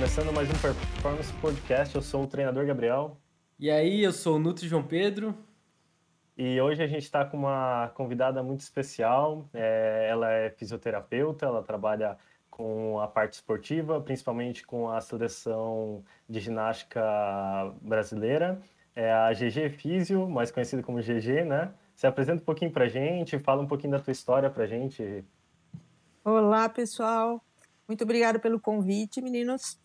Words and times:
começando 0.00 0.32
mais 0.32 0.48
um 0.48 0.54
Performance 0.54 1.30
Podcast. 1.42 1.94
Eu 1.94 2.00
sou 2.00 2.24
o 2.24 2.26
treinador 2.26 2.64
Gabriel. 2.64 3.18
E 3.58 3.70
aí, 3.70 4.02
eu 4.02 4.14
sou 4.14 4.36
o 4.36 4.38
Nutri 4.38 4.66
João 4.66 4.82
Pedro. 4.82 5.34
E 6.38 6.58
hoje 6.58 6.82
a 6.82 6.86
gente 6.86 7.02
está 7.02 7.22
com 7.22 7.36
uma 7.36 7.92
convidada 7.94 8.42
muito 8.42 8.60
especial. 8.60 9.46
É, 9.52 10.08
ela 10.10 10.32
é 10.32 10.48
fisioterapeuta, 10.48 11.44
ela 11.44 11.62
trabalha 11.62 12.16
com 12.50 12.98
a 12.98 13.06
parte 13.06 13.34
esportiva, 13.34 14.00
principalmente 14.00 14.66
com 14.66 14.88
a 14.88 15.02
seleção 15.02 16.02
de 16.26 16.40
ginástica 16.40 17.02
brasileira. 17.82 18.58
É 18.96 19.12
a 19.12 19.30
GG 19.34 19.68
Físio, 19.68 20.26
mais 20.30 20.50
conhecida 20.50 20.82
como 20.82 21.02
GG, 21.02 21.44
né? 21.44 21.74
Se 21.94 22.06
apresenta 22.06 22.40
um 22.40 22.46
pouquinho 22.46 22.70
para 22.70 22.86
a 22.86 22.88
gente, 22.88 23.38
fala 23.38 23.60
um 23.60 23.66
pouquinho 23.66 23.92
da 23.92 24.00
tua 24.00 24.12
história 24.12 24.48
para 24.48 24.64
a 24.64 24.66
gente. 24.66 25.22
Olá, 26.24 26.70
pessoal. 26.70 27.44
Muito 27.86 28.02
obrigada 28.04 28.38
pelo 28.38 28.58
convite, 28.58 29.20
meninos. 29.20 29.78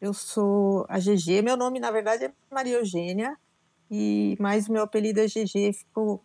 Eu 0.00 0.14
sou 0.14 0.86
a 0.88 0.98
GG. 0.98 1.42
Meu 1.42 1.56
nome, 1.56 1.78
na 1.78 1.90
verdade, 1.90 2.24
é 2.24 2.32
Maria 2.50 2.78
Eugênia, 2.78 3.36
e 3.90 4.36
mais 4.40 4.68
meu 4.68 4.82
apelido 4.82 5.20
é 5.20 5.26
GG. 5.26 5.72
Ficou, 5.74 6.24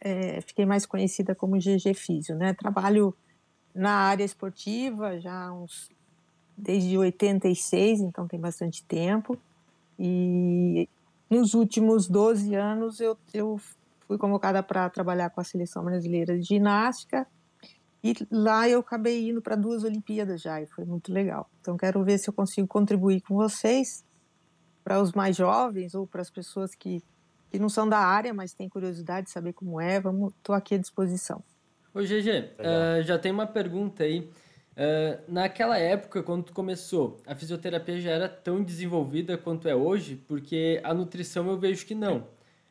é, 0.00 0.40
fiquei 0.42 0.64
mais 0.64 0.86
conhecida 0.86 1.34
como 1.34 1.58
GG 1.58 1.94
Físio, 1.94 2.36
né? 2.36 2.54
Trabalho 2.54 3.14
na 3.74 3.92
área 3.92 4.24
esportiva 4.24 5.18
já 5.20 5.52
uns 5.52 5.88
desde 6.56 6.96
86, 6.96 8.00
então 8.00 8.28
tem 8.28 8.38
bastante 8.38 8.84
tempo. 8.84 9.36
E 9.98 10.88
nos 11.28 11.54
últimos 11.54 12.06
12 12.08 12.54
anos 12.54 13.00
eu, 13.00 13.16
eu 13.32 13.60
fui 14.06 14.18
convocada 14.18 14.62
para 14.62 14.88
trabalhar 14.90 15.30
com 15.30 15.40
a 15.40 15.44
seleção 15.44 15.84
brasileira 15.84 16.38
de 16.38 16.46
ginástica 16.46 17.26
e 18.02 18.14
lá 18.30 18.68
eu 18.68 18.80
acabei 18.80 19.28
indo 19.28 19.42
para 19.42 19.56
duas 19.56 19.84
Olimpíadas 19.84 20.40
já, 20.40 20.60
e 20.60 20.66
foi 20.66 20.84
muito 20.84 21.12
legal. 21.12 21.50
Então 21.60 21.76
quero 21.76 22.02
ver 22.02 22.18
se 22.18 22.28
eu 22.28 22.34
consigo 22.34 22.66
contribuir 22.66 23.20
com 23.20 23.34
vocês, 23.34 24.04
para 24.82 25.00
os 25.00 25.12
mais 25.12 25.36
jovens 25.36 25.94
ou 25.94 26.06
para 26.06 26.22
as 26.22 26.30
pessoas 26.30 26.74
que, 26.74 27.02
que 27.50 27.58
não 27.58 27.68
são 27.68 27.88
da 27.88 27.98
área, 27.98 28.32
mas 28.32 28.52
têm 28.52 28.68
curiosidade 28.68 29.26
de 29.26 29.32
saber 29.32 29.52
como 29.52 29.80
é. 29.80 30.00
Vamos, 30.00 30.32
estou 30.34 30.54
aqui 30.54 30.74
à 30.74 30.78
disposição. 30.78 31.42
Ô 31.94 32.00
GG, 32.00 32.28
uh, 32.28 32.52
eh, 32.58 33.02
já 33.02 33.18
tem 33.18 33.32
uma 33.32 33.46
pergunta 33.46 34.04
aí. 34.04 34.20
Uh, 34.20 35.20
naquela 35.28 35.76
época, 35.78 36.22
quando 36.22 36.44
tu 36.44 36.52
começou, 36.52 37.20
a 37.26 37.34
fisioterapia 37.34 38.00
já 38.00 38.10
era 38.10 38.28
tão 38.28 38.62
desenvolvida 38.62 39.36
quanto 39.36 39.68
é 39.68 39.74
hoje? 39.74 40.16
Porque 40.16 40.80
a 40.82 40.94
nutrição 40.94 41.48
eu 41.48 41.58
vejo 41.58 41.84
que 41.84 41.94
não. 41.94 42.26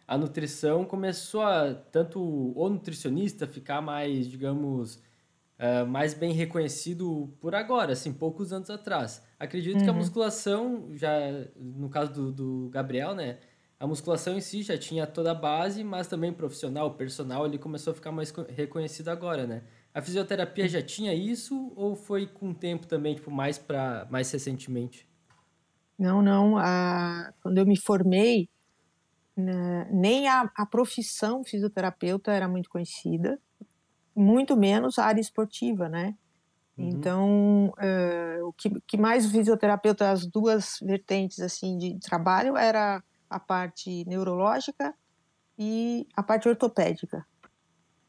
A 0.07 0.17
nutrição 0.17 0.85
começou 0.85 1.43
a, 1.43 1.73
tanto 1.73 2.19
o 2.19 2.69
nutricionista 2.69 3.45
ficar 3.45 3.79
mais, 3.79 4.27
digamos, 4.27 4.99
uh, 5.59 5.85
mais 5.85 6.13
bem 6.13 6.31
reconhecido 6.31 7.31
por 7.39 7.53
agora, 7.53 7.93
assim, 7.93 8.13
poucos 8.13 8.53
anos 8.53 8.69
atrás. 8.69 9.21
Acredito 9.37 9.77
uhum. 9.77 9.83
que 9.83 9.89
a 9.89 9.91
uhum. 9.91 9.99
musculação, 9.99 10.89
já 10.93 11.11
no 11.55 11.89
caso 11.89 12.13
do, 12.13 12.31
do 12.31 12.69
Gabriel, 12.69 13.13
né? 13.13 13.37
A 13.79 13.87
musculação 13.87 14.35
em 14.35 14.41
si 14.41 14.61
já 14.61 14.77
tinha 14.77 15.07
toda 15.07 15.31
a 15.31 15.35
base, 15.35 15.83
mas 15.85 16.07
também 16.07 16.33
profissional, 16.33 16.95
personal, 16.95 17.45
ele 17.45 17.57
começou 17.57 17.91
a 17.91 17.93
ficar 17.93 18.11
mais 18.11 18.33
reconhecido 18.49 19.07
agora, 19.07 19.47
né? 19.47 19.63
A 19.93 20.01
fisioterapia 20.01 20.67
já 20.67 20.81
tinha 20.81 21.13
isso 21.13 21.71
ou 21.75 21.95
foi 21.95 22.27
com 22.27 22.49
o 22.49 22.53
tempo 22.53 22.85
também, 22.85 23.15
tipo, 23.15 23.31
mais 23.31 23.57
para 23.57 24.05
mais 24.09 24.29
recentemente? 24.31 25.07
Não, 25.97 26.21
não. 26.21 26.57
A, 26.57 27.33
quando 27.41 27.57
eu 27.57 27.65
me 27.65 27.79
formei, 27.79 28.49
né, 29.35 29.87
nem 29.91 30.27
a, 30.27 30.49
a 30.55 30.65
profissão 30.65 31.43
fisioterapeuta 31.45 32.31
era 32.33 32.49
muito 32.49 32.69
conhecida 32.69 33.39
muito 34.19 34.55
menos 34.57 34.99
a 34.99 35.05
área 35.05 35.21
esportiva, 35.21 35.87
né? 35.87 36.15
Uhum. 36.77 36.89
Então, 36.89 37.73
uh, 37.77 38.47
o 38.47 38.53
que, 38.53 38.69
que, 38.87 38.97
mais 38.97 39.25
o 39.25 39.31
fisioterapeuta, 39.31 40.11
as 40.11 40.25
duas 40.25 40.77
vertentes 40.81 41.39
assim 41.39 41.77
de 41.77 41.97
trabalho 41.99 42.57
era 42.57 43.03
a 43.29 43.39
parte 43.39 44.03
neurológica 44.05 44.93
e 45.57 46.07
a 46.15 46.21
parte 46.21 46.47
ortopédica. 46.47 47.25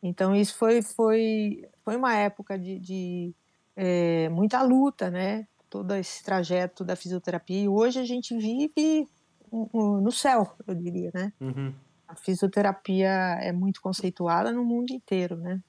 Então, 0.03 0.35
isso 0.35 0.57
foi, 0.57 0.83
foi, 0.83 1.69
foi 1.85 1.97
uma 1.97 2.17
época 2.17 2.59
de, 2.59 2.79
de 2.79 3.35
é, 3.77 4.29
muita 4.31 4.63
luta, 4.63 5.11
né? 5.11 5.47
Todo 5.69 5.95
esse 5.95 6.25
trajeto 6.25 6.85
da 6.85 6.97
fisioterapia. 6.97 7.63
E 7.63 7.69
hoje 7.69 8.01
a 8.01 8.05
gente 8.05 8.37
vive 8.37 9.07
no 9.73 10.11
céu, 10.11 10.57
eu 10.67 10.75
diria, 10.75 11.11
né? 11.13 11.33
Uhum. 11.41 11.75
A 12.09 12.17
fisioterapia 12.17 13.11
é 13.41 13.53
muito 13.53 13.81
conceituada 13.81 14.53
no 14.53 14.65
mundo 14.65 14.91
inteiro, 14.91 15.37
né? 15.37 15.61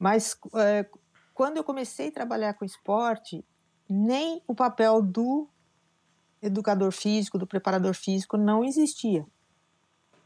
Mas 0.00 0.34
é, 0.54 0.88
quando 1.34 1.58
eu 1.58 1.64
comecei 1.64 2.08
a 2.08 2.12
trabalhar 2.12 2.54
com 2.54 2.64
esporte, 2.64 3.44
nem 3.86 4.42
o 4.48 4.54
papel 4.54 5.02
do 5.02 5.46
educador 6.40 6.90
físico, 6.90 7.38
do 7.38 7.46
preparador 7.46 7.94
físico, 7.94 8.38
não 8.38 8.64
existia. 8.64 9.26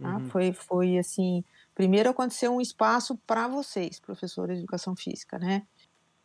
Tá? 0.00 0.16
Uhum. 0.16 0.28
Foi, 0.28 0.52
foi 0.52 0.98
assim, 0.98 1.44
primeiro 1.74 2.08
aconteceu 2.08 2.54
um 2.54 2.60
espaço 2.60 3.18
para 3.26 3.48
vocês, 3.48 3.98
professores 3.98 4.58
de 4.58 4.62
educação 4.62 4.94
física, 4.94 5.38
né? 5.40 5.66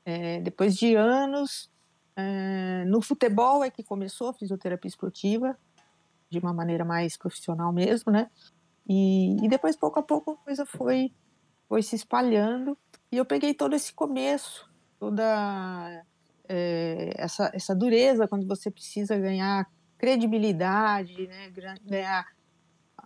É, 0.05 0.39
depois 0.41 0.75
de 0.75 0.93
anos, 0.93 1.71
é, 2.15 2.83
no 2.85 3.01
futebol 3.01 3.63
é 3.63 3.71
que 3.71 3.83
começou 3.83 4.29
a 4.29 4.33
fisioterapia 4.33 4.89
esportiva, 4.89 5.57
de 6.29 6.37
uma 6.37 6.53
maneira 6.53 6.85
mais 6.85 7.17
profissional 7.17 7.73
mesmo, 7.73 8.11
né? 8.11 8.29
E, 8.87 9.43
e 9.43 9.49
depois, 9.49 9.75
pouco 9.75 9.99
a 9.99 10.03
pouco, 10.03 10.31
a 10.31 10.37
coisa 10.37 10.65
foi, 10.67 11.11
foi 11.67 11.81
se 11.81 11.95
espalhando 11.95 12.77
e 13.11 13.17
eu 13.17 13.25
peguei 13.25 13.53
todo 13.53 13.75
esse 13.75 13.93
começo, 13.93 14.69
toda 14.99 16.03
é, 16.47 17.11
essa, 17.15 17.51
essa 17.53 17.75
dureza 17.75 18.27
quando 18.27 18.47
você 18.47 18.69
precisa 18.69 19.17
ganhar 19.17 19.69
credibilidade, 19.97 21.27
né, 21.27 21.51
ganhar 21.85 22.25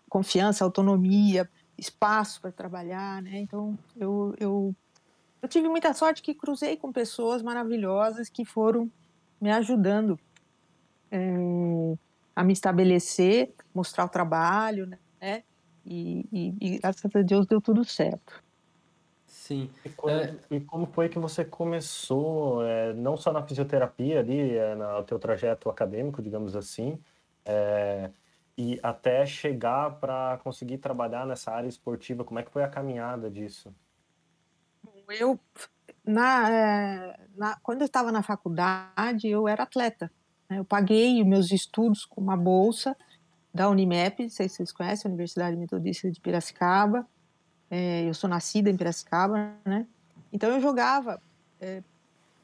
confiança, 0.09 0.64
autonomia, 0.64 1.50
espaço 1.78 2.40
para 2.41 2.52
trabalhar, 2.52 3.22
né? 3.22 3.40
Então 3.40 3.78
eu, 3.97 4.36
eu 4.40 4.75
eu 5.41 5.50
tive 5.50 5.68
muita 5.68 5.94
sorte 5.94 6.22
que 6.22 6.34
cruzei 6.34 6.78
com 6.78 6.90
pessoas 6.90 7.44
maravilhosas 7.44 8.30
que 8.30 8.46
foram 8.46 8.90
me 9.41 9.52
ajudando 9.52 10.18
é, 11.12 11.97
a 12.34 12.46
me 12.46 12.53
estabelecer, 12.53 13.53
mostrar 13.75 14.06
o 14.06 14.09
trabalho, 14.09 14.85
né? 14.88 15.44
E, 15.85 16.25
e, 16.31 16.56
e 16.62 16.80
graças 16.80 17.14
a 17.14 17.22
Deus 17.22 17.46
deu 17.46 17.59
tudo 17.59 17.84
certo. 17.84 18.41
Sim. 19.44 19.70
E, 19.84 19.90
quando, 19.90 20.22
é... 20.22 20.36
e, 20.52 20.62
como 20.62 20.86
foi 20.86 21.09
que 21.09 21.20
você 21.20 21.44
começou, 21.44 22.66
é, 22.66 22.94
não 22.94 23.18
só 23.18 23.34
na 23.34 23.44
fisioterapia 23.46 24.22
ali, 24.22 24.56
é, 24.56 24.74
no 24.74 25.04
teu 25.04 25.20
trajeto 25.20 25.70
acadêmico, 25.70 26.22
digamos 26.22 26.56
assim, 26.56 26.98
é, 27.44 28.09
e 28.58 28.80
até 28.82 29.26
chegar 29.26 30.00
para 30.00 30.40
conseguir 30.46 30.78
trabalhar 30.78 31.28
nessa 31.28 31.52
área 31.52 31.68
esportiva, 31.68 32.24
como 32.24 32.40
é 32.40 32.44
que 32.44 32.52
foi 32.52 32.64
a 32.64 32.70
caminhada 32.70 33.30
disso? 33.30 33.76
Eu, 35.09 35.38
na, 36.06 36.50
é, 36.50 37.20
na 37.36 37.58
quando 37.62 37.82
eu 37.82 37.88
estava 37.88 38.14
na 38.14 38.24
faculdade, 38.24 39.28
eu 39.28 39.46
era 39.46 39.64
atleta. 39.64 40.09
Né? 40.50 40.59
Eu 40.59 40.64
paguei 40.64 41.22
meus 41.26 41.52
estudos 41.52 42.06
com 42.06 42.22
uma 42.22 42.38
bolsa 42.38 42.96
da 43.53 43.70
Unimep, 43.70 44.24
não 44.24 44.30
sei 44.30 44.48
se 44.48 44.56
vocês 44.56 44.72
conhecem, 44.72 45.09
a 45.09 45.12
Universidade 45.12 45.58
Metodista 45.58 46.09
de 46.09 46.22
Piracicaba, 46.22 47.06
é, 47.69 48.07
eu 48.07 48.13
sou 48.13 48.29
nascida 48.29 48.69
em 48.69 48.78
Piracicaba, 48.78 49.53
né? 49.66 49.88
Então 50.31 50.50
eu 50.51 50.59
jogava 50.59 51.22
é, 51.59 51.81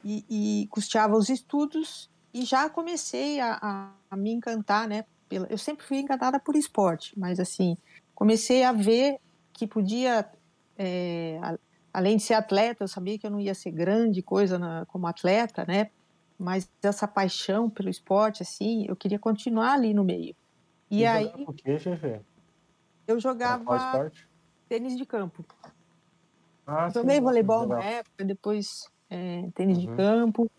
e, 0.04 0.26
e, 0.30 0.68
custeava 0.68 1.16
os 1.16 1.30
estudos 1.30 2.10
e 2.34 2.46
já 2.46 2.70
comecei 2.70 3.40
a, 3.40 3.58
a, 3.62 3.92
a 4.12 4.18
me 4.18 4.32
encantar, 4.32 4.88
né? 4.88 5.06
Pela, 5.28 5.48
eu 5.48 5.58
sempre 5.58 5.86
fui 5.86 5.98
encantada 5.98 6.40
por 6.40 6.56
esporte, 6.56 7.18
mas 7.18 7.40
assim 7.40 7.78
comecei 8.20 8.66
a 8.66 8.74
ver 8.74 9.18
que 9.54 9.66
podia, 9.66 10.30
é, 10.78 11.40
a, 11.42 11.58
além 11.94 12.18
de 12.18 12.24
ser 12.24 12.34
atleta, 12.34 12.84
eu 12.84 12.88
sabia 12.88 13.18
que 13.18 13.26
eu 13.26 13.32
não 13.32 13.40
ia 13.40 13.56
ser 13.56 13.72
grande 13.72 14.22
coisa 14.22 14.60
na, 14.60 14.86
como 14.88 15.08
atleta, 15.08 15.66
né? 15.66 15.90
Mas 16.38 16.70
essa 16.84 17.08
paixão 17.08 17.70
pelo 17.70 17.90
esporte, 17.90 18.44
assim, 18.44 18.86
eu 18.88 18.96
queria 18.96 19.20
continuar 19.20 19.74
ali 19.74 19.94
no 19.94 20.04
meio. 20.04 20.36
E, 20.92 21.00
e 21.00 21.06
aí. 21.06 21.32
O 21.48 21.54
quê? 21.54 21.78
Eu 23.08 23.20
jogava. 23.20 23.64
Qual 23.64 23.78
esporte? 23.78 24.29
Tênis 24.70 24.96
de 24.96 25.06
campo. 25.06 25.44
Ah, 26.66 26.92
Tomei 26.92 27.18
sim, 27.18 27.22
voleibol 27.24 27.68
na 27.68 27.84
época, 27.84 28.24
depois 28.24 28.88
é, 29.10 29.50
tênis 29.56 29.80
uhum. 29.80 29.86
de 29.86 29.98
campo. 29.98 30.52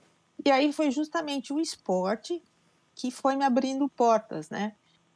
E 0.45 0.51
aí 0.51 0.73
foi 0.73 0.91
justamente 0.91 1.53
o 1.53 1.61
esporte 1.61 2.43
que 2.95 3.11
foi 3.11 3.37
me 3.37 3.45
abrindo 3.45 3.89
portas, 3.89 4.51
né? 4.51 4.75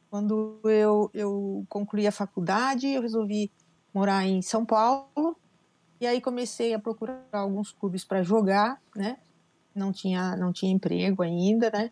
Quando 0.09 0.59
eu, 0.63 1.11
eu 1.13 1.65
concluí 1.67 2.07
a 2.07 2.11
faculdade, 2.11 2.87
eu 2.87 3.01
resolvi 3.01 3.51
morar 3.93 4.25
em 4.25 4.41
São 4.41 4.65
Paulo. 4.65 5.35
E 5.99 6.07
aí 6.07 6.21
comecei 6.21 6.73
a 6.73 6.79
procurar 6.79 7.25
alguns 7.33 7.71
clubes 7.71 8.05
para 8.05 8.23
jogar, 8.23 8.81
né? 8.95 9.17
Não 9.73 9.91
tinha, 9.91 10.37
não 10.37 10.53
tinha 10.53 10.71
emprego 10.71 11.21
ainda, 11.21 11.69
né? 11.69 11.91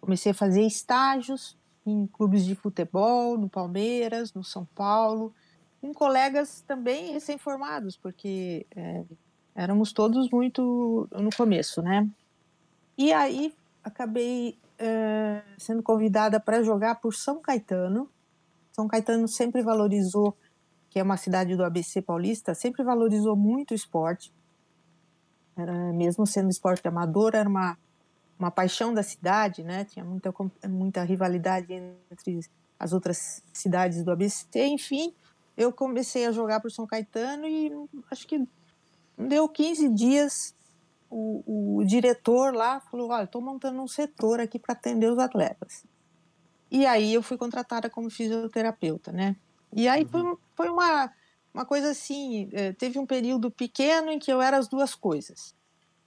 Comecei 0.00 0.32
a 0.32 0.34
fazer 0.34 0.62
estágios 0.62 1.58
em 1.84 2.06
clubes 2.06 2.44
de 2.44 2.54
futebol, 2.54 3.36
no 3.36 3.48
Palmeiras, 3.48 4.32
no 4.32 4.42
São 4.42 4.64
Paulo, 4.74 5.34
com 5.80 5.92
colegas 5.94 6.62
também 6.66 7.12
recém-formados, 7.12 7.96
porque 7.96 8.66
é, 8.74 9.04
éramos 9.54 9.92
todos 9.92 10.30
muito 10.30 11.08
no 11.12 11.30
começo, 11.36 11.82
né? 11.82 12.08
E 12.96 13.12
aí 13.12 13.54
acabei 13.82 14.58
é, 14.78 15.42
sendo 15.56 15.82
convidada 15.82 16.38
para 16.38 16.62
jogar 16.62 16.96
por 16.96 17.14
São 17.14 17.40
Caetano. 17.40 18.08
São 18.72 18.86
Caetano 18.86 19.26
sempre 19.26 19.62
valorizou, 19.62 20.36
que 20.90 20.98
é 20.98 21.02
uma 21.02 21.16
cidade 21.16 21.56
do 21.56 21.64
ABC 21.64 22.02
paulista, 22.02 22.54
sempre 22.54 22.82
valorizou 22.82 23.36
muito 23.36 23.72
o 23.72 23.74
esporte. 23.74 24.32
Era, 25.56 25.92
mesmo 25.92 26.26
sendo 26.26 26.50
esporte 26.50 26.86
amador, 26.86 27.34
era 27.34 27.48
uma, 27.48 27.76
uma 28.38 28.50
paixão 28.50 28.94
da 28.94 29.02
cidade, 29.02 29.64
né? 29.64 29.84
Tinha 29.84 30.04
muita, 30.04 30.32
muita 30.68 31.02
rivalidade 31.02 31.72
entre 31.72 32.40
as 32.78 32.92
outras 32.92 33.42
cidades 33.52 34.04
do 34.04 34.12
ABC. 34.12 34.46
Enfim, 34.66 35.12
eu 35.58 35.72
comecei 35.72 36.24
a 36.24 36.30
jogar 36.30 36.60
por 36.60 36.70
São 36.70 36.86
Caetano 36.86 37.44
e 37.44 37.72
acho 38.12 38.28
que 38.28 38.46
deu 39.18 39.48
15 39.48 39.88
dias 39.88 40.54
o, 41.10 41.78
o 41.78 41.84
diretor 41.84 42.54
lá 42.54 42.78
falou: 42.78 43.10
Olha, 43.10 43.24
estou 43.24 43.42
montando 43.42 43.82
um 43.82 43.88
setor 43.88 44.38
aqui 44.38 44.56
para 44.56 44.72
atender 44.74 45.10
os 45.10 45.18
atletas. 45.18 45.84
E 46.70 46.86
aí 46.86 47.12
eu 47.12 47.22
fui 47.22 47.36
contratada 47.36 47.90
como 47.90 48.08
fisioterapeuta, 48.08 49.10
né? 49.10 49.34
E 49.74 49.88
aí 49.88 50.04
uhum. 50.04 50.08
foi, 50.08 50.36
foi 50.54 50.68
uma, 50.68 51.12
uma 51.52 51.64
coisa 51.66 51.90
assim: 51.90 52.48
é, 52.52 52.72
teve 52.72 52.96
um 53.00 53.06
período 53.06 53.50
pequeno 53.50 54.12
em 54.12 54.18
que 54.18 54.32
eu 54.32 54.40
era 54.40 54.58
as 54.58 54.68
duas 54.68 54.94
coisas. 54.94 55.56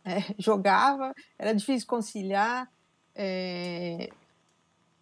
É, 0.06 0.18
jogava, 0.40 1.14
era 1.38 1.54
difícil 1.54 1.86
conciliar, 1.88 2.72
é, 3.14 4.10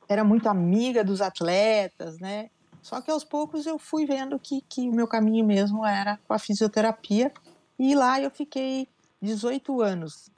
era 0.08 0.24
muito 0.24 0.50
amiga 0.50 1.04
dos 1.04 1.22
atletas, 1.22 2.18
né? 2.18 2.50
Só 2.82 3.02
que 3.02 3.12
aos 3.12 3.24
poucos 3.24 3.66
eu 3.66 3.78
fui 3.78 4.06
vendo 4.06 4.40
que, 4.40 4.62
que 4.62 4.88
o 4.88 4.94
meu 4.94 5.08
caminho 5.08 5.46
mesmo 5.46 5.86
era 5.86 6.18
com 6.28 6.34
a 6.34 6.40
fisioterapia. 6.40 7.32
E 7.78 7.94
lá 7.96 8.20
eu 8.22 8.32
fiquei 8.32 8.88
18 9.22 9.82
anos 9.82 10.30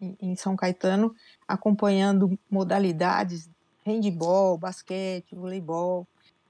em 0.00 0.36
São 0.36 0.54
Caetano, 0.54 1.14
acompanhando 1.48 2.38
modalidades 2.50 3.48
handball, 3.84 4.58
basquete, 4.58 5.34
voleibol, 5.34 6.06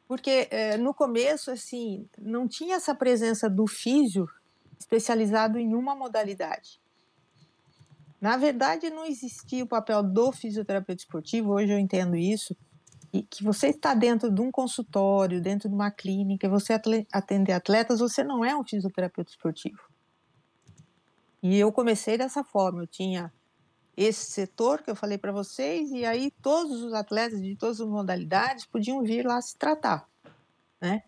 porque 0.08 0.48
é, 0.50 0.76
no 0.76 0.94
começo 0.94 1.50
assim 1.50 2.08
não 2.18 2.48
tinha 2.48 2.76
essa 2.76 2.94
presença 2.94 3.48
do 3.48 3.66
físio 3.66 4.28
especializado 4.78 5.58
em 5.58 5.74
uma 5.74 5.94
modalidade. 5.94 6.80
Na 8.20 8.36
verdade, 8.36 8.88
não 8.88 9.04
existia 9.04 9.62
o 9.62 9.68
papel 9.68 10.02
do 10.02 10.32
fisioterapeuta 10.32 11.02
esportivo. 11.02 11.52
Hoje 11.52 11.72
eu 11.72 11.78
entendo 11.78 12.16
isso, 12.16 12.56
que 13.22 13.44
você 13.44 13.68
está 13.68 13.94
dentro 13.94 14.30
de 14.30 14.40
um 14.40 14.50
consultório, 14.50 15.40
dentro 15.40 15.68
de 15.68 15.74
uma 15.74 15.90
clínica, 15.90 16.48
você 16.48 16.78
atender 17.12 17.52
atletas, 17.52 18.00
você 18.00 18.24
não 18.24 18.44
é 18.44 18.56
um 18.56 18.64
fisioterapeuta 18.64 19.30
esportivo. 19.30 19.80
E 21.42 21.58
eu 21.58 21.70
comecei 21.72 22.18
dessa 22.18 22.42
forma, 22.42 22.82
eu 22.82 22.86
tinha 22.86 23.32
esse 23.96 24.30
setor 24.30 24.82
que 24.82 24.90
eu 24.90 24.96
falei 24.96 25.16
para 25.16 25.32
vocês, 25.32 25.90
e 25.90 26.04
aí 26.04 26.30
todos 26.42 26.82
os 26.82 26.92
atletas 26.92 27.40
de 27.40 27.56
todas 27.56 27.80
as 27.80 27.88
modalidades 27.88 28.66
podiam 28.66 29.02
vir 29.02 29.24
lá 29.24 29.40
se 29.40 29.56
tratar, 29.56 30.06
né? 30.80 31.02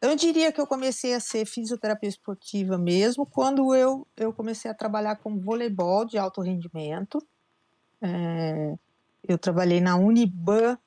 Eu 0.00 0.14
diria 0.14 0.52
que 0.52 0.60
eu 0.60 0.66
comecei 0.66 1.12
a 1.12 1.20
ser 1.20 1.44
fisioterapeuta 1.44 2.14
esportiva 2.14 2.78
mesmo 2.78 3.26
quando 3.26 3.74
eu, 3.74 4.06
eu 4.16 4.32
comecei 4.32 4.70
a 4.70 4.74
trabalhar 4.74 5.16
com 5.16 5.40
voleibol 5.40 6.04
de 6.04 6.16
alto 6.16 6.40
rendimento. 6.40 7.18
É, 8.00 8.76
eu 9.26 9.36
trabalhei 9.36 9.80
na 9.80 9.96
Uniban, 9.96 10.78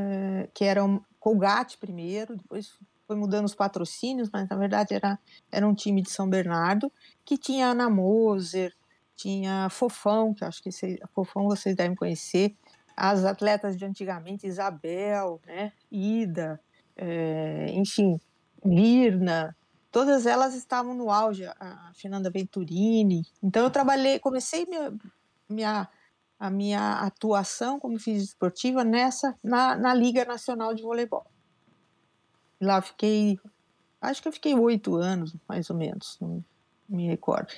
é, 0.00 0.48
que 0.54 0.64
era 0.64 0.84
um 0.84 1.00
Colgate 1.18 1.76
primeiro, 1.76 2.36
depois 2.36 2.72
foi 3.06 3.16
mudando 3.16 3.44
os 3.44 3.54
patrocínios, 3.54 4.30
mas 4.32 4.48
na 4.48 4.56
verdade 4.56 4.94
era, 4.94 5.18
era 5.50 5.66
um 5.66 5.74
time 5.74 6.00
de 6.00 6.10
São 6.10 6.28
Bernardo, 6.28 6.90
que 7.24 7.36
tinha 7.36 7.66
Ana 7.66 7.90
Moser, 7.90 8.74
tinha 9.16 9.68
Fofão, 9.68 10.32
que 10.32 10.44
acho 10.44 10.62
que 10.62 10.72
vocês, 10.72 10.98
Fofão 11.12 11.44
vocês 11.44 11.74
devem 11.74 11.96
conhecer, 11.96 12.56
as 12.96 13.24
atletas 13.24 13.76
de 13.76 13.84
antigamente, 13.84 14.46
Isabel, 14.46 15.40
né, 15.46 15.72
Ida, 15.90 16.60
é, 16.96 17.66
enfim, 17.72 18.20
Lirna, 18.64 19.56
todas 19.90 20.24
elas 20.24 20.54
estavam 20.54 20.94
no 20.94 21.10
auge, 21.10 21.44
a 21.46 21.90
Fernanda 21.94 22.30
Venturini. 22.30 23.26
Então 23.42 23.64
eu 23.64 23.70
trabalhei, 23.70 24.18
comecei 24.18 24.66
minha, 24.66 24.92
minha 25.48 25.88
a 26.40 26.48
minha 26.48 26.94
atuação 27.00 27.78
como 27.78 27.98
física 27.98 28.30
esportiva 28.30 28.82
nessa 28.82 29.38
na, 29.44 29.76
na 29.76 29.92
Liga 29.92 30.24
Nacional 30.24 30.74
de 30.74 30.82
Voleibol. 30.82 31.26
Lá 32.58 32.80
fiquei, 32.80 33.38
acho 34.00 34.22
que 34.22 34.28
eu 34.28 34.32
fiquei 34.32 34.54
oito 34.54 34.96
anos, 34.96 35.36
mais 35.46 35.68
ou 35.68 35.76
menos, 35.76 36.16
não 36.18 36.42
me 36.88 37.06
recordo. 37.06 37.52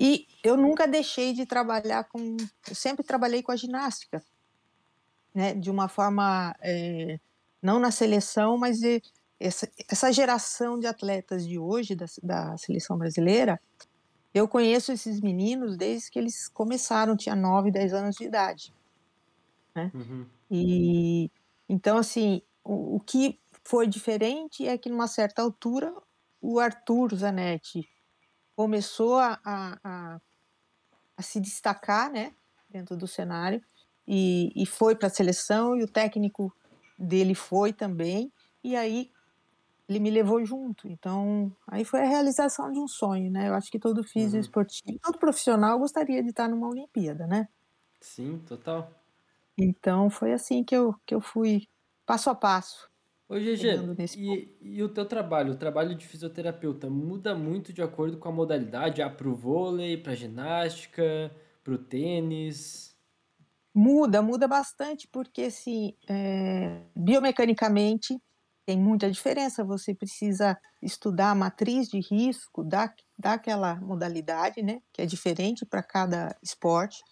E 0.00 0.26
eu 0.42 0.56
nunca 0.56 0.88
deixei 0.88 1.32
de 1.32 1.46
trabalhar 1.46 2.04
com, 2.04 2.36
eu 2.68 2.74
sempre 2.74 3.04
trabalhei 3.04 3.40
com 3.40 3.52
a 3.52 3.56
ginástica, 3.56 4.20
né, 5.32 5.54
de 5.54 5.70
uma 5.70 5.88
forma, 5.88 6.54
é, 6.60 7.20
não 7.62 7.78
na 7.78 7.92
seleção, 7.92 8.58
mas 8.58 8.80
de, 8.80 9.00
essa, 9.38 9.70
essa 9.88 10.12
geração 10.12 10.78
de 10.78 10.88
atletas 10.88 11.46
de 11.46 11.58
hoje, 11.58 11.94
da, 11.94 12.06
da 12.22 12.58
seleção 12.58 12.98
brasileira, 12.98 13.60
eu 14.34 14.48
conheço 14.48 14.90
esses 14.90 15.20
meninos 15.20 15.76
desde 15.76 16.10
que 16.10 16.18
eles 16.18 16.48
começaram, 16.48 17.16
tinha 17.16 17.36
9, 17.36 17.70
10 17.70 17.94
anos 17.94 18.16
de 18.16 18.24
idade. 18.24 18.74
Né? 19.74 19.90
Uhum. 19.94 20.26
E 20.50 21.30
então, 21.68 21.96
assim, 21.96 22.42
o, 22.64 22.96
o, 22.96 23.00
que 23.00 23.40
foi 23.62 23.86
diferente 23.86 24.66
é 24.66 24.76
que, 24.76 24.90
numa 24.90 25.06
certa 25.06 25.40
altura, 25.40 25.94
o 26.40 26.58
Arthur 26.58 27.14
Zanetti 27.14 27.88
começou 28.54 29.18
a, 29.18 29.40
a, 29.44 29.78
a, 29.82 30.20
a 31.16 31.22
se 31.22 31.40
destacar 31.40 32.10
né, 32.10 32.34
dentro 32.68 32.96
do 32.96 33.06
cenário 33.06 33.62
e, 34.06 34.52
e 34.54 34.66
foi 34.66 34.94
para 34.94 35.06
a 35.06 35.10
seleção, 35.10 35.76
e 35.76 35.82
o 35.82 35.88
técnico 35.88 36.54
dele 36.98 37.34
foi 37.34 37.72
também, 37.72 38.32
e 38.62 38.76
aí 38.76 39.10
ele 39.88 39.98
me 39.98 40.10
levou 40.10 40.44
junto. 40.44 40.88
Então, 40.88 41.54
aí 41.66 41.84
foi 41.84 42.00
a 42.00 42.08
realização 42.08 42.70
de 42.72 42.78
um 42.78 42.88
sonho, 42.88 43.30
né? 43.30 43.48
Eu 43.48 43.54
acho 43.54 43.70
que 43.70 43.78
todo 43.78 44.02
físico 44.02 44.34
uhum. 44.34 44.40
esportivo, 44.40 44.98
todo 45.02 45.18
profissional 45.18 45.78
gostaria 45.78 46.22
de 46.22 46.30
estar 46.30 46.48
numa 46.48 46.68
Olimpíada, 46.68 47.26
né? 47.26 47.48
Sim, 48.00 48.38
total. 48.46 48.90
Então, 49.56 50.10
foi 50.10 50.32
assim 50.32 50.64
que 50.64 50.74
eu, 50.74 50.94
que 51.06 51.14
eu 51.14 51.20
fui 51.20 51.68
passo 52.04 52.30
a 52.30 52.34
passo. 52.34 52.90
Ô, 53.28 53.36
GG, 53.36 54.18
e, 54.18 54.56
e, 54.60 54.82
o 54.82 54.88
teu 54.88 55.06
trabalho, 55.06 55.52
o 55.52 55.56
trabalho 55.56 55.94
de 55.94 56.06
fisioterapeuta, 56.06 56.90
muda 56.90 57.34
muito 57.34 57.72
de 57.72 57.80
acordo 57.80 58.18
com 58.18 58.28
a 58.28 58.32
modalidade? 58.32 59.00
Ah, 59.00 59.08
para 59.08 59.28
o 59.28 59.34
vôlei, 59.34 59.96
para 59.96 60.14
ginástica, 60.14 61.34
para 61.62 61.74
o 61.74 61.78
tênis? 61.78 62.94
Muda, 63.74 64.20
muda 64.20 64.46
bastante, 64.46 65.08
porque 65.08 65.42
assim, 65.42 65.96
é, 66.08 66.82
biomecanicamente 66.94 68.20
tem 68.64 68.78
muita 68.78 69.10
diferença. 69.10 69.64
Você 69.64 69.94
precisa 69.94 70.58
estudar 70.82 71.30
a 71.30 71.34
matriz 71.34 71.88
de 71.88 72.00
risco 72.00 72.64
da, 72.64 72.92
daquela 73.18 73.76
modalidade, 73.76 74.62
né? 74.62 74.80
Que 74.92 75.02
é 75.02 75.06
diferente 75.06 75.64
para 75.66 75.82
cada 75.82 76.36
esporte. 76.42 77.02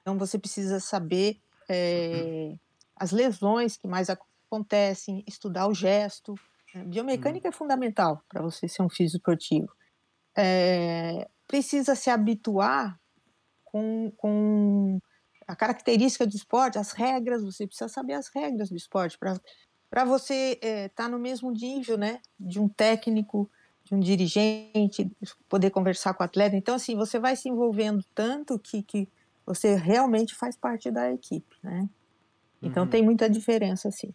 Então 0.00 0.18
você 0.18 0.38
precisa 0.38 0.80
saber 0.80 1.40
é, 1.68 2.54
as 2.96 3.10
lesões 3.10 3.76
que 3.76 3.88
mais 3.88 4.08
acontecem, 4.10 5.24
estudar 5.26 5.66
o 5.66 5.74
gesto. 5.74 6.34
Né? 6.74 6.84
Biomecânica 6.84 7.48
hum. 7.48 7.50
é 7.50 7.52
fundamental 7.52 8.22
para 8.28 8.42
você 8.42 8.68
ser 8.68 8.82
um 8.82 8.90
físico 8.90 9.16
esportivo. 9.16 9.72
É, 10.36 11.28
precisa 11.46 11.94
se 11.94 12.10
habituar 12.10 12.98
com, 13.64 14.12
com 14.16 14.98
a 15.46 15.56
característica 15.56 16.26
do 16.26 16.34
esporte, 16.34 16.78
as 16.78 16.92
regras, 16.92 17.42
você 17.42 17.66
precisa 17.66 17.88
saber 17.88 18.14
as 18.14 18.28
regras 18.28 18.70
do 18.70 18.76
esporte 18.76 19.18
para 19.18 19.38
você 20.02 20.54
estar 20.54 20.66
é, 20.66 20.88
tá 20.88 21.08
no 21.08 21.18
mesmo 21.18 21.50
nível, 21.52 21.98
né, 21.98 22.20
de 22.40 22.58
um 22.58 22.66
técnico, 22.66 23.48
de 23.84 23.94
um 23.94 24.00
dirigente, 24.00 25.10
poder 25.48 25.70
conversar 25.70 26.14
com 26.14 26.22
o 26.22 26.26
atleta. 26.26 26.56
Então, 26.56 26.74
assim, 26.74 26.96
você 26.96 27.18
vai 27.18 27.36
se 27.36 27.50
envolvendo 27.50 28.02
tanto 28.14 28.58
que, 28.58 28.82
que 28.82 29.06
você 29.44 29.76
realmente 29.76 30.34
faz 30.34 30.56
parte 30.56 30.90
da 30.90 31.12
equipe, 31.12 31.54
né? 31.62 31.88
Então, 32.62 32.84
uhum. 32.84 32.88
tem 32.88 33.02
muita 33.02 33.28
diferença, 33.28 33.88
assim. 33.88 34.12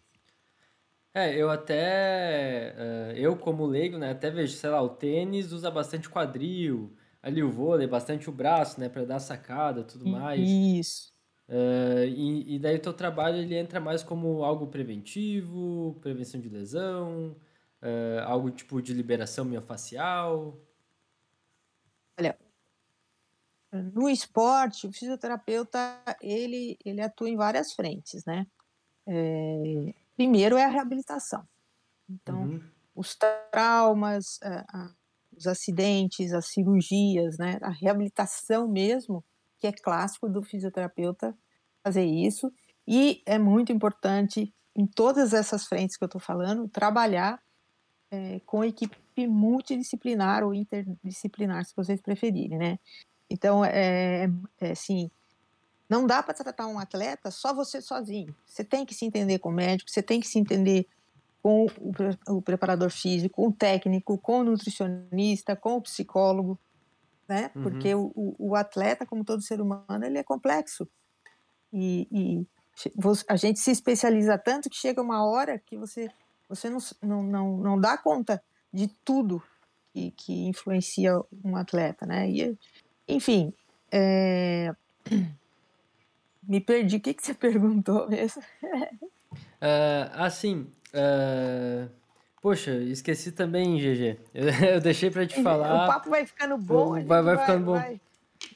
É, 1.14 1.34
eu 1.34 1.50
até, 1.50 2.74
uh, 2.76 3.16
eu 3.16 3.36
como 3.36 3.64
leigo, 3.64 3.96
né, 3.96 4.10
até 4.10 4.30
vejo, 4.30 4.56
sei 4.56 4.70
lá, 4.70 4.82
o 4.82 4.90
tênis 4.90 5.52
usa 5.52 5.70
bastante 5.70 6.08
quadril, 6.08 6.92
ali 7.22 7.42
o 7.42 7.50
vôlei, 7.50 7.86
bastante 7.86 8.28
o 8.28 8.32
braço, 8.32 8.78
né, 8.78 8.88
para 8.88 9.04
dar 9.04 9.18
sacada, 9.18 9.82
tudo 9.82 10.06
mais. 10.06 10.48
Isso. 10.48 11.12
Uh, 11.50 12.06
e, 12.06 12.54
e, 12.54 12.58
daí 12.60 12.76
o 12.76 12.80
teu 12.80 12.92
trabalho 12.92 13.38
ele 13.38 13.56
entra 13.56 13.80
mais 13.80 14.04
como 14.04 14.44
algo 14.44 14.68
preventivo, 14.68 15.98
prevenção 16.00 16.40
de 16.40 16.48
lesão, 16.48 17.34
uh, 17.82 18.20
algo 18.24 18.52
tipo 18.52 18.80
de 18.80 18.94
liberação 18.94 19.44
miofascial. 19.44 20.56
Olha, 22.16 22.38
no 23.72 24.08
esporte, 24.08 24.86
o 24.86 24.92
fisioterapeuta 24.92 26.00
ele, 26.20 26.78
ele 26.84 27.00
atua 27.00 27.28
em 27.28 27.36
várias 27.36 27.72
frentes, 27.72 28.24
né? 28.24 28.46
É, 29.04 29.92
primeiro 30.14 30.56
é 30.56 30.64
a 30.64 30.68
reabilitação. 30.68 31.44
Então, 32.08 32.42
uhum. 32.42 32.62
os 32.94 33.16
traumas, 33.50 34.38
os 35.36 35.48
acidentes, 35.48 36.32
as 36.32 36.46
cirurgias, 36.46 37.38
né? 37.38 37.58
A 37.60 37.70
reabilitação 37.70 38.68
mesmo, 38.68 39.24
que 39.60 39.66
é 39.66 39.72
clássico 39.72 40.28
do 40.28 40.42
fisioterapeuta 40.42 41.36
fazer 41.84 42.04
isso. 42.04 42.52
E 42.88 43.22
é 43.26 43.38
muito 43.38 43.70
importante, 43.70 44.52
em 44.74 44.86
todas 44.86 45.32
essas 45.32 45.66
frentes 45.66 45.96
que 45.96 46.02
eu 46.02 46.06
estou 46.06 46.20
falando, 46.20 46.66
trabalhar 46.68 47.40
é, 48.10 48.40
com 48.46 48.64
equipe 48.64 48.96
multidisciplinar 49.26 50.42
ou 50.42 50.54
interdisciplinar, 50.54 51.64
se 51.66 51.76
vocês 51.76 52.00
preferirem, 52.00 52.58
né? 52.58 52.78
Então, 53.28 53.64
é, 53.64 54.28
é 54.60 54.70
assim, 54.70 55.10
não 55.88 56.06
dá 56.06 56.22
para 56.22 56.34
tratar 56.34 56.66
um 56.66 56.78
atleta 56.78 57.30
só 57.30 57.52
você 57.52 57.80
sozinho. 57.80 58.34
Você 58.46 58.64
tem 58.64 58.86
que 58.86 58.94
se 58.94 59.04
entender 59.04 59.38
com 59.38 59.50
o 59.50 59.52
médico, 59.52 59.90
você 59.90 60.02
tem 60.02 60.20
que 60.20 60.26
se 60.26 60.38
entender 60.38 60.86
com 61.42 61.66
o, 61.66 62.36
o 62.36 62.42
preparador 62.42 62.90
físico, 62.90 63.36
com 63.36 63.48
o 63.48 63.52
técnico, 63.52 64.18
com 64.18 64.40
o 64.40 64.44
nutricionista, 64.44 65.54
com 65.54 65.76
o 65.76 65.82
psicólogo, 65.82 66.58
né? 67.30 67.48
Uhum. 67.54 67.62
Porque 67.62 67.94
o, 67.94 68.12
o, 68.36 68.56
atleta, 68.56 69.06
como 69.06 69.24
todo 69.24 69.40
ser 69.40 69.60
humano, 69.60 70.04
ele 70.04 70.18
é 70.18 70.24
complexo. 70.24 70.88
E, 71.72 72.08
e, 72.10 72.46
a 73.28 73.36
gente 73.36 73.60
se 73.60 73.70
especializa 73.70 74.36
tanto 74.36 74.68
que 74.68 74.76
chega 74.76 75.00
uma 75.00 75.24
hora 75.24 75.56
que 75.56 75.76
você, 75.76 76.10
você 76.48 76.68
não, 76.68 76.78
não, 77.00 77.22
não, 77.22 77.56
não 77.58 77.80
dá 77.80 77.96
conta 77.96 78.42
de 78.72 78.88
tudo 79.04 79.40
que, 79.92 80.10
que 80.10 80.48
influencia 80.48 81.20
um 81.44 81.54
atleta, 81.54 82.04
né? 82.04 82.28
E, 82.28 82.58
enfim, 83.06 83.54
é... 83.92 84.74
me 86.42 86.60
perdi. 86.60 86.96
O 86.96 87.00
que, 87.00 87.14
que 87.14 87.24
você 87.24 87.34
perguntou 87.34 88.08
mesmo? 88.08 88.42
uh, 88.64 90.10
assim, 90.14 90.66
uh... 90.94 91.99
Poxa, 92.40 92.72
esqueci 92.72 93.32
também, 93.32 93.76
GG. 93.76 94.18
Eu, 94.32 94.48
eu 94.74 94.80
deixei 94.80 95.10
para 95.10 95.26
te 95.26 95.42
falar. 95.42 95.84
O 95.84 95.86
papo 95.86 96.10
vai 96.10 96.24
ficando 96.24 96.56
bom. 96.56 96.92
Vai, 96.92 97.04
vai, 97.04 97.22
vai 97.22 97.38
ficando 97.38 97.64
bom. 97.66 97.72
Vai... 97.72 98.00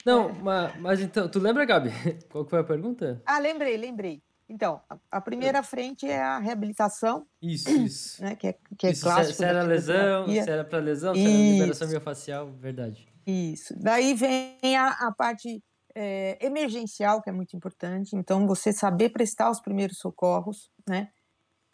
Não, 0.05 0.31
é. 0.31 0.33
mas, 0.33 0.81
mas, 0.81 1.01
então, 1.01 1.29
tu 1.29 1.39
lembra, 1.39 1.65
Gabi? 1.65 1.91
Qual 2.31 2.47
foi 2.47 2.61
a 2.61 2.65
pergunta? 2.65 3.23
Ah, 3.27 3.39
lembrei, 3.39 3.77
lembrei. 3.77 4.23
Então, 4.49 4.81
a, 4.89 4.97
a 5.11 5.21
primeira 5.21 5.63
frente 5.63 6.07
é 6.07 6.21
a 6.21 6.39
reabilitação. 6.39 7.27
Isso, 7.41 7.71
isso. 7.71 8.23
Né, 8.23 8.37
que 8.37 8.49
é, 8.49 8.57
que 8.77 8.87
é 8.87 8.91
isso, 8.91 9.03
clássico. 9.03 9.39
Se, 9.39 9.45
era 9.45 9.63
lesão, 9.63 10.27
se 10.27 10.39
era 10.39 10.65
para 10.65 10.79
lesão, 10.79 11.15
isso. 11.15 11.25
se 11.25 11.31
era 11.31 11.53
liberação 11.53 11.89
miofascial, 11.89 12.51
verdade. 12.53 13.09
Isso. 13.27 13.75
Daí 13.79 14.15
vem 14.15 14.77
a, 14.77 14.89
a 14.89 15.13
parte 15.13 15.63
é, 15.95 16.39
emergencial, 16.45 17.23
que 17.23 17.31
é 17.31 17.33
muito 17.33 17.57
importante. 17.57 18.17
Então, 18.17 18.47
você 18.47 18.73
saber 18.73 19.11
prestar 19.11 19.51
os 19.51 19.61
primeiros 19.61 19.99
socorros, 19.99 20.71
né? 20.87 21.09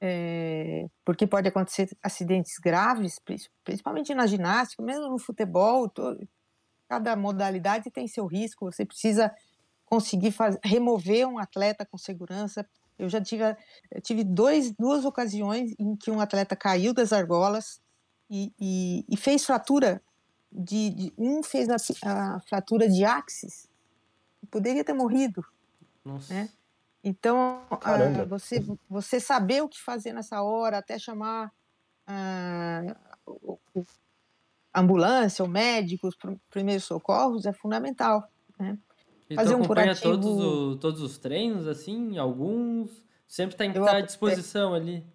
É, 0.00 0.86
porque 1.04 1.26
pode 1.26 1.46
acontecer 1.48 1.90
acidentes 2.02 2.58
graves, 2.58 3.20
principalmente 3.62 4.14
na 4.14 4.26
ginástica, 4.26 4.82
mesmo 4.82 5.08
no 5.08 5.18
futebol, 5.18 5.90
todo, 5.90 6.26
cada 6.88 7.14
modalidade 7.14 7.90
tem 7.90 8.08
seu 8.08 8.26
risco, 8.26 8.64
você 8.64 8.84
precisa 8.84 9.32
conseguir 9.84 10.30
faz, 10.32 10.56
remover 10.64 11.26
um 11.26 11.38
atleta 11.38 11.84
com 11.84 11.98
segurança. 11.98 12.66
Eu 12.98 13.08
já 13.08 13.20
tive, 13.20 13.44
eu 13.90 14.00
tive 14.00 14.24
dois, 14.24 14.72
duas 14.72 15.04
ocasiões 15.04 15.74
em 15.78 15.94
que 15.96 16.10
um 16.10 16.20
atleta 16.20 16.56
caiu 16.56 16.94
das 16.94 17.12
argolas 17.12 17.80
e, 18.30 18.52
e, 18.58 19.04
e 19.08 19.16
fez 19.16 19.44
fratura 19.44 20.02
de, 20.50 20.90
de, 20.90 21.12
um 21.16 21.42
fez 21.42 21.68
a, 21.68 21.76
a 22.04 22.40
fratura 22.40 22.88
de 22.88 23.04
axis, 23.04 23.68
poderia 24.50 24.84
ter 24.84 24.92
morrido, 24.92 25.44
Nossa. 26.04 26.32
né? 26.34 26.48
Então, 27.02 27.62
uh, 27.72 28.26
você, 28.28 28.64
você 28.88 29.18
saber 29.18 29.62
o 29.62 29.68
que 29.68 29.80
fazer 29.80 30.12
nessa 30.12 30.42
hora, 30.42 30.78
até 30.78 30.98
chamar 30.98 31.50
uh, 32.08 33.78
ambulância 34.74 35.42
ou 35.42 35.48
médicos, 35.48 36.14
primeiros 36.50 36.84
socorros, 36.84 37.46
é 37.46 37.52
fundamental. 37.52 38.28
Né? 38.58 38.78
E 39.30 39.34
fazer 39.34 39.54
um 39.54 39.64
curativo... 39.64 40.02
todos, 40.02 40.26
o, 40.26 40.76
todos 40.76 41.00
os 41.00 41.16
treinos, 41.16 41.66
assim, 41.66 42.18
alguns? 42.18 42.90
Sempre 43.26 43.54
está 43.54 43.84
tá 43.84 43.96
à 43.96 44.00
disposição 44.00 44.74
é... 44.74 44.78
ali? 44.78 45.06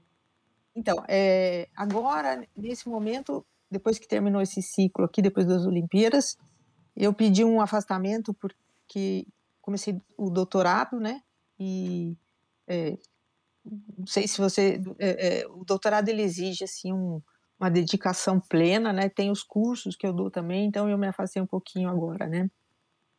Então, 0.75 1.03
é, 1.07 1.69
agora, 1.75 2.45
nesse 2.55 2.89
momento, 2.89 3.45
depois 3.69 3.99
que 3.99 4.07
terminou 4.07 4.41
esse 4.41 4.61
ciclo 4.61 5.05
aqui, 5.05 5.21
depois 5.21 5.45
das 5.45 5.65
Olimpíadas, 5.65 6.37
eu 6.95 7.13
pedi 7.13 7.43
um 7.43 7.61
afastamento 7.61 8.33
porque 8.33 9.25
comecei 9.61 10.01
o 10.17 10.29
doutorado, 10.29 10.99
né? 10.99 11.21
E 11.59 12.17
é, 12.67 12.97
não 13.97 14.05
sei 14.05 14.27
se 14.27 14.39
você 14.39 14.81
é, 14.99 15.41
é, 15.41 15.47
o 15.47 15.63
doutorado 15.63 16.09
ele 16.09 16.21
exige 16.21 16.63
assim 16.63 16.93
um, 16.93 17.21
uma 17.59 17.69
dedicação 17.69 18.39
plena 18.39 18.91
né? 18.93 19.09
Tem 19.09 19.31
os 19.31 19.43
cursos 19.43 19.95
que 19.95 20.05
eu 20.05 20.13
dou 20.13 20.29
também 20.29 20.65
então 20.65 20.89
eu 20.89 20.97
me 20.97 21.07
afastei 21.07 21.41
um 21.41 21.47
pouquinho 21.47 21.89
agora 21.89 22.27
né? 22.27 22.49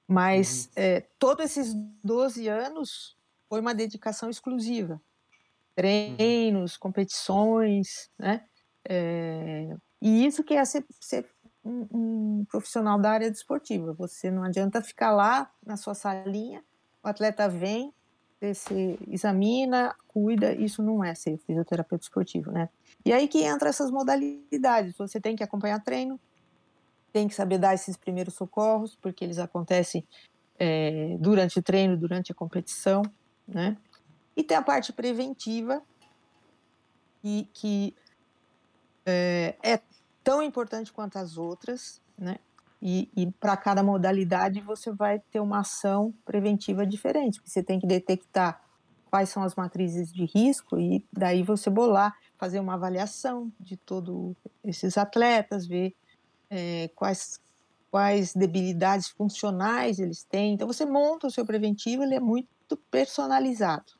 Mas 0.09 0.71
uhum. 0.77 1.03
todos 1.19 1.45
esses 1.47 1.75
12 2.05 2.47
anos 2.47 3.17
foi 3.49 3.61
uma 3.61 3.75
dedicação 3.75 4.31
exclusiva. 4.31 5.01
Treinos 5.75 6.75
uhum. 6.75 6.79
competições 6.81 8.11
né? 8.19 8.45
E 10.01 10.25
isso 10.25 10.45
que 10.45 10.55
é 10.55 10.65
ser, 10.65 10.85
ser 11.01 11.29
um, 11.65 11.89
um 11.93 12.45
profissional 12.45 13.01
da 13.01 13.11
área 13.11 13.31
desportiva. 13.31 13.93
Você 13.95 14.31
não 14.31 14.45
adianta 14.45 14.81
ficar 14.81 15.11
lá 15.11 15.51
na 15.65 15.77
sua 15.77 15.95
salinha 15.95 16.63
o 17.07 17.09
atleta 17.09 17.49
vem 17.49 17.95
você 18.41 18.99
examina, 19.09 19.95
cuida, 20.09 20.53
isso 20.55 20.83
não 20.83 21.03
é 21.03 21.15
ser 21.15 21.39
fisioterapeuta 21.39 22.05
esportivo, 22.05 22.51
né? 22.51 22.69
E 23.05 23.13
aí 23.13 23.29
que 23.29 23.43
entra 23.43 23.69
essas 23.69 23.91
modalidades, 23.91 24.97
você 24.97 25.21
tem 25.21 25.35
que 25.35 25.43
acompanhar 25.43 25.83
treino, 25.83 26.21
tem 27.13 27.27
que 27.27 27.35
saber 27.35 27.59
dar 27.59 27.75
esses 27.75 27.97
primeiros 27.97 28.35
socorros, 28.35 28.97
porque 29.01 29.25
eles 29.25 29.39
acontecem 29.39 30.07
é, 30.59 31.17
durante 31.19 31.59
o 31.59 31.63
treino, 31.63 31.97
durante 31.97 32.33
a 32.33 32.35
competição, 32.35 33.03
né? 33.49 33.77
E 34.37 34.43
tem 34.43 34.57
a 34.57 34.63
parte 34.63 34.93
preventiva, 34.93 35.83
que, 37.23 37.49
que 37.55 37.97
é, 39.07 39.57
é 39.63 39.81
tão 40.23 40.43
importante 40.43 40.93
quanto 40.93 41.17
as 41.17 41.39
outras, 41.39 42.03
né? 42.19 42.37
E, 42.81 43.11
e 43.17 43.31
para 43.33 43.57
cada 43.57 43.83
modalidade 43.83 44.61
você 44.61 44.93
vai 44.93 45.19
ter 45.19 45.41
uma 45.41 45.61
ação 45.61 46.13
preventiva 46.25 46.87
diferente, 46.87 47.41
você 47.45 47.63
tem 47.63 47.81
que 47.81 47.87
detectar 47.87 48.61
quais 49.11 49.29
são 49.31 49.43
as 49.43 49.55
matrizes 49.55 50.13
de 50.13 50.25
risco 50.27 50.79
e 50.79 51.05
daí 51.13 51.43
você 51.43 51.71
bolar, 51.71 52.15
fazer 52.37 52.61
uma 52.61 52.75
avaliação 52.75 53.51
de 53.59 53.77
todos 53.77 54.35
esses 54.63 54.99
atletas, 54.99 55.67
ver 55.67 55.95
é, 56.51 56.91
quais, 56.95 57.41
quais 57.91 58.35
debilidades 58.35 59.09
funcionais 59.09 59.99
eles 59.99 60.23
têm. 60.23 60.53
Então 60.53 60.67
você 60.67 60.85
monta 60.85 61.27
o 61.27 61.31
seu 61.31 61.47
preventivo, 61.47 62.03
ele 62.03 62.15
é 62.15 62.21
muito 62.21 62.77
personalizado. 62.91 63.93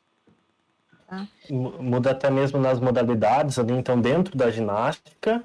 Tá? 1.07 1.27
Muda 1.49 2.11
até 2.11 2.29
mesmo 2.31 2.59
nas 2.59 2.81
modalidades 2.81 3.59
ali, 3.59 3.73
então 3.73 4.01
dentro 4.01 4.37
da 4.37 4.51
ginástica 4.51 5.45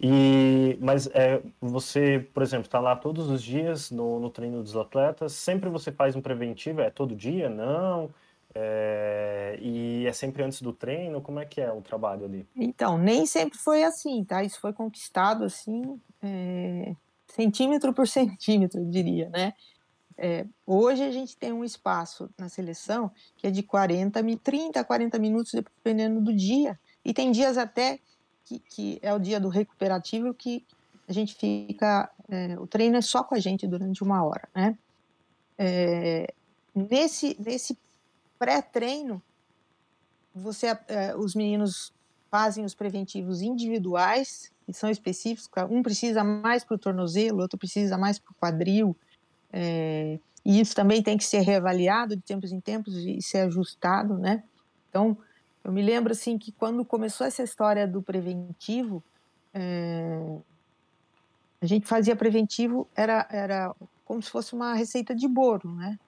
e, 0.00 0.76
mas 0.80 1.06
é, 1.08 1.42
você, 1.60 2.28
por 2.34 2.42
exemplo, 2.42 2.66
está 2.66 2.78
lá 2.78 2.94
todos 2.94 3.30
os 3.30 3.42
dias 3.42 3.90
no, 3.90 4.20
no 4.20 4.28
treino 4.28 4.62
dos 4.62 4.76
atletas, 4.76 5.32
sempre 5.32 5.70
você 5.70 5.90
faz 5.90 6.14
um 6.14 6.20
preventivo, 6.20 6.82
é 6.82 6.90
todo 6.90 7.16
dia? 7.16 7.48
Não? 7.48 8.10
É, 8.54 9.58
e 9.60 10.06
é 10.06 10.12
sempre 10.12 10.42
antes 10.42 10.60
do 10.60 10.72
treino? 10.72 11.20
Como 11.20 11.40
é 11.40 11.46
que 11.46 11.60
é 11.60 11.72
o 11.72 11.80
trabalho 11.80 12.26
ali? 12.26 12.46
Então, 12.54 12.98
nem 12.98 13.24
sempre 13.26 13.58
foi 13.58 13.84
assim, 13.84 14.22
tá? 14.24 14.42
Isso 14.44 14.60
foi 14.60 14.72
conquistado 14.72 15.44
assim, 15.44 16.00
é, 16.22 16.94
centímetro 17.28 17.92
por 17.94 18.06
centímetro, 18.08 18.80
eu 18.80 18.86
diria, 18.86 19.30
né? 19.30 19.54
É, 20.18 20.46
hoje 20.66 21.02
a 21.02 21.10
gente 21.10 21.36
tem 21.36 21.52
um 21.52 21.62
espaço 21.62 22.30
na 22.38 22.48
seleção 22.48 23.10
que 23.36 23.46
é 23.46 23.50
de 23.50 23.62
40, 23.62 24.22
30 24.42 24.80
a 24.80 24.84
40 24.84 25.18
minutos, 25.18 25.52
dependendo 25.52 26.20
do 26.22 26.34
dia, 26.34 26.78
e 27.04 27.12
tem 27.12 27.30
dias 27.30 27.58
até 27.58 28.00
que, 28.46 28.58
que 28.60 28.98
é 29.02 29.12
o 29.12 29.18
dia 29.18 29.38
do 29.38 29.48
recuperativo 29.48 30.32
que 30.32 30.64
a 31.08 31.12
gente 31.12 31.34
fica, 31.34 32.10
é, 32.28 32.58
o 32.58 32.66
treino 32.66 32.96
é 32.96 33.00
só 33.00 33.22
com 33.22 33.34
a 33.34 33.38
gente 33.38 33.66
durante 33.66 34.02
uma 34.02 34.24
hora, 34.24 34.48
né? 34.54 34.76
É, 35.58 36.32
nesse 36.74 37.36
nesse 37.38 37.78
pré-treino, 38.38 39.22
você, 40.34 40.66
é, 40.88 41.16
os 41.16 41.34
meninos 41.34 41.92
fazem 42.30 42.64
os 42.64 42.74
preventivos 42.74 43.40
individuais 43.40 44.52
que 44.66 44.72
são 44.72 44.90
específicos. 44.90 45.48
Um 45.70 45.82
precisa 45.82 46.22
mais 46.24 46.64
para 46.64 46.74
o 46.74 46.78
tornozelo, 46.78 47.40
outro 47.40 47.58
precisa 47.58 47.96
mais 47.96 48.18
para 48.18 48.32
o 48.32 48.34
quadril. 48.34 48.96
É, 49.52 50.18
e 50.44 50.60
isso 50.60 50.74
também 50.74 51.02
tem 51.02 51.16
que 51.16 51.24
ser 51.24 51.40
reavaliado 51.40 52.16
de 52.16 52.22
tempos 52.22 52.52
em 52.52 52.60
tempos 52.60 52.94
e 52.96 53.22
ser 53.22 53.38
ajustado, 53.38 54.18
né? 54.18 54.42
Então, 54.88 55.16
eu 55.66 55.72
me 55.72 55.82
lembro 55.82 56.12
assim 56.12 56.38
que 56.38 56.52
quando 56.52 56.84
começou 56.84 57.26
essa 57.26 57.42
história 57.42 57.88
do 57.88 58.00
preventivo, 58.00 59.02
é, 59.52 60.38
a 61.60 61.66
gente 61.66 61.88
fazia 61.88 62.14
preventivo 62.14 62.88
era 62.94 63.26
era 63.28 63.74
como 64.04 64.22
se 64.22 64.30
fosse 64.30 64.54
uma 64.54 64.74
receita 64.74 65.12
de 65.12 65.26
bolo, 65.26 65.74
né? 65.74 65.98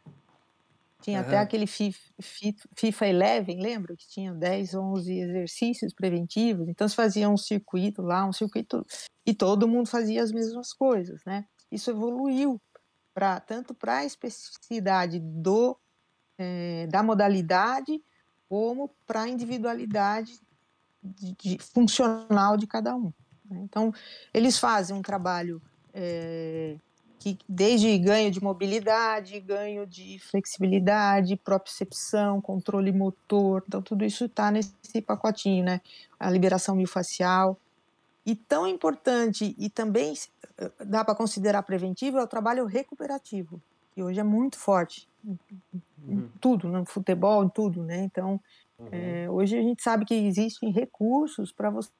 Tinha 1.03 1.21
uhum. 1.21 1.27
até 1.27 1.39
aquele 1.39 1.67
FIFA 1.67 3.07
11, 3.41 3.61
lembra? 3.61 3.97
Que 3.97 4.09
tinha 4.09 4.33
10, 4.33 4.75
11 4.75 5.19
exercícios 5.19 5.93
preventivos. 5.93 6.69
Então, 6.69 6.89
se 6.89 6.95
fazia 6.95 7.29
um 7.29 7.37
circuito 7.37 8.03
lá, 8.03 8.25
um 8.25 8.33
circuito... 8.33 8.87
E 9.27 9.35
todo 9.35 9.69
mundo 9.69 9.89
fazia 9.89 10.23
as 10.23 10.31
mesmas 10.31 10.73
coisas, 10.73 11.25
né? 11.25 11.45
Isso 11.71 11.91
evoluiu 11.91 12.61
para 13.13 13.41
tanto 13.41 13.75
para 13.75 13.99
a 13.99 14.05
especificidade 14.05 15.19
do, 15.21 15.77
é, 16.37 16.87
da 16.89 17.03
modalidade, 17.03 18.01
como 18.49 18.91
para 19.07 19.23
a 19.23 19.29
individualidade 19.29 20.41
de, 21.03 21.35
de, 21.35 21.59
funcional 21.59 22.57
de 22.57 22.67
cada 22.67 22.95
um. 22.95 23.13
Né? 23.49 23.61
Então, 23.63 23.93
eles 24.33 24.59
fazem 24.59 24.97
um 24.97 25.03
trabalho 25.03 25.61
é, 25.93 26.77
que 27.19 27.39
desde 27.49 27.97
ganho 27.99 28.31
de 28.31 28.43
mobilidade, 28.43 29.41
ganho 29.41 29.87
de 29.87 30.19
flexibilidade, 30.19 31.37
propriocepção, 31.37 32.41
controle 32.41 32.93
motor, 32.93 33.65
então 33.67 33.83
tudo 33.83 34.05
isso 34.05 34.27
está 34.27 34.51
nesse 34.51 35.03
pacotinho, 35.05 35.65
né? 35.65 35.81
A 36.19 36.31
liberação 36.31 36.77
miofascial. 36.77 37.59
E 38.25 38.37
tão 38.37 38.67
importante 38.67 39.55
e 39.59 39.71
também 39.71 40.15
eh, 40.59 40.71
dá 40.85 41.05
para 41.05 41.15
considerar 41.15 41.63
preventivo 41.63 42.19
é 42.19 42.23
o 42.23 42.27
trabalho 42.27 42.67
recuperativo, 42.67 43.61
que 43.99 44.03
hoje 44.05 44.21
é 44.21 44.23
muito 44.23 44.57
forte 44.57 45.09
em, 45.25 45.37
uhum. 46.07 46.31
tudo, 46.41 46.69
no 46.69 46.87
futebol, 46.87 47.43
em 47.43 47.49
tudo, 47.49 47.83
né? 47.83 48.05
Então, 48.05 48.41
uhum. 48.79 48.89
é, 48.93 49.29
hoje 49.29 49.59
a 49.59 49.61
gente 49.61 49.83
sabe 49.83 50.05
que 50.05 50.15
existem 50.15 50.71
recursos 50.71 51.51
para 51.51 51.69
você 51.69 51.91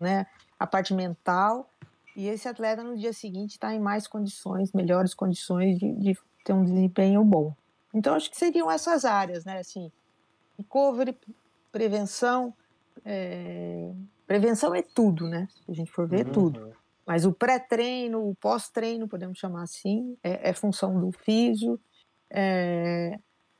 né, 0.00 0.26
a 0.58 0.66
parte 0.66 0.92
mental, 0.92 1.70
e 2.16 2.26
esse 2.26 2.48
atleta 2.48 2.82
no 2.82 2.96
dia 2.96 3.12
seguinte 3.12 3.52
está 3.52 3.72
em 3.72 3.78
mais 3.78 4.08
condições, 4.08 4.72
melhores 4.72 5.14
condições 5.14 5.78
de, 5.78 5.92
de, 5.92 6.18
ter 6.44 6.52
um 6.52 6.64
desempenho 6.64 7.24
bom. 7.24 7.54
Então, 7.94 8.16
acho 8.16 8.28
que 8.28 8.36
seriam 8.36 8.68
essas 8.68 9.04
áreas, 9.04 9.44
né, 9.44 9.60
assim, 9.60 9.92
recovery, 10.58 11.16
prevenção, 11.70 12.52
é, 13.04 13.92
prevenção 14.26 14.74
é 14.74 14.82
tudo, 14.82 15.28
né, 15.28 15.46
se 15.64 15.70
a 15.70 15.74
gente 15.74 15.92
for 15.92 16.08
ver, 16.08 16.22
é 16.22 16.26
uhum. 16.26 16.32
tudo. 16.32 16.81
Mas 17.06 17.24
o 17.24 17.32
pré-treino, 17.32 18.28
o 18.28 18.34
pós-treino, 18.34 19.08
podemos 19.08 19.38
chamar 19.38 19.62
assim, 19.62 20.16
é, 20.22 20.50
é 20.50 20.52
função 20.52 21.00
do 21.00 21.10
físio, 21.10 21.80
é, 22.30 23.18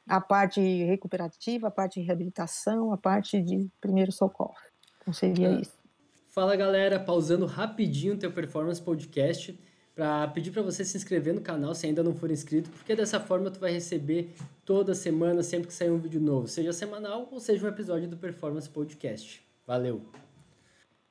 a 0.08 0.20
parte 0.20 0.60
recuperativa, 0.60 1.68
a 1.68 1.70
parte 1.70 2.00
de 2.00 2.06
reabilitação, 2.06 2.92
a 2.92 2.96
parte 2.96 3.40
de 3.42 3.68
primeiro 3.80 4.12
socorro. 4.12 4.54
Então 5.00 5.12
seria 5.12 5.48
é. 5.48 5.60
isso. 5.60 5.82
Fala 6.30 6.56
galera, 6.56 6.98
pausando 6.98 7.44
rapidinho 7.44 8.14
o 8.14 8.18
teu 8.18 8.32
Performance 8.32 8.80
Podcast 8.80 9.58
para 9.94 10.26
pedir 10.28 10.50
para 10.50 10.62
você 10.62 10.84
se 10.84 10.96
inscrever 10.96 11.34
no 11.34 11.42
canal 11.42 11.74
se 11.74 11.86
ainda 11.86 12.02
não 12.02 12.14
for 12.14 12.30
inscrito, 12.30 12.70
porque 12.70 12.96
dessa 12.96 13.20
forma 13.20 13.50
tu 13.50 13.60
vai 13.60 13.72
receber 13.72 14.34
toda 14.64 14.94
semana, 14.94 15.42
sempre 15.42 15.68
que 15.68 15.74
sair 15.74 15.90
um 15.90 15.98
vídeo 15.98 16.20
novo, 16.20 16.48
seja 16.48 16.72
semanal 16.72 17.28
ou 17.30 17.38
seja 17.38 17.66
um 17.66 17.68
episódio 17.68 18.08
do 18.08 18.16
Performance 18.16 18.68
Podcast. 18.68 19.42
Valeu! 19.66 20.00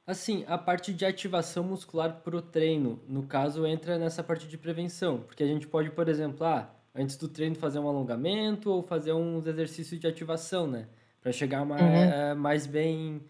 Assim, 0.06 0.44
a 0.48 0.58
parte 0.58 0.94
de 0.94 1.06
ativação 1.06 1.64
muscular 1.64 2.22
pro 2.22 2.42
treino, 2.42 3.02
no 3.08 3.24
caso, 3.24 3.66
entra 3.66 3.98
nessa 3.98 4.24
parte 4.24 4.48
de 4.48 4.58
prevenção, 4.58 5.22
porque 5.22 5.44
a 5.44 5.48
gente 5.48 5.68
pode, 5.68 5.92
por 5.92 6.10
exemplo, 6.10 6.46
ah, 6.46 6.70
antes 6.94 7.16
do 7.16 7.28
treino 7.28 7.56
fazer 7.56 7.80
um 7.80 7.88
alongamento 7.88 8.70
ou 8.72 8.84
fazer 8.84 9.14
uns 9.14 9.46
exercícios 9.46 10.00
de 10.00 10.08
ativação, 10.08 10.68
né? 10.68 10.88
Para 11.22 11.32
chegar 11.32 11.64
mais, 11.64 11.82
uhum. 11.82 11.88
é, 11.88 12.34
mais 12.34 12.66
bem 12.66 13.24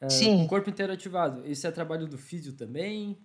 com 0.00 0.44
o 0.44 0.48
corpo 0.48 0.70
inteiro 0.70 0.92
ativado. 0.92 1.46
Isso 1.46 1.66
é 1.66 1.70
trabalho 1.70 2.06
do 2.06 2.16
físio 2.16 2.52
também? 2.52 3.18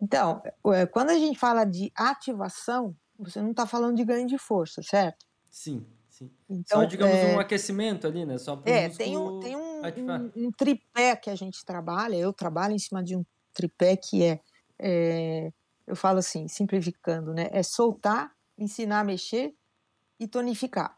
Então, 0.00 0.42
é, 0.72 0.86
quando 0.86 1.10
a 1.10 1.18
gente 1.18 1.38
fala 1.38 1.64
de 1.64 1.90
ativação, 1.94 2.96
você 3.18 3.40
não 3.40 3.50
está 3.50 3.66
falando 3.66 3.96
de 3.96 4.04
ganho 4.04 4.26
de 4.26 4.38
força, 4.38 4.82
certo? 4.82 5.26
Sim, 5.50 5.84
sim. 6.12 6.30
Então, 6.48 6.80
Só, 6.80 6.84
digamos, 6.84 7.16
é... 7.16 7.34
um 7.34 7.40
aquecimento 7.40 8.06
ali, 8.06 8.24
né? 8.24 8.38
Só 8.38 8.60
é, 8.64 8.88
tem, 8.88 9.16
um, 9.16 9.40
tem 9.40 9.56
um, 9.56 9.82
um, 9.82 10.46
um, 10.46 10.52
tripé 10.52 11.16
que 11.16 11.30
a 11.30 11.34
gente 11.34 11.64
trabalha, 11.64 12.16
eu 12.16 12.32
trabalho 12.32 12.74
em 12.74 12.78
cima 12.78 13.02
de 13.02 13.16
um 13.16 13.24
tripé 13.52 13.96
que 13.96 14.22
é, 14.22 14.40
é, 14.78 15.52
eu 15.86 15.96
falo 15.96 16.18
assim, 16.18 16.46
simplificando, 16.48 17.32
né? 17.32 17.48
É 17.50 17.62
soltar, 17.62 18.32
ensinar 18.58 19.00
a 19.00 19.04
mexer 19.04 19.54
e 20.20 20.28
tonificar. 20.28 20.96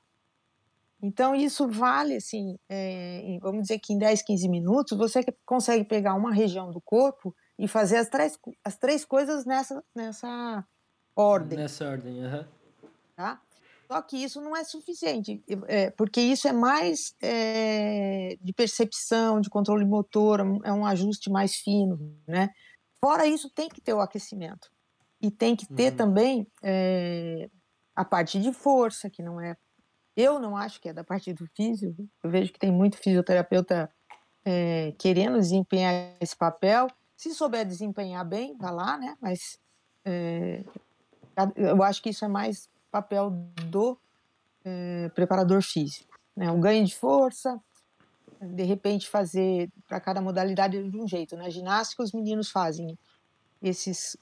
Então, 1.02 1.34
isso 1.34 1.68
vale, 1.68 2.16
assim, 2.16 2.58
é, 2.68 3.38
vamos 3.40 3.62
dizer 3.62 3.78
que 3.78 3.92
em 3.92 3.98
10, 3.98 4.22
15 4.22 4.48
minutos, 4.48 4.96
você 4.96 5.22
consegue 5.44 5.84
pegar 5.84 6.14
uma 6.14 6.32
região 6.32 6.70
do 6.70 6.80
corpo 6.80 7.34
e 7.58 7.68
fazer 7.68 7.98
as 7.98 8.08
três, 8.08 8.38
as 8.64 8.76
três 8.76 9.04
coisas 9.04 9.44
nessa, 9.44 9.84
nessa 9.94 10.66
ordem. 11.14 11.58
Nessa 11.58 11.88
ordem, 11.88 12.24
aham. 12.24 12.38
Uhum. 12.38 12.88
Tá? 13.14 13.40
Só 13.86 14.00
que 14.02 14.16
isso 14.16 14.40
não 14.40 14.56
é 14.56 14.64
suficiente, 14.64 15.42
é, 15.66 15.90
porque 15.90 16.20
isso 16.20 16.48
é 16.48 16.52
mais 16.52 17.14
é, 17.20 18.36
de 18.40 18.52
percepção, 18.52 19.40
de 19.40 19.50
controle 19.50 19.84
motor, 19.84 20.40
é 20.64 20.72
um 20.72 20.86
ajuste 20.86 21.30
mais 21.30 21.56
fino, 21.56 21.98
né? 22.26 22.50
Fora 23.00 23.26
isso, 23.26 23.50
tem 23.50 23.68
que 23.68 23.80
ter 23.80 23.92
o 23.92 24.00
aquecimento. 24.00 24.70
E 25.20 25.30
tem 25.30 25.54
que 25.54 25.66
ter 25.66 25.92
uhum. 25.92 25.96
também 25.96 26.46
é, 26.62 27.50
a 27.94 28.04
parte 28.04 28.40
de 28.40 28.52
força, 28.52 29.10
que 29.10 29.22
não 29.22 29.40
é 29.40 29.56
eu 30.16 30.38
não 30.38 30.56
acho 30.56 30.80
que 30.80 30.88
é 30.88 30.92
da 30.92 31.02
parte 31.02 31.32
do 31.32 31.46
físico. 31.56 32.08
Eu 32.22 32.30
vejo 32.30 32.52
que 32.52 32.58
tem 32.58 32.70
muito 32.70 32.96
fisioterapeuta 32.96 33.90
é, 34.44 34.92
querendo 34.98 35.38
desempenhar 35.38 36.14
esse 36.20 36.36
papel. 36.36 36.86
Se 37.16 37.34
souber 37.34 37.66
desempenhar 37.66 38.24
bem, 38.24 38.56
vá 38.56 38.70
lá, 38.70 38.96
né? 38.96 39.16
Mas 39.20 39.58
é, 40.04 40.64
eu 41.56 41.82
acho 41.82 42.02
que 42.02 42.10
isso 42.10 42.24
é 42.24 42.28
mais 42.28 42.68
papel 42.94 43.30
do 43.66 43.98
é, 44.64 45.10
preparador 45.16 45.60
físico. 45.62 46.16
Né? 46.36 46.48
O 46.52 46.60
ganho 46.60 46.86
de 46.86 46.94
força, 46.94 47.60
de 48.40 48.62
repente 48.62 49.08
fazer 49.08 49.68
para 49.88 49.98
cada 49.98 50.22
modalidade 50.22 50.80
de 50.88 50.96
um 50.96 51.08
jeito. 51.08 51.36
Na 51.36 51.44
né? 51.44 51.50
ginástica, 51.50 52.04
os 52.04 52.12
meninos 52.12 52.50
fazem 52.50 52.96
esses 53.60 54.16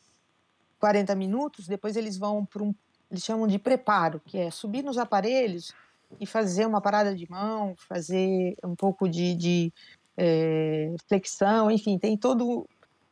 40 0.81 1.15
minutos, 1.15 1.69
depois 1.69 1.97
eles 1.97 2.17
vão 2.17 2.47
para 2.47 2.63
um 2.63 2.75
eles 3.11 3.25
chamam 3.25 3.47
de 3.47 3.59
preparo, 3.59 4.23
que 4.25 4.39
é 4.39 4.51
subir 4.51 4.83
nos 4.83 4.97
aparelhos 4.97 5.75
e 6.19 6.25
fazer 6.25 6.65
uma 6.65 6.81
parada 6.81 7.15
de 7.15 7.31
mão, 7.31 7.75
fazer 7.77 8.57
um 8.65 8.75
pouco 8.75 9.07
de, 9.07 9.35
de 9.35 9.73
é, 10.17 10.95
flexão, 11.07 11.71
enfim, 11.71 11.99
tem 11.99 12.17
todo 12.17 12.67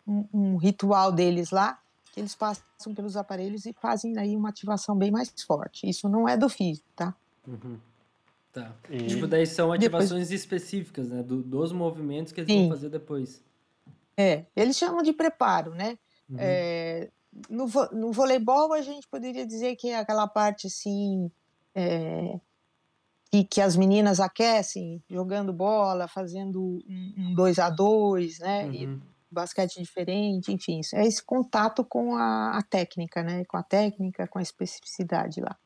um, 0.07 0.25
um, 0.33 0.57
ritual 0.57 1.13
deles 1.13 1.51
lá, 1.51 1.79
que 2.13 2.21
eles 2.21 2.35
passam 2.35 2.95
pelos 2.95 3.17
aparelhos 3.17 3.67
e 3.67 3.73
fazem 3.73 4.19
aí 4.19 4.37
uma 4.37 4.49
ativação 4.49 4.97
bem 4.97 5.11
mais 5.11 5.33
forte. 5.47 5.89
Isso 5.89 6.09
não 6.09 6.29
é 6.29 6.37
do 6.37 6.49
físico, 6.49 6.89
tá? 6.95 7.15
Uhum. 7.47 7.79
Tá. 8.53 8.75
E... 8.89 9.07
Tipo, 9.07 9.27
daí 9.27 9.47
são 9.47 9.73
ativações 9.73 10.29
depois... 10.29 10.31
específicas, 10.33 11.09
né? 11.09 11.23
Do, 11.23 11.43
dos 11.43 11.73
movimentos 11.73 12.33
que 12.33 12.41
eles 12.41 12.53
Sim. 12.53 12.69
vão 12.69 12.77
fazer 12.77 12.89
depois. 12.89 13.43
É, 14.17 14.45
eles 14.57 14.77
chamam 14.77 15.03
de 15.03 15.13
preparo, 15.13 15.75
né? 15.75 15.97
Uhum. 16.29 16.37
É, 16.39 17.11
no, 17.49 17.67
no 17.93 18.13
voleibol, 18.13 18.73
a 18.73 18.83
gente 18.83 19.07
poderia 19.09 19.47
dizer 19.47 19.77
que 19.77 19.89
é 19.89 19.99
aquela 19.99 20.27
parte 20.27 20.67
assim. 20.67 21.31
É, 21.75 22.41
que, 23.31 23.45
que 23.45 23.61
as 23.61 23.77
meninas 23.77 24.19
aquecem 24.19 25.01
jogando 25.09 25.53
bola, 25.53 26.09
fazendo 26.09 26.83
um 27.17 27.33
2 27.35 27.59
a 27.61 27.71
2 27.71 28.41
né? 28.41 28.65
Uhum. 28.65 28.73
E 28.73 29.01
basquete 29.31 29.81
diferente, 29.81 30.53
enfim, 30.53 30.81
é 30.95 31.07
esse 31.07 31.23
contato 31.23 31.85
com 31.85 32.17
a, 32.17 32.59
a, 32.59 32.63
técnica, 32.63 33.23
né? 33.23 33.45
Com 33.45 33.57
a 33.57 33.63
técnica, 33.63 34.27
com 34.27 34.39
a 34.39 34.43
especificidade 34.43 35.41
lá. 35.41 35.57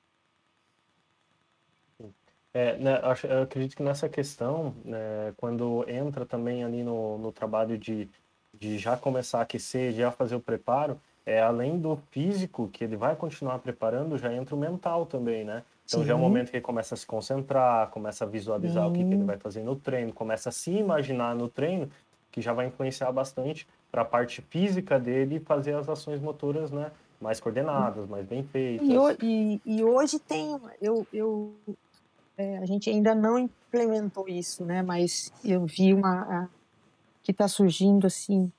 É, 2.52 2.76
né, 2.76 3.00
eu 3.24 3.42
acredito 3.42 3.76
que 3.76 3.82
nessa 3.82 4.08
questão, 4.08 4.76
né, 4.84 5.34
quando 5.36 5.84
entra 5.88 6.24
também 6.24 6.62
ali 6.62 6.84
no, 6.84 7.18
no 7.18 7.32
trabalho 7.32 7.76
de, 7.76 8.08
de 8.52 8.78
já 8.78 8.96
começar 8.96 9.40
a 9.40 9.42
aquecer, 9.42 9.92
já 9.92 10.12
fazer 10.12 10.36
o 10.36 10.40
preparo, 10.40 11.00
é, 11.26 11.40
além 11.40 11.78
do 11.78 11.96
físico, 12.10 12.68
que 12.68 12.84
ele 12.84 12.96
vai 12.96 13.16
continuar 13.16 13.58
preparando, 13.58 14.18
já 14.18 14.32
entra 14.32 14.54
o 14.54 14.58
mental 14.58 15.06
também, 15.06 15.44
né? 15.44 15.64
Então 15.86 16.00
Sim. 16.00 16.06
já 16.06 16.12
é 16.12 16.16
o 16.16 16.18
momento 16.18 16.50
que 16.50 16.56
ele 16.56 16.64
começa 16.64 16.94
a 16.94 16.98
se 16.98 17.06
concentrar, 17.06 17.90
começa 17.90 18.24
a 18.24 18.26
visualizar 18.26 18.84
Sim. 18.84 18.90
o 18.90 18.92
que, 18.92 19.04
que, 19.04 19.14
ele 19.14 19.24
vai 19.24 19.36
fazer 19.36 19.62
no 19.62 19.76
treino, 19.76 20.12
começa 20.12 20.48
a 20.48 20.52
se 20.52 20.70
imaginar 20.70 21.34
no 21.34 21.48
treino, 21.48 21.90
que 22.34 22.40
já 22.40 22.52
vai 22.52 22.66
influenciar 22.66 23.12
bastante 23.12 23.64
para 23.92 24.02
a 24.02 24.04
parte 24.04 24.42
física 24.42 24.98
dele 24.98 25.38
fazer 25.38 25.76
as 25.76 25.88
ações 25.88 26.20
motoras, 26.20 26.72
né? 26.72 26.90
Mais 27.20 27.38
coordenadas, 27.38 28.08
mais 28.08 28.26
bem 28.26 28.42
feitas. 28.42 28.88
E, 29.22 29.60
e, 29.64 29.76
e 29.76 29.84
hoje 29.84 30.18
tem, 30.18 30.60
eu, 30.82 31.06
eu 31.12 31.54
é, 32.36 32.58
a 32.58 32.66
gente 32.66 32.90
ainda 32.90 33.14
não 33.14 33.38
implementou 33.38 34.28
isso, 34.28 34.64
né? 34.64 34.82
Mas 34.82 35.32
eu 35.44 35.64
vi 35.64 35.94
uma 35.94 36.50
que 37.22 37.30
está 37.30 37.46
surgindo 37.46 38.08
assim 38.08 38.50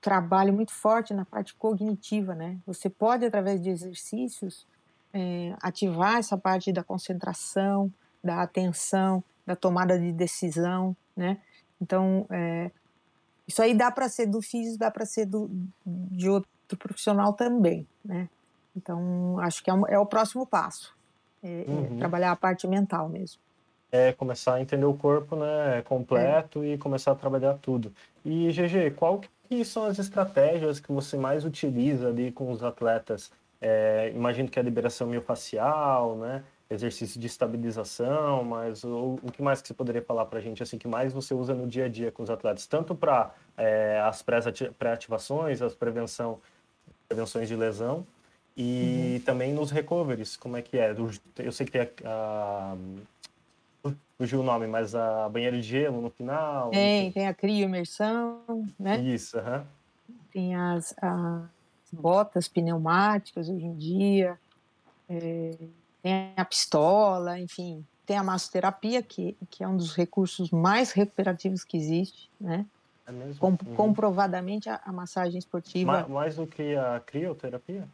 trabalho 0.00 0.52
muito 0.52 0.70
forte 0.70 1.12
na 1.12 1.24
parte 1.24 1.56
cognitiva, 1.56 2.32
né? 2.32 2.58
Você 2.64 2.88
pode, 2.88 3.26
através 3.26 3.60
de 3.60 3.70
exercícios, 3.70 4.64
é, 5.12 5.52
ativar 5.60 6.18
essa 6.18 6.38
parte 6.38 6.72
da 6.72 6.84
concentração, 6.84 7.92
da 8.22 8.40
atenção, 8.40 9.22
da 9.44 9.56
tomada 9.56 9.98
de 9.98 10.12
decisão, 10.12 10.96
né? 11.16 11.38
Então, 11.80 12.26
é, 12.30 12.70
isso 13.46 13.62
aí 13.62 13.74
dá 13.74 13.90
para 13.90 14.08
ser 14.08 14.26
do 14.26 14.42
físico, 14.42 14.78
dá 14.78 14.90
para 14.90 15.06
ser 15.06 15.26
do, 15.26 15.50
de 15.86 16.28
outro 16.28 16.48
profissional 16.78 17.32
também, 17.32 17.86
né? 18.04 18.28
Então, 18.76 19.38
acho 19.40 19.64
que 19.64 19.70
é, 19.70 19.74
um, 19.74 19.86
é 19.88 19.98
o 19.98 20.06
próximo 20.06 20.46
passo, 20.46 20.94
é, 21.42 21.64
é 21.66 21.70
uhum. 21.70 21.98
trabalhar 21.98 22.30
a 22.30 22.36
parte 22.36 22.66
mental 22.66 23.08
mesmo. 23.08 23.40
É 23.90 24.12
começar 24.12 24.54
a 24.54 24.60
entender 24.60 24.84
o 24.84 24.92
corpo, 24.92 25.34
né, 25.34 25.82
completo 25.82 26.62
e 26.62 26.76
começar 26.76 27.12
a 27.12 27.14
trabalhar 27.14 27.54
tudo. 27.54 27.90
E 28.22 28.50
GG, 28.50 28.94
qual 28.94 29.20
que 29.48 29.64
são 29.64 29.84
as 29.84 29.98
estratégias 29.98 30.78
que 30.78 30.92
você 30.92 31.16
mais 31.16 31.44
utiliza 31.44 32.08
ali 32.08 32.30
com 32.30 32.52
os 32.52 32.62
atletas 32.62 33.30
É, 33.60 34.12
imagino 34.14 34.48
que 34.48 34.60
a 34.60 34.62
liberação 34.62 35.08
miofascial, 35.08 36.16
né? 36.16 36.44
Exercício 36.70 37.18
de 37.18 37.26
estabilização, 37.26 38.44
mas 38.44 38.84
o, 38.84 39.18
o 39.22 39.32
que 39.32 39.40
mais 39.40 39.62
que 39.62 39.68
você 39.68 39.74
poderia 39.74 40.02
falar 40.02 40.26
para 40.26 40.38
a 40.38 40.42
gente, 40.42 40.62
assim, 40.62 40.76
que 40.76 40.86
mais 40.86 41.12
você 41.12 41.32
usa 41.32 41.54
no 41.54 41.66
dia 41.66 41.86
a 41.86 41.88
dia 41.88 42.12
com 42.12 42.22
os 42.22 42.28
atletas, 42.28 42.66
tanto 42.66 42.94
para 42.94 43.34
é, 43.56 44.00
as 44.04 44.22
pré-ativações, 44.22 45.62
as 45.62 45.74
prevenção, 45.74 46.38
prevenções 47.08 47.48
de 47.48 47.56
lesão, 47.56 48.06
e 48.54 49.14
uhum. 49.14 49.20
também 49.24 49.52
nos 49.54 49.70
recoveries, 49.70 50.36
como 50.36 50.56
é 50.56 50.62
que 50.62 50.76
é? 50.76 50.94
Eu 51.38 51.52
sei 51.52 51.64
que 51.64 51.72
tem 51.72 51.82
a, 51.82 51.88
a 52.04 52.76
fugiu 54.18 54.40
o 54.40 54.42
nome, 54.42 54.66
mas 54.66 54.94
a 54.96 55.28
banheira 55.28 55.56
de 55.56 55.62
gelo 55.62 56.00
no 56.00 56.10
final. 56.10 56.70
Tem, 56.70 57.02
enfim. 57.04 57.12
tem 57.12 57.28
a 57.28 57.34
crioimersão, 57.34 58.66
né? 58.78 59.00
Isso, 59.00 59.38
aham. 59.38 59.58
Uhum. 60.08 60.16
Tem 60.32 60.56
as, 60.56 60.94
as, 61.00 61.48
botas 61.92 62.48
pneumáticas 62.48 63.48
hoje 63.48 63.64
em 63.64 63.74
dia, 63.74 64.38
é, 65.08 65.54
tem 66.02 66.32
a 66.36 66.44
pistola, 66.44 67.38
enfim, 67.38 67.84
tem 68.06 68.16
a 68.16 68.22
massoterapia, 68.22 69.02
que, 69.02 69.36
que 69.50 69.62
é 69.62 69.68
um 69.68 69.76
dos 69.76 69.94
recursos 69.94 70.50
mais 70.50 70.92
recuperativos 70.92 71.64
que 71.64 71.76
existe, 71.76 72.30
né? 72.40 72.64
É 73.06 73.12
mesmo? 73.12 73.40
Com, 73.40 73.48
uhum. 73.48 73.74
Comprovadamente 73.76 74.68
a, 74.68 74.80
a, 74.84 74.92
massagem 74.92 75.38
esportiva. 75.38 75.92
Mais, 75.92 76.08
mais 76.08 76.36
do 76.36 76.46
que 76.46 76.76
a 76.76 77.00
crioterapia? 77.00 77.88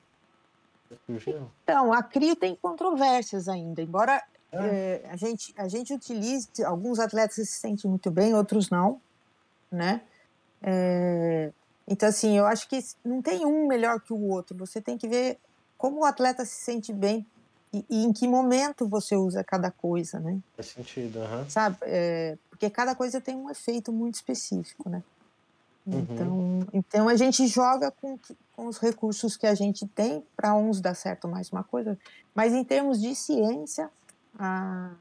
Então, 1.62 1.92
a 1.92 2.02
CRIO 2.02 2.36
tem 2.36 2.54
controvérsias 2.54 3.48
ainda, 3.48 3.82
embora 3.82 4.22
é. 4.52 5.02
É, 5.04 5.10
a, 5.10 5.16
gente, 5.16 5.52
a 5.56 5.68
gente 5.68 5.92
utilize, 5.92 6.48
alguns 6.64 6.98
atletas 6.98 7.34
se 7.34 7.46
sentem 7.46 7.90
muito 7.90 8.10
bem, 8.10 8.34
outros 8.34 8.70
não, 8.70 9.00
né? 9.70 10.02
É, 10.62 11.52
então, 11.86 12.08
assim, 12.08 12.38
eu 12.38 12.46
acho 12.46 12.68
que 12.68 12.78
não 13.04 13.20
tem 13.20 13.44
um 13.44 13.66
melhor 13.66 14.00
que 14.00 14.12
o 14.12 14.28
outro, 14.28 14.56
você 14.56 14.80
tem 14.80 14.96
que 14.96 15.08
ver 15.08 15.38
como 15.76 16.00
o 16.00 16.04
atleta 16.04 16.44
se 16.44 16.54
sente 16.54 16.92
bem 16.92 17.26
e, 17.74 17.84
e 17.90 18.04
em 18.04 18.12
que 18.12 18.28
momento 18.28 18.86
você 18.86 19.16
usa 19.16 19.42
cada 19.42 19.70
coisa, 19.70 20.20
né? 20.20 20.38
Faz 20.54 20.68
sentido, 20.68 21.18
uhum. 21.18 21.48
Sabe, 21.50 21.76
é, 21.82 22.38
porque 22.48 22.70
cada 22.70 22.94
coisa 22.94 23.20
tem 23.20 23.34
um 23.34 23.50
efeito 23.50 23.92
muito 23.92 24.14
específico, 24.14 24.88
né? 24.88 25.02
Uhum. 25.84 25.98
Então, 25.98 26.66
então 26.72 27.08
a 27.08 27.16
gente 27.16 27.46
joga 27.48 27.90
com, 27.90 28.18
com 28.56 28.66
os 28.66 28.78
recursos 28.78 29.36
que 29.36 29.46
a 29.46 29.54
gente 29.54 29.86
tem, 29.88 30.24
para 30.36 30.54
uns 30.54 30.80
dá 30.80 30.94
certo 30.94 31.26
mais 31.26 31.50
uma 31.50 31.64
coisa, 31.64 31.98
mas 32.34 32.52
em 32.52 32.62
termos 32.62 33.00
de 33.00 33.14
ciência, 33.14 33.90
a 34.38 34.92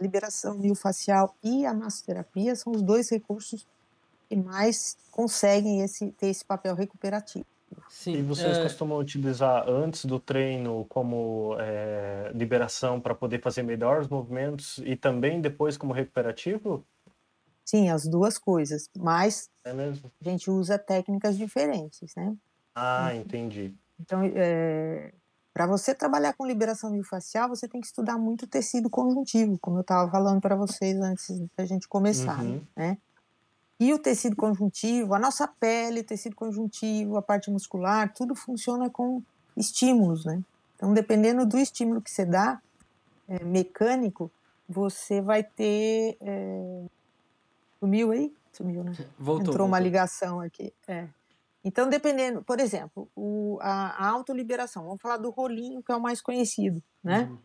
liberação 0.00 0.54
miofascial 0.56 1.36
e 1.42 1.66
a 1.66 1.74
massoterapia 1.74 2.56
são 2.56 2.72
os 2.72 2.82
dois 2.82 3.10
recursos 3.10 3.66
que 4.28 4.36
mais 4.36 4.96
conseguem 5.10 5.82
esse, 5.82 6.10
ter 6.12 6.28
esse 6.28 6.44
papel 6.44 6.74
recuperativo. 6.74 7.44
Sim, 7.88 8.14
e 8.14 8.22
vocês 8.22 8.56
é... 8.56 8.62
costumam 8.62 8.98
utilizar 8.98 9.68
antes 9.68 10.04
do 10.04 10.18
treino 10.18 10.84
como 10.88 11.56
é, 11.58 12.30
liberação 12.34 13.00
para 13.00 13.14
poder 13.14 13.40
fazer 13.40 13.62
melhores 13.62 14.08
movimentos 14.08 14.78
e 14.78 14.96
também 14.96 15.40
depois 15.40 15.76
como 15.76 15.92
recuperativo? 15.92 16.84
Sim, 17.64 17.90
as 17.90 18.06
duas 18.06 18.38
coisas, 18.38 18.90
mas 18.98 19.48
é 19.64 19.70
a 19.70 19.94
gente 20.22 20.50
usa 20.50 20.78
técnicas 20.78 21.36
diferentes, 21.38 22.14
né? 22.16 22.36
Ah, 22.74 23.10
uhum. 23.12 23.20
entendi. 23.20 23.74
Então, 24.00 24.20
é, 24.34 25.12
para 25.52 25.66
você 25.66 25.94
trabalhar 25.94 26.32
com 26.32 26.46
liberação 26.46 26.90
miofascial, 26.90 27.48
você 27.48 27.68
tem 27.68 27.80
que 27.80 27.86
estudar 27.86 28.18
muito 28.18 28.46
tecido 28.46 28.88
conjuntivo, 28.88 29.58
como 29.60 29.78
eu 29.78 29.82
estava 29.82 30.10
falando 30.10 30.40
para 30.40 30.56
vocês 30.56 30.98
antes 31.00 31.28
da 31.56 31.64
gente 31.64 31.86
começar, 31.86 32.42
uhum. 32.42 32.62
né? 32.76 32.98
E 33.82 33.92
o 33.92 33.98
tecido 33.98 34.36
conjuntivo, 34.36 35.12
a 35.12 35.18
nossa 35.18 35.48
pele, 35.48 36.02
o 36.02 36.04
tecido 36.04 36.36
conjuntivo, 36.36 37.16
a 37.16 37.22
parte 37.22 37.50
muscular, 37.50 38.14
tudo 38.14 38.32
funciona 38.32 38.88
com 38.88 39.20
estímulos, 39.56 40.24
né? 40.24 40.40
Então, 40.76 40.94
dependendo 40.94 41.44
do 41.44 41.58
estímulo 41.58 42.00
que 42.00 42.08
você 42.08 42.24
dá, 42.24 42.62
é, 43.26 43.42
mecânico, 43.42 44.30
você 44.68 45.20
vai 45.20 45.42
ter 45.42 46.16
é, 46.20 46.84
Sumiu 47.80 48.12
aí? 48.12 48.32
Sumiu, 48.52 48.84
né? 48.84 48.92
Voltou. 49.18 49.40
Entrou 49.40 49.42
voltou. 49.44 49.66
uma 49.66 49.80
ligação 49.80 50.40
aqui. 50.40 50.72
É. 50.86 51.08
Então, 51.64 51.88
dependendo, 51.88 52.40
por 52.40 52.60
exemplo, 52.60 53.08
o, 53.16 53.58
a, 53.60 54.06
a 54.06 54.08
autoliberação, 54.10 54.84
vamos 54.84 55.02
falar 55.02 55.16
do 55.16 55.30
rolinho, 55.30 55.82
que 55.82 55.90
é 55.90 55.96
o 55.96 56.00
mais 56.00 56.20
conhecido, 56.20 56.80
né? 57.02 57.22
Uhum. 57.28 57.38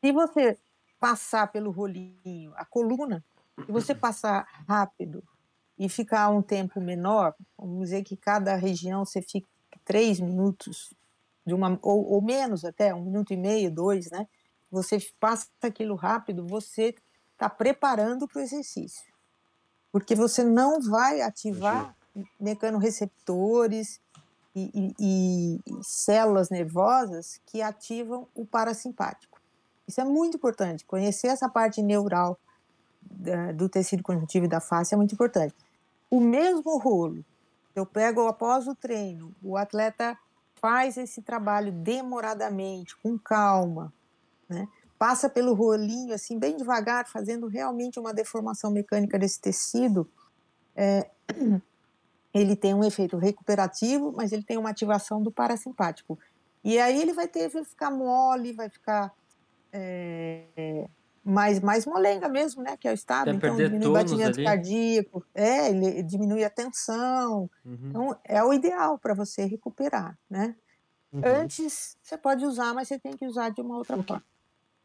Se 0.00 0.12
você 0.12 0.56
passar 1.00 1.50
pelo 1.50 1.72
rolinho, 1.72 2.52
a 2.54 2.64
coluna, 2.64 3.24
se 3.64 3.72
você 3.72 3.94
passar 3.94 4.46
rápido 4.68 5.22
e 5.78 5.88
ficar 5.88 6.28
um 6.30 6.42
tempo 6.42 6.80
menor, 6.80 7.34
vamos 7.56 7.80
dizer 7.84 8.02
que 8.02 8.16
cada 8.16 8.54
região 8.56 9.04
você 9.04 9.22
fica 9.22 9.48
três 9.84 10.20
minutos, 10.20 10.92
de 11.46 11.54
uma, 11.54 11.78
ou, 11.82 12.04
ou 12.12 12.22
menos 12.22 12.64
até, 12.64 12.94
um 12.94 13.02
minuto 13.02 13.32
e 13.32 13.36
meio, 13.36 13.70
dois, 13.70 14.10
né? 14.10 14.26
Você 14.70 14.98
passa 15.18 15.48
aquilo 15.62 15.94
rápido, 15.94 16.46
você 16.46 16.94
está 17.32 17.48
preparando 17.48 18.28
para 18.28 18.40
o 18.40 18.42
exercício. 18.42 19.12
Porque 19.90 20.14
você 20.14 20.44
não 20.44 20.80
vai 20.80 21.22
ativar 21.22 21.96
mecanorreceptores 22.38 24.00
e, 24.54 24.70
e, 24.74 24.94
e, 24.98 25.60
e 25.66 25.84
células 25.84 26.50
nervosas 26.50 27.40
que 27.46 27.62
ativam 27.62 28.28
o 28.34 28.44
parasimpático. 28.44 29.40
Isso 29.86 30.00
é 30.00 30.04
muito 30.04 30.36
importante. 30.36 30.84
Conhecer 30.84 31.28
essa 31.28 31.48
parte 31.48 31.80
neural 31.80 32.38
do 33.54 33.68
tecido 33.68 34.02
conjuntivo 34.02 34.46
e 34.46 34.48
da 34.48 34.60
face 34.60 34.94
é 34.94 34.96
muito 34.96 35.14
importante. 35.14 35.54
O 36.10 36.20
mesmo 36.20 36.78
rolo, 36.78 37.24
eu 37.74 37.84
pego 37.84 38.26
após 38.26 38.66
o 38.66 38.74
treino, 38.74 39.34
o 39.42 39.56
atleta 39.56 40.16
faz 40.60 40.96
esse 40.96 41.22
trabalho 41.22 41.72
demoradamente, 41.72 42.96
com 42.96 43.18
calma, 43.18 43.92
né? 44.48 44.66
passa 44.98 45.28
pelo 45.28 45.54
rolinho, 45.54 46.12
assim, 46.12 46.38
bem 46.38 46.56
devagar, 46.56 47.06
fazendo 47.06 47.46
realmente 47.46 48.00
uma 48.00 48.12
deformação 48.12 48.70
mecânica 48.70 49.18
desse 49.18 49.40
tecido, 49.40 50.10
é, 50.74 51.08
ele 52.34 52.56
tem 52.56 52.74
um 52.74 52.84
efeito 52.84 53.16
recuperativo, 53.16 54.12
mas 54.14 54.32
ele 54.32 54.42
tem 54.42 54.58
uma 54.58 54.70
ativação 54.70 55.22
do 55.22 55.30
parasimpático. 55.30 56.18
E 56.64 56.78
aí 56.78 57.00
ele 57.00 57.12
vai 57.12 57.28
ter, 57.28 57.48
vai 57.48 57.64
ficar 57.64 57.90
mole, 57.90 58.52
vai 58.52 58.68
ficar 58.68 59.14
é, 59.72 60.88
mais, 61.28 61.60
mais 61.60 61.84
molenga 61.84 62.28
mesmo, 62.28 62.62
né? 62.62 62.76
Que 62.76 62.88
é 62.88 62.90
o 62.90 62.94
estado. 62.94 63.30
então 63.30 63.54
diminui 63.54 63.86
o 63.86 63.92
batimento 63.92 64.38
ali. 64.38 64.44
cardíaco, 64.44 65.24
é, 65.34 65.68
ele 65.70 66.02
diminui 66.02 66.44
a 66.44 66.50
tensão. 66.50 67.50
Uhum. 67.64 67.78
Então 67.88 68.16
é 68.24 68.42
o 68.42 68.52
ideal 68.52 68.98
para 68.98 69.14
você 69.14 69.44
recuperar, 69.44 70.18
né? 70.28 70.56
Uhum. 71.12 71.22
Antes 71.24 71.96
você 72.02 72.16
pode 72.16 72.44
usar, 72.44 72.74
mas 72.74 72.88
você 72.88 72.98
tem 72.98 73.16
que 73.16 73.26
usar 73.26 73.50
de 73.50 73.60
uma 73.60 73.76
outra 73.76 74.02
forma. 74.02 74.22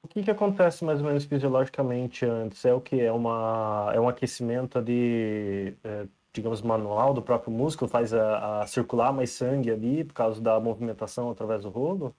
O 0.03 0.07
que, 0.07 0.21
que 0.21 0.31
acontece 0.31 0.83
mais 0.83 0.99
ou 0.99 1.07
menos 1.07 1.23
fisiologicamente 1.23 2.25
antes? 2.25 2.65
É 2.65 2.73
o 2.73 2.81
que? 2.81 2.99
É, 2.99 3.11
uma, 3.11 3.89
é 3.93 3.99
um 3.99 4.09
aquecimento 4.09 4.81
de, 4.81 5.73
é, 5.81 6.05
digamos, 6.33 6.61
manual 6.61 7.13
do 7.13 7.21
próprio 7.21 7.53
músculo, 7.53 7.89
faz 7.89 8.13
a, 8.13 8.61
a, 8.61 8.67
circular 8.67 9.13
mais 9.13 9.31
sangue 9.31 9.71
ali 9.71 10.03
por 10.03 10.13
causa 10.13 10.41
da 10.41 10.59
movimentação 10.59 11.31
através 11.31 11.63
do 11.63 11.69
rolo? 11.69 12.13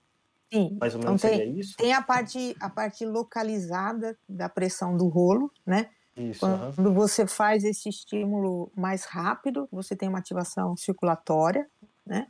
Sim. 0.51 0.77
Mais 0.79 0.95
ou 0.95 1.01
menos 1.01 1.23
então, 1.23 1.37
tem, 1.37 1.59
isso? 1.59 1.75
Tem 1.77 1.93
a 1.93 2.01
parte, 2.01 2.55
a 2.59 2.69
parte 2.69 3.05
localizada 3.05 4.17
da 4.27 4.47
pressão 4.47 4.95
do 4.95 5.07
rolo, 5.07 5.51
né? 5.65 5.89
Isso, 6.15 6.39
Quando 6.39 6.87
uhum. 6.87 6.93
você 6.93 7.27
faz 7.27 7.63
esse 7.65 7.89
estímulo 7.89 8.71
mais 8.73 9.03
rápido, 9.03 9.67
você 9.69 9.95
tem 9.95 10.07
uma 10.07 10.19
ativação 10.19 10.77
circulatória, 10.77 11.67
né? 12.05 12.27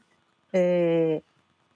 É, 0.52 1.22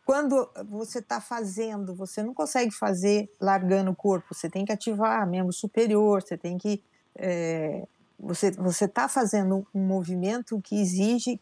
quando 0.10 0.49
você 0.67 0.97
está 0.97 1.21
fazendo, 1.21 1.93
você 1.93 2.23
não 2.23 2.34
consegue 2.34 2.71
fazer 2.71 3.30
largando 3.39 3.91
o 3.91 3.95
corpo, 3.95 4.34
você 4.34 4.49
tem 4.49 4.65
que 4.65 4.71
ativar 4.71 5.28
membro 5.28 5.54
superior, 5.54 6.23
você 6.23 6.36
tem 6.36 6.58
que. 6.58 6.82
É, 7.15 7.86
você 8.17 8.86
está 8.86 9.08
fazendo 9.08 9.67
um 9.73 9.86
movimento 9.86 10.60
que 10.62 10.82
exige 10.82 11.39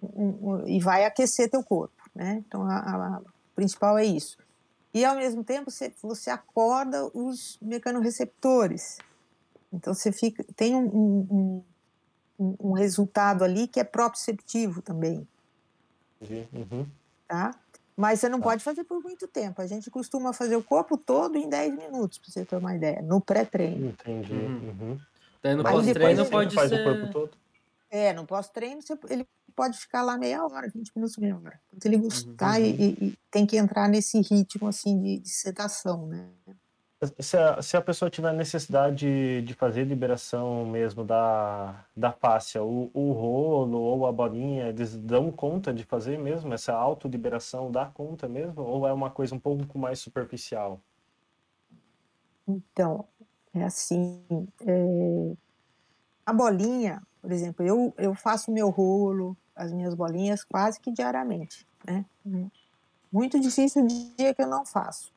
um, 0.00 0.26
um, 0.26 0.68
e 0.68 0.78
vai 0.78 1.04
aquecer 1.04 1.50
teu 1.50 1.62
corpo, 1.62 2.08
né? 2.14 2.42
Então, 2.46 2.62
a, 2.62 2.76
a, 2.78 3.20
principal 3.54 3.98
é 3.98 4.04
isso. 4.04 4.36
E, 4.92 5.04
ao 5.04 5.16
mesmo 5.16 5.42
tempo, 5.42 5.70
você, 5.70 5.92
você 6.02 6.30
acorda 6.30 7.04
os 7.12 7.58
mecanorreceptores. 7.60 8.98
Então, 9.72 9.92
você 9.92 10.12
fica, 10.12 10.44
tem 10.54 10.74
um, 10.74 11.64
um, 12.38 12.56
um 12.60 12.72
resultado 12.72 13.42
ali 13.42 13.66
que 13.66 13.80
é 13.80 13.84
proprioceptivo 13.84 14.82
também. 14.82 15.26
Uhum. 16.20 16.86
Tá? 17.26 17.54
Mas 17.96 18.20
você 18.20 18.28
não 18.28 18.38
tá. 18.38 18.44
pode 18.44 18.62
fazer 18.62 18.84
por 18.84 19.02
muito 19.02 19.26
tempo. 19.28 19.60
A 19.60 19.66
gente 19.66 19.90
costuma 19.90 20.32
fazer 20.32 20.56
o 20.56 20.62
corpo 20.62 20.96
todo 20.96 21.36
em 21.36 21.48
10 21.48 21.76
minutos, 21.76 22.18
para 22.18 22.30
você 22.30 22.44
ter 22.44 22.56
uma 22.56 22.74
ideia, 22.74 23.02
no 23.02 23.20
pré-treino. 23.20 23.88
Entendi. 23.88 24.32
Uhum. 24.32 24.76
uhum. 24.80 25.00
Daí 25.42 25.54
no 25.54 25.62
pós-treino 25.62 26.24
pode 26.26 26.54
faz 26.54 26.70
ser... 26.70 26.80
o 26.80 26.84
corpo 26.84 27.12
todo? 27.12 27.30
É, 27.94 28.12
no 28.12 28.26
pós-treino 28.26 28.80
ele 29.08 29.24
pode 29.54 29.78
ficar 29.78 30.02
lá 30.02 30.18
meia 30.18 30.44
hora, 30.44 30.68
20 30.68 30.90
minutos, 30.96 31.16
meia 31.16 31.36
hora. 31.36 31.60
Quando 31.70 31.86
ele 31.86 31.96
gostar 31.96 32.58
uhum. 32.58 32.66
e, 32.66 32.86
e, 33.00 33.18
tem 33.30 33.46
que 33.46 33.56
entrar 33.56 33.88
nesse 33.88 34.20
ritmo 34.20 34.66
assim 34.66 35.00
de, 35.00 35.20
de 35.20 35.28
sedação, 35.28 36.08
né? 36.08 36.28
Se 37.20 37.36
a, 37.36 37.62
se 37.62 37.76
a 37.76 37.80
pessoa 37.80 38.10
tiver 38.10 38.32
necessidade 38.32 38.96
de, 38.96 39.42
de 39.42 39.54
fazer 39.54 39.84
liberação 39.84 40.66
mesmo 40.66 41.04
da, 41.04 41.86
da 41.96 42.10
fáscia, 42.10 42.64
o, 42.64 42.90
o 42.92 43.12
rolo 43.12 43.78
ou 43.78 44.08
a 44.08 44.12
bolinha, 44.12 44.66
eles 44.70 44.96
dão 44.96 45.30
conta 45.30 45.72
de 45.72 45.84
fazer 45.84 46.18
mesmo? 46.18 46.52
Essa 46.52 46.72
autoliberação 46.72 47.70
dá 47.70 47.86
conta 47.86 48.26
mesmo? 48.26 48.60
Ou 48.60 48.88
é 48.88 48.92
uma 48.92 49.10
coisa 49.10 49.36
um 49.36 49.38
pouco 49.38 49.78
mais 49.78 50.00
superficial? 50.00 50.80
Então, 52.48 53.06
é 53.54 53.62
assim, 53.62 54.20
é... 54.66 55.36
a 56.26 56.32
bolinha, 56.32 57.00
por 57.24 57.32
exemplo, 57.32 57.64
eu, 57.64 57.94
eu 57.96 58.14
faço 58.14 58.52
meu 58.52 58.68
rolo, 58.68 59.34
as 59.56 59.72
minhas 59.72 59.94
bolinhas 59.94 60.44
quase 60.44 60.78
que 60.78 60.92
diariamente, 60.92 61.66
né? 61.82 62.04
Muito 63.10 63.40
difícil 63.40 63.82
o 63.82 63.86
dia 63.86 64.34
que 64.34 64.42
eu 64.42 64.46
não 64.46 64.66
faço. 64.66 65.10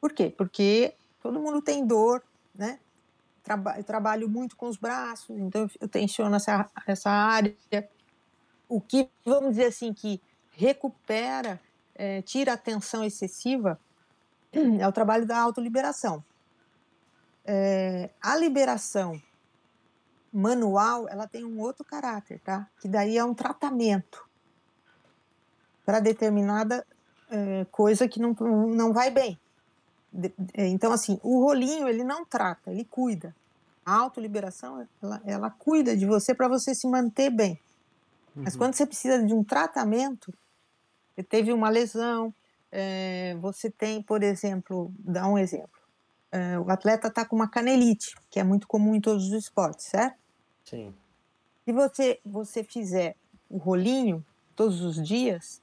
Por 0.00 0.10
quê? 0.10 0.32
Porque 0.34 0.94
todo 1.22 1.38
mundo 1.38 1.60
tem 1.60 1.86
dor, 1.86 2.24
né? 2.54 2.78
Eu 3.76 3.84
trabalho 3.84 4.26
muito 4.26 4.56
com 4.56 4.68
os 4.68 4.78
braços, 4.78 5.38
então 5.38 5.68
eu 5.78 5.86
tensiono 5.86 6.34
essa, 6.34 6.66
essa 6.86 7.10
área. 7.10 7.54
O 8.66 8.80
que, 8.80 9.10
vamos 9.22 9.50
dizer 9.50 9.66
assim, 9.66 9.92
que 9.92 10.18
recupera, 10.52 11.60
é, 11.94 12.22
tira 12.22 12.54
a 12.54 12.56
tensão 12.56 13.04
excessiva, 13.04 13.78
é 14.80 14.88
o 14.88 14.92
trabalho 14.92 15.26
da 15.26 15.38
autoliberação. 15.38 16.24
É, 17.44 18.08
a 18.22 18.34
liberação 18.34 19.20
manual, 20.32 21.08
ela 21.08 21.26
tem 21.26 21.44
um 21.44 21.58
outro 21.60 21.84
caráter, 21.84 22.40
tá? 22.40 22.68
Que 22.80 22.88
daí 22.88 23.18
é 23.18 23.24
um 23.24 23.34
tratamento 23.34 24.24
para 25.84 26.00
determinada 26.00 26.86
é, 27.30 27.66
coisa 27.70 28.06
que 28.06 28.20
não, 28.20 28.32
não 28.32 28.92
vai 28.92 29.10
bem. 29.10 29.38
É, 30.54 30.66
então, 30.66 30.92
assim, 30.92 31.18
o 31.22 31.44
rolinho, 31.44 31.88
ele 31.88 32.04
não 32.04 32.24
trata, 32.24 32.70
ele 32.70 32.84
cuida. 32.84 33.34
A 33.84 33.94
autoliberação, 33.94 34.86
ela, 35.02 35.22
ela 35.24 35.50
cuida 35.50 35.96
de 35.96 36.06
você 36.06 36.34
para 36.34 36.48
você 36.48 36.74
se 36.74 36.86
manter 36.86 37.30
bem. 37.30 37.58
Uhum. 38.36 38.42
Mas 38.44 38.54
quando 38.54 38.74
você 38.74 38.86
precisa 38.86 39.22
de 39.22 39.34
um 39.34 39.42
tratamento, 39.42 40.32
você 41.14 41.22
teve 41.22 41.52
uma 41.52 41.68
lesão, 41.68 42.32
é, 42.70 43.36
você 43.40 43.70
tem, 43.70 44.02
por 44.02 44.22
exemplo, 44.22 44.92
dá 44.98 45.26
um 45.26 45.38
exemplo, 45.38 45.80
é, 46.30 46.58
o 46.58 46.70
atleta 46.70 47.08
está 47.08 47.24
com 47.24 47.34
uma 47.34 47.48
canelite, 47.48 48.14
que 48.30 48.38
é 48.38 48.44
muito 48.44 48.68
comum 48.68 48.94
em 48.94 49.00
todos 49.00 49.26
os 49.26 49.32
esportes, 49.32 49.86
certo? 49.86 50.19
Sim. 50.70 50.94
Se 51.64 51.72
você, 51.72 52.20
você 52.24 52.62
fizer 52.62 53.16
o 53.48 53.58
rolinho 53.58 54.24
todos 54.54 54.80
os 54.82 55.04
dias, 55.04 55.60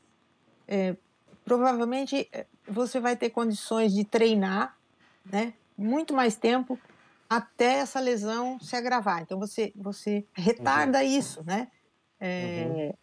é, 0.67 0.97
provavelmente 1.45 2.27
é, 2.33 2.45
você 2.67 2.99
vai 2.99 3.15
ter 3.15 3.29
condições 3.29 3.93
de 3.93 4.03
treinar, 4.03 4.77
né, 5.25 5.53
muito 5.77 6.13
mais 6.13 6.35
tempo 6.35 6.77
até 7.29 7.79
essa 7.79 8.01
lesão 8.01 8.59
se 8.59 8.75
agravar. 8.75 9.21
Então 9.21 9.39
você 9.39 9.71
você 9.75 10.25
retarda 10.33 10.99
uhum. 10.99 11.05
isso, 11.05 11.43
né? 11.45 11.71
É, 12.19 12.93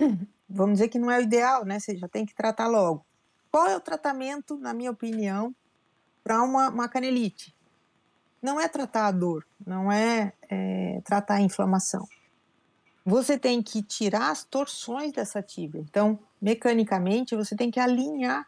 uhum. 0.00 0.26
Vamos 0.48 0.74
dizer 0.74 0.88
que 0.88 0.98
não 0.98 1.10
é 1.10 1.18
o 1.18 1.22
ideal, 1.22 1.64
né? 1.64 1.78
Você 1.78 1.96
já 1.96 2.08
tem 2.08 2.24
que 2.24 2.34
tratar 2.34 2.66
logo. 2.66 3.04
Qual 3.50 3.66
é 3.66 3.76
o 3.76 3.80
tratamento, 3.80 4.56
na 4.56 4.72
minha 4.74 4.90
opinião, 4.90 5.54
para 6.22 6.42
uma, 6.42 6.68
uma 6.68 6.88
canelite? 6.88 7.54
Não 8.44 8.60
é 8.60 8.68
tratar 8.68 9.06
a 9.06 9.10
dor, 9.10 9.46
não 9.66 9.90
é, 9.90 10.34
é 10.50 11.00
tratar 11.02 11.36
a 11.36 11.40
inflamação. 11.40 12.06
Você 13.02 13.38
tem 13.38 13.62
que 13.62 13.82
tirar 13.82 14.30
as 14.30 14.44
torções 14.44 15.12
dessa 15.12 15.40
tíbia. 15.40 15.80
Então, 15.80 16.18
mecanicamente, 16.42 17.34
você 17.34 17.56
tem 17.56 17.70
que 17.70 17.80
alinhar 17.80 18.46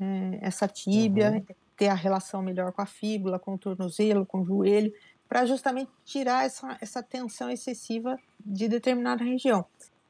é, 0.00 0.38
essa 0.40 0.66
tíbia, 0.66 1.32
uhum. 1.32 1.56
ter 1.76 1.88
a 1.88 1.94
relação 1.94 2.40
melhor 2.40 2.72
com 2.72 2.80
a 2.80 2.86
fíbula, 2.86 3.38
com 3.38 3.52
o 3.52 3.58
tornozelo, 3.58 4.24
com 4.24 4.40
o 4.40 4.44
joelho, 4.46 4.90
para 5.28 5.44
justamente 5.44 5.90
tirar 6.02 6.46
essa, 6.46 6.78
essa 6.80 7.02
tensão 7.02 7.50
excessiva 7.50 8.18
de 8.40 8.68
determinada 8.68 9.22
região. 9.22 9.66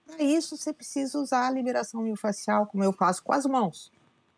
Para 0.06 0.22
isso, 0.22 0.56
você 0.56 0.72
precisa 0.72 1.18
usar 1.18 1.48
a 1.48 1.50
liberação 1.50 2.00
miofascial, 2.00 2.68
como 2.68 2.84
eu 2.84 2.92
faço 2.92 3.24
com 3.24 3.32
as 3.32 3.44
mãos, 3.44 3.90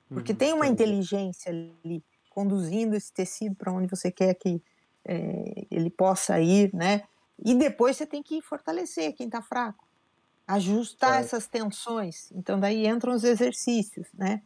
porque 0.08 0.32
uhum. 0.32 0.38
tem 0.38 0.52
uma 0.54 0.66
inteligência 0.66 1.52
ali 1.52 2.02
conduzindo 2.36 2.94
esse 2.94 3.10
tecido 3.10 3.56
para 3.56 3.72
onde 3.72 3.88
você 3.88 4.10
quer 4.10 4.34
que 4.34 4.62
é, 5.06 5.66
ele 5.70 5.88
possa 5.88 6.38
ir, 6.38 6.70
né? 6.74 7.04
E 7.42 7.54
depois 7.54 7.96
você 7.96 8.04
tem 8.04 8.22
que 8.22 8.42
fortalecer 8.42 9.14
quem 9.14 9.24
está 9.24 9.40
fraco, 9.40 9.82
ajustar 10.46 11.16
é. 11.16 11.20
essas 11.20 11.46
tensões. 11.46 12.30
Então 12.34 12.60
daí 12.60 12.86
entram 12.86 13.14
os 13.14 13.24
exercícios, 13.24 14.06
né? 14.12 14.42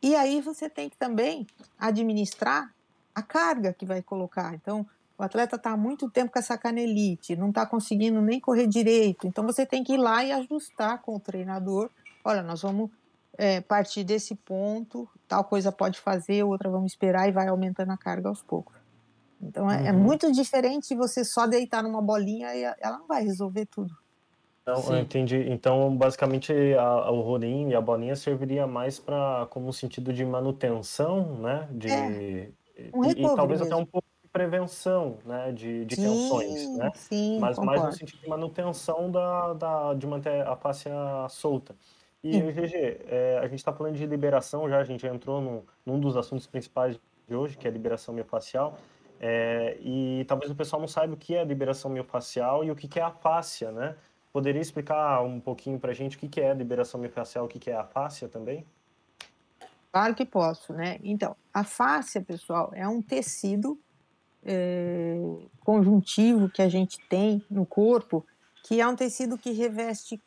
E 0.00 0.14
aí 0.14 0.40
você 0.40 0.70
tem 0.70 0.88
que 0.88 0.96
também 0.96 1.44
administrar 1.76 2.72
a 3.12 3.22
carga 3.22 3.72
que 3.72 3.84
vai 3.84 4.00
colocar. 4.00 4.54
Então, 4.54 4.86
o 5.18 5.22
atleta 5.22 5.56
está 5.56 5.76
muito 5.76 6.10
tempo 6.10 6.32
com 6.32 6.38
essa 6.38 6.58
canelite, 6.58 7.34
não 7.36 7.48
está 7.48 7.64
conseguindo 7.64 8.20
nem 8.20 8.38
correr 8.38 8.66
direito. 8.66 9.26
Então, 9.26 9.46
você 9.46 9.64
tem 9.64 9.82
que 9.82 9.94
ir 9.94 9.96
lá 9.96 10.22
e 10.22 10.30
ajustar 10.30 11.00
com 11.00 11.16
o 11.16 11.20
treinador. 11.20 11.88
Olha, 12.22 12.42
nós 12.42 12.62
vamos 12.62 12.90
é, 13.36 13.60
partir 13.60 14.04
desse 14.04 14.34
ponto, 14.34 15.08
tal 15.26 15.44
coisa 15.44 15.72
pode 15.72 16.00
fazer, 16.00 16.42
outra 16.44 16.70
vamos 16.70 16.92
esperar 16.92 17.28
e 17.28 17.32
vai 17.32 17.48
aumentando 17.48 17.90
a 17.90 17.96
carga 17.96 18.28
aos 18.28 18.42
poucos. 18.42 18.74
Então, 19.40 19.70
é, 19.70 19.76
é 19.76 19.80
uhum. 19.80 19.86
é 19.88 19.92
muito 19.92 20.32
diferente 20.32 20.94
você 20.94 21.24
só 21.24 21.46
deitar 21.46 21.82
numa 21.82 22.00
bolinha 22.00 22.54
e 22.54 22.62
ela 22.80 22.98
não 22.98 23.06
vai 23.06 23.22
resolver 23.22 23.66
tudo. 23.66 23.94
Então, 24.62 24.82
eu 24.94 24.98
entendi. 24.98 25.36
Então, 25.50 25.94
basicamente, 25.94 26.52
a, 26.74 27.10
o 27.10 27.20
rolinho 27.20 27.70
e 27.70 27.74
a 27.74 27.80
bolinha 27.80 28.16
serviria 28.16 28.66
mais 28.66 28.98
para 28.98 29.46
como 29.50 29.68
um 29.68 29.72
sentido 29.72 30.10
de 30.10 30.24
manutenção, 30.24 31.36
né? 31.36 31.68
De, 31.70 31.88
é, 31.90 32.50
um 32.94 33.04
e, 33.04 33.10
e, 33.10 33.22
talvez 33.36 33.60
mesmo. 33.60 33.66
até 33.66 33.82
um 33.82 33.84
pouco 33.84 34.08
de 34.22 34.28
prevenção, 34.30 35.18
né? 35.26 35.52
De, 35.52 35.84
de 35.84 35.96
sim, 35.96 36.02
tensões, 36.02 36.78
né? 36.78 36.90
Sim, 36.94 37.38
Mas 37.40 37.56
concordo. 37.56 37.82
mais 37.82 37.92
no 37.92 37.98
sentido 37.98 38.20
de 38.22 38.28
manutenção 38.28 39.10
da, 39.10 39.52
da, 39.52 39.94
de 39.94 40.06
manter 40.06 40.46
a 40.46 40.56
face 40.56 40.88
solta. 41.28 41.76
E. 42.24 42.40
GG, 42.40 43.02
é, 43.06 43.38
a 43.42 43.46
gente 43.46 43.58
está 43.58 43.70
falando 43.70 43.96
de 43.96 44.06
liberação 44.06 44.66
já, 44.66 44.78
a 44.78 44.84
gente 44.84 45.02
já 45.02 45.14
entrou 45.14 45.42
no, 45.42 45.66
num 45.84 46.00
dos 46.00 46.16
assuntos 46.16 46.46
principais 46.46 46.98
de 47.28 47.34
hoje, 47.36 47.56
que 47.56 47.66
é 47.66 47.70
a 47.70 47.72
liberação 47.72 48.14
miofascial. 48.14 48.78
É, 49.20 49.76
e 49.80 50.24
talvez 50.26 50.50
o 50.50 50.54
pessoal 50.54 50.80
não 50.80 50.88
saiba 50.88 51.12
o 51.12 51.16
que 51.16 51.34
é 51.34 51.40
a 51.40 51.44
liberação 51.44 51.90
miofascial 51.90 52.64
e 52.64 52.70
o 52.70 52.74
que 52.74 52.98
é 52.98 53.02
a 53.02 53.10
fáscia, 53.10 53.70
né? 53.70 53.94
Poderia 54.32 54.60
explicar 54.60 55.22
um 55.22 55.38
pouquinho 55.38 55.78
para 55.78 55.92
a 55.92 55.94
gente 55.94 56.16
o 56.16 56.18
que 56.18 56.40
é 56.40 56.50
a 56.50 56.54
liberação 56.54 56.98
miofascial, 56.98 57.44
o 57.44 57.48
que 57.48 57.70
é 57.70 57.76
a 57.76 57.84
fáscia 57.84 58.28
também? 58.28 58.64
Claro 59.92 60.14
que 60.14 60.24
posso, 60.24 60.72
né? 60.72 60.98
Então, 61.04 61.36
a 61.52 61.62
fáscia, 61.62 62.20
pessoal, 62.20 62.72
é 62.74 62.88
um 62.88 63.00
tecido 63.00 63.78
é, 64.42 65.16
conjuntivo 65.60 66.48
que 66.48 66.60
a 66.60 66.68
gente 66.68 66.98
tem 67.08 67.44
no 67.48 67.64
corpo, 67.64 68.26
que 68.64 68.80
é 68.80 68.88
um 68.88 68.96
tecido 68.96 69.38
que 69.38 69.52
reveste, 69.52 70.20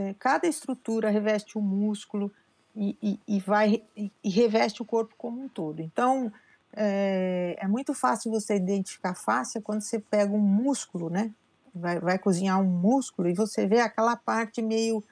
é, 0.00 0.14
cada 0.18 0.46
estrutura 0.46 1.10
reveste 1.10 1.58
o 1.58 1.60
músculo 1.60 2.32
e, 2.74 2.96
e, 3.02 3.20
e 3.26 3.40
vai 3.40 3.82
e, 3.96 4.12
e, 4.22 4.30
reveste 4.30 4.82
o 4.82 4.84
corpo 4.84 5.14
como 5.18 5.42
um 5.42 5.48
todo. 5.48 5.80
Então, 5.80 6.32
é, 6.72 7.56
é 7.58 7.68
muito 7.68 7.92
fácil 7.94 8.30
você 8.30 8.56
identificar 8.56 9.14
fáscia 9.14 9.60
quando 9.60 9.82
você 9.82 9.98
pega 9.98 10.32
um 10.32 10.38
músculo, 10.38 11.10
né? 11.10 11.32
vai, 11.74 11.98
vai 12.00 12.18
cozinhar 12.18 12.60
um 12.60 12.66
músculo 12.66 13.28
e 13.28 13.34
você 13.34 13.66
vê 13.66 13.80
aquela 13.80 14.16
parte 14.16 14.60
meio 14.62 15.02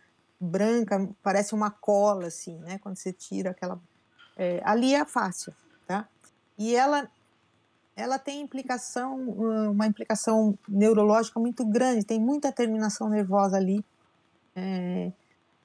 branca, 0.40 1.08
parece 1.22 1.54
uma 1.54 1.70
cola, 1.70 2.26
assim, 2.26 2.56
né? 2.58 2.78
Quando 2.78 2.96
você 2.96 3.12
tira 3.12 3.50
aquela. 3.50 3.80
É, 4.36 4.60
ali 4.64 4.94
é 4.94 5.00
a 5.00 5.06
fáscia, 5.06 5.54
tá? 5.86 6.08
E 6.56 6.74
ela, 6.74 7.10
ela 7.96 8.18
tem 8.18 8.40
implicação, 8.40 9.16
uma 9.70 9.86
implicação 9.86 10.56
neurológica 10.68 11.40
muito 11.40 11.64
grande, 11.64 12.04
tem 12.04 12.20
muita 12.20 12.52
terminação 12.52 13.08
nervosa 13.08 13.56
ali, 13.56 13.84
é, 14.58 15.12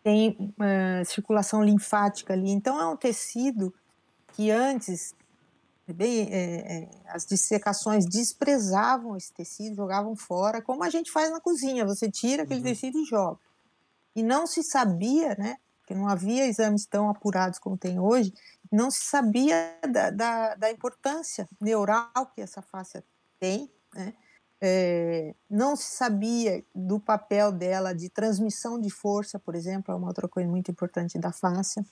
tem 0.04 0.54
é, 0.60 1.04
circulação 1.06 1.64
linfática 1.64 2.34
ali. 2.34 2.52
Então, 2.52 2.80
é 2.80 2.88
um 2.88 2.96
tecido 2.96 3.74
que 4.34 4.52
antes 4.52 5.16
bem, 5.92 6.30
é, 6.32 6.84
é, 6.84 6.90
as 7.08 7.26
dissecações 7.26 8.06
desprezavam 8.06 9.18
esse 9.18 9.34
tecido, 9.34 9.76
jogavam 9.76 10.16
fora, 10.16 10.62
como 10.62 10.84
a 10.84 10.90
gente 10.90 11.12
faz 11.12 11.30
na 11.30 11.42
cozinha, 11.42 11.86
você 11.86 12.10
tira 12.10 12.44
aquele 12.44 12.62
uhum. 12.62 12.66
tecido 12.66 13.00
e 13.00 13.06
joga. 13.06 13.40
E 14.16 14.24
não 14.24 14.48
se 14.48 14.64
sabia, 14.64 15.36
né, 15.36 15.58
que 15.86 15.94
não 15.94 16.08
havia 16.08 16.46
exames 16.46 16.86
tão 16.86 17.10
apurados 17.10 17.60
como 17.60 17.78
tem 17.78 18.00
hoje, 18.00 18.34
não 18.72 18.90
se 18.90 19.04
sabia 19.04 19.78
da, 19.90 20.10
da, 20.10 20.56
da 20.56 20.72
importância 20.72 21.48
neural 21.60 22.32
que 22.34 22.42
essa 22.42 22.62
face 22.62 23.04
tem, 23.40 23.70
né, 23.94 24.14
é, 24.66 25.36
não 25.50 25.76
se 25.76 25.92
sabia 25.92 26.64
do 26.74 26.98
papel 26.98 27.52
dela 27.52 27.94
de 27.94 28.08
transmissão 28.08 28.80
de 28.80 28.90
força, 28.90 29.38
por 29.38 29.56
exemplo, 29.56 29.94
é 29.94 29.98
uma 29.98 30.08
outra 30.08 30.26
coisa 30.26 30.50
muito 30.50 30.72
importante 30.72 31.20
da 31.20 31.34
face. 31.34 31.86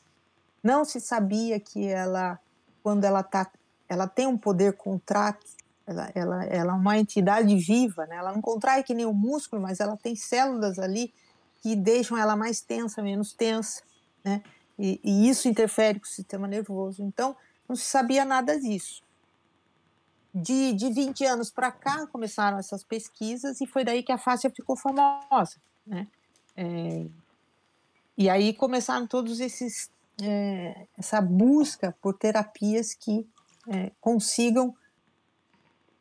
Não 0.63 0.85
se 0.85 1.01
sabia 1.01 1.59
que 1.59 1.85
ela, 1.85 2.39
quando 2.81 3.03
ela 3.03 3.19
está 3.19 3.51
ela 3.89 4.07
tem 4.07 4.25
um 4.25 4.37
poder 4.37 4.77
contrátil, 4.77 5.49
ela, 5.85 6.11
ela, 6.15 6.45
ela 6.45 6.71
é 6.71 6.75
uma 6.77 6.97
entidade 6.97 7.53
viva, 7.57 8.05
né? 8.05 8.15
ela 8.15 8.31
não 8.31 8.41
contrai 8.41 8.83
que 8.83 8.93
nem 8.93 9.05
o 9.05 9.13
músculo, 9.13 9.61
mas 9.61 9.81
ela 9.81 9.97
tem 9.97 10.15
células 10.15 10.79
ali 10.79 11.13
que 11.61 11.75
deixam 11.75 12.17
ela 12.17 12.37
mais 12.37 12.61
tensa, 12.61 13.03
menos 13.03 13.33
tensa, 13.33 13.81
né? 14.23 14.41
E, 14.79 14.97
e, 15.03 15.29
isso 15.29 15.49
interfere 15.49 15.99
com 15.99 16.05
o 16.05 16.09
sistema 16.09 16.47
nervoso. 16.47 17.03
Então, 17.03 17.35
não 17.67 17.75
se 17.75 17.83
sabia 17.83 18.23
nada 18.23 18.57
disso. 18.57 19.03
De, 20.33 20.73
de 20.73 20.89
20 20.89 21.25
anos 21.25 21.51
para 21.51 21.71
cá 21.71 22.07
começaram 22.07 22.57
essas 22.57 22.83
pesquisas 22.83 23.59
e 23.59 23.67
foi 23.67 23.83
daí 23.83 24.01
que 24.01 24.11
a 24.11 24.17
fáscia 24.17 24.49
ficou 24.49 24.77
famosa, 24.77 25.57
né? 25.85 26.07
É, 26.55 27.05
e 28.17 28.29
aí 28.29 28.53
começaram 28.53 29.07
todos 29.07 29.39
esses 29.39 29.89
é, 30.21 30.85
essa 30.97 31.21
busca 31.21 31.95
por 32.01 32.17
terapias 32.17 32.93
que 32.93 33.27
é, 33.67 33.91
consigam 33.99 34.75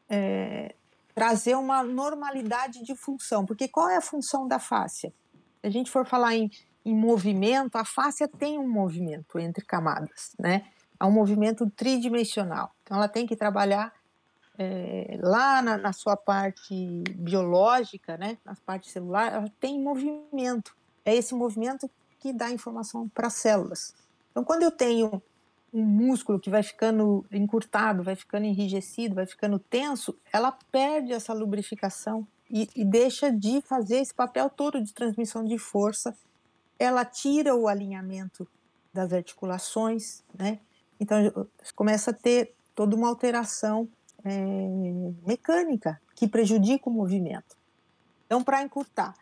é, 0.08 0.74
trazer 1.14 1.54
uma 1.56 1.82
normalidade 1.82 2.84
de 2.84 2.94
função, 2.94 3.44
porque 3.44 3.68
qual 3.68 3.88
é 3.88 3.96
a 3.96 4.00
função 4.00 4.46
da 4.46 4.58
fáscia? 4.58 5.12
Se 5.60 5.66
a 5.66 5.70
gente 5.70 5.90
for 5.90 6.06
falar 6.06 6.34
em, 6.34 6.50
em 6.84 6.94
movimento, 6.94 7.76
a 7.76 7.84
fáscia 7.84 8.28
tem 8.28 8.58
um 8.58 8.68
movimento 8.68 9.38
entre 9.38 9.64
camadas, 9.64 10.34
né? 10.38 10.66
É 10.98 11.04
um 11.04 11.10
movimento 11.10 11.70
tridimensional. 11.70 12.74
Então 12.82 12.96
ela 12.96 13.08
tem 13.08 13.26
que 13.26 13.34
trabalhar 13.34 13.92
é, 14.62 15.18
lá 15.22 15.62
na, 15.62 15.78
na, 15.78 15.90
sua 15.90 16.18
parte 16.18 17.02
biológica, 17.16 18.18
né, 18.18 18.36
na 18.44 18.54
parte 18.54 18.90
celular, 18.90 19.32
ela 19.32 19.50
tem 19.58 19.80
movimento. 19.80 20.76
É 21.02 21.14
esse 21.14 21.34
movimento 21.34 21.90
que 22.18 22.30
dá 22.30 22.50
informação 22.50 23.08
para 23.08 23.28
as 23.28 23.34
células. 23.34 23.94
Então, 24.30 24.44
quando 24.44 24.62
eu 24.62 24.70
tenho 24.70 25.22
um 25.72 25.82
músculo 25.82 26.38
que 26.38 26.50
vai 26.50 26.62
ficando 26.62 27.24
encurtado, 27.32 28.02
vai 28.02 28.14
ficando 28.14 28.44
enrijecido, 28.44 29.14
vai 29.14 29.24
ficando 29.24 29.58
tenso, 29.58 30.14
ela 30.30 30.52
perde 30.70 31.14
essa 31.14 31.32
lubrificação 31.32 32.26
e, 32.50 32.68
e 32.76 32.84
deixa 32.84 33.32
de 33.32 33.62
fazer 33.62 33.96
esse 33.96 34.12
papel 34.12 34.50
todo 34.50 34.82
de 34.82 34.92
transmissão 34.92 35.42
de 35.42 35.56
força. 35.56 36.14
Ela 36.78 37.02
tira 37.06 37.54
o 37.54 37.66
alinhamento 37.66 38.46
das 38.92 39.10
articulações, 39.10 40.22
né? 40.38 40.58
Então 40.98 41.48
começa 41.74 42.10
a 42.10 42.14
ter 42.14 42.54
toda 42.74 42.94
uma 42.94 43.08
alteração 43.08 43.88
é, 44.24 44.30
mecânica 45.26 46.00
que 46.14 46.28
prejudica 46.28 46.88
o 46.88 46.92
movimento. 46.92 47.56
Então, 48.26 48.42
para 48.42 48.62
encurtar, 48.62 49.14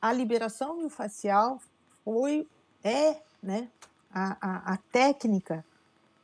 a 0.00 0.12
liberação 0.12 0.76
miofascial 0.76 1.60
foi, 2.04 2.46
é, 2.82 3.16
né, 3.42 3.68
a, 4.12 4.36
a, 4.40 4.74
a 4.74 4.76
técnica 4.90 5.64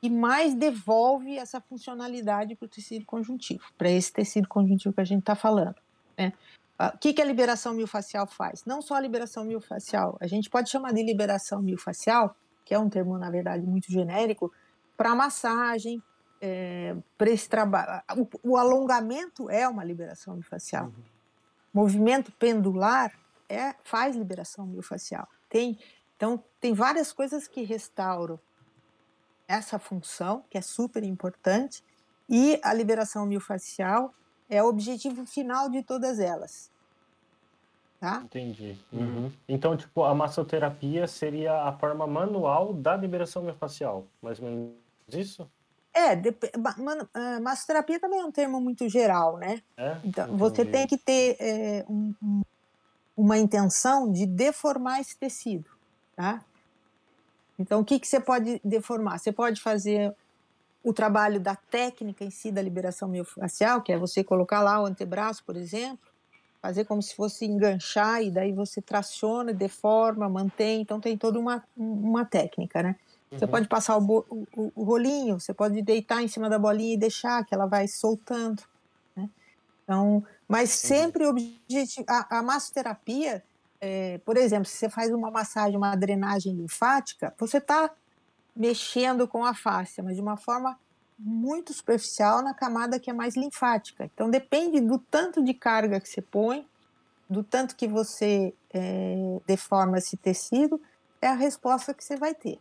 que 0.01 0.09
mais 0.09 0.55
devolve 0.55 1.37
essa 1.37 1.61
funcionalidade 1.61 2.55
para 2.55 2.67
o 2.67 2.69
tecido 2.69 3.05
conjuntivo, 3.05 3.65
para 3.77 3.91
esse 3.91 4.13
tecido 4.13 4.47
conjuntivo 4.47 4.95
que 4.95 5.01
a 5.01 5.05
gente 5.05 5.21
está 5.21 5.35
falando. 5.35 5.75
Né? 6.17 6.33
O 6.79 6.99
que, 6.99 7.13
que 7.13 7.21
a 7.21 7.25
liberação 7.25 7.75
miofascial 7.75 8.27
faz? 8.27 8.65
Não 8.65 8.81
só 8.81 8.95
a 8.95 9.01
liberação 9.01 9.45
miofascial, 9.45 10.17
a 10.21 10.29
gente 10.29 10.49
pode 10.49 10.71
chamar 10.71 10.93
de 10.93 11.03
liberação 11.03 11.61
miofascial, 11.61 12.37
que 12.65 12.73
é 12.73 12.79
um 12.79 12.89
termo, 12.89 13.19
na 13.19 13.31
verdade, 13.31 13.67
muito 13.67 13.91
genérico, 13.91 14.53
para 14.97 15.15
massagem, 15.15 16.01
é, 16.41 16.97
para 17.17 17.31
esse 17.31 17.49
trabalho. 17.49 18.03
O, 18.17 18.51
o, 18.51 18.57
alongamento 18.57 19.51
é 19.51 19.69
uma 19.69 19.85
liberação 19.85 20.35
miofascial. 20.35 20.87
Uhum. 20.87 20.93
Movimento 21.73 22.33
pendular 22.33 23.13
é, 23.49 23.75
faz 23.83 24.17
liberação 24.17 24.67
miofascial. 24.67 25.29
Tem, 25.49 25.79
então, 26.17 26.43
tem 26.61 26.73
várias 26.73 27.13
coisas 27.13 27.47
que 27.47 27.63
restauram 27.63 28.39
essa 29.47 29.79
função, 29.79 30.45
que 30.51 30.59
é 30.59 30.61
super 30.61 31.03
importante, 31.03 31.83
e 32.29 32.61
a 32.63 32.75
liberação 32.75 33.25
miofascial 33.25 34.15
é 34.51 34.63
o 34.63 34.67
objetivo 34.67 35.25
final 35.25 35.71
de 35.71 35.83
todas 35.83 36.19
elas. 36.19 36.71
Tá? 37.99 38.21
Entendi. 38.25 38.79
Uhum. 38.93 39.33
Então, 39.49 39.77
tipo, 39.77 40.05
a 40.05 40.15
massoterapia 40.15 41.09
seria 41.09 41.63
a 41.63 41.73
forma 41.73 42.07
manual 42.07 42.73
da 42.73 42.97
liberação 42.97 43.43
miofascial, 43.43 44.07
mais 44.23 44.39
ou 44.39 44.45
menos 44.45 44.73
isso? 45.13 45.51
É, 45.99 46.15
de, 46.15 46.29
uh, 46.29 47.43
massoterapia 47.43 47.99
também 47.99 48.21
é 48.21 48.25
um 48.25 48.31
termo 48.31 48.61
muito 48.61 48.89
geral, 48.89 49.37
né? 49.37 49.61
É? 49.77 49.97
Então, 50.05 50.27
Entendi. 50.27 50.39
você 50.39 50.65
tem 50.65 50.87
que 50.87 50.97
ter 50.97 51.37
é, 51.41 51.85
um, 51.89 52.15
um, 52.23 52.43
uma 53.17 53.37
intenção 53.37 54.13
de 54.13 54.25
deformar 54.25 55.01
esse 55.01 55.19
tecido, 55.19 55.69
tá? 56.15 56.41
Então, 57.59 57.81
o 57.81 57.85
que, 57.85 57.99
que 57.99 58.07
você 58.07 58.21
pode 58.21 58.61
deformar? 58.65 59.19
Você 59.19 59.33
pode 59.33 59.61
fazer 59.61 60.15
o 60.85 60.93
trabalho 60.93 61.41
da 61.41 61.57
técnica 61.57 62.25
em 62.25 62.31
si 62.31 62.53
da 62.53 62.63
liberação 62.63 63.09
miofascial, 63.09 63.83
que 63.83 63.93
é 63.93 63.99
você 63.99 64.23
colocar 64.23 64.61
lá 64.61 64.81
o 64.81 64.87
antebraço, 64.87 65.43
por 65.45 65.57
exemplo, 65.57 66.07
fazer 66.63 66.85
como 66.85 67.03
se 67.03 67.13
fosse 67.13 67.45
enganchar 67.45 68.23
e 68.23 68.31
daí 68.31 68.53
você 68.53 68.81
traciona, 68.81 69.53
deforma, 69.53 70.29
mantém. 70.29 70.81
Então, 70.81 71.01
tem 71.01 71.19
toda 71.19 71.41
uma, 71.41 71.65
uma 71.77 72.25
técnica, 72.25 72.85
né? 72.85 72.95
Você 73.31 73.45
uhum. 73.45 73.51
pode 73.51 73.69
passar 73.69 73.99
o, 73.99 74.25
o, 74.31 74.73
o, 74.75 74.85
rolinho, 74.85 75.39
você 75.39 75.53
pode 75.53 75.83
deitar 75.83 76.23
em 76.23 76.29
cima 76.29 76.49
da 76.49 76.59
bolinha 76.59 76.95
e 76.95 76.99
deixar 76.99 77.45
que 77.45 77.55
ela 77.55 77.67
vai 77.67 77.87
soltando. 77.87 78.63
Né? 79.15 79.29
Então, 79.85 80.25
mas 80.47 80.71
sempre 80.71 81.27
o 81.27 81.31
objetivo. 81.31 82.07
A, 82.09 82.39
a 82.39 82.43
massoterapia, 82.43 83.45
é, 83.81 84.19
por 84.25 84.37
exemplo, 84.39 84.65
se 84.65 84.77
você 84.77 84.89
faz 84.89 85.11
uma 85.13 85.31
massagem, 85.31 85.77
uma 85.77 85.95
drenagem 85.95 86.55
linfática, 86.55 87.35
você 87.39 87.59
está 87.59 87.91
mexendo 88.57 89.29
com 89.29 89.45
a 89.45 89.55
face, 89.55 90.01
mas 90.01 90.17
de 90.17 90.23
uma 90.23 90.37
forma 90.37 90.79
muito 91.19 91.73
superficial 91.73 92.43
na 92.43 92.55
camada 92.55 92.99
que 92.99 93.11
é 93.11 93.13
mais 93.13 93.37
linfática. 93.37 94.05
Então, 94.05 94.31
depende 94.31 94.81
do 94.81 94.99
tanto 94.99 95.45
de 95.45 95.53
carga 95.53 96.01
que 96.01 96.09
você 96.09 96.23
põe, 96.23 96.67
do 97.29 97.45
tanto 97.45 97.77
que 97.77 97.87
você 97.87 98.55
é, 98.73 99.41
deforma 99.47 99.99
esse 99.99 100.17
tecido, 100.17 100.81
é 101.21 101.27
a 101.27 101.35
resposta 101.35 101.93
que 101.93 102.03
você 102.03 102.17
vai 102.17 102.35
ter. 102.35 102.59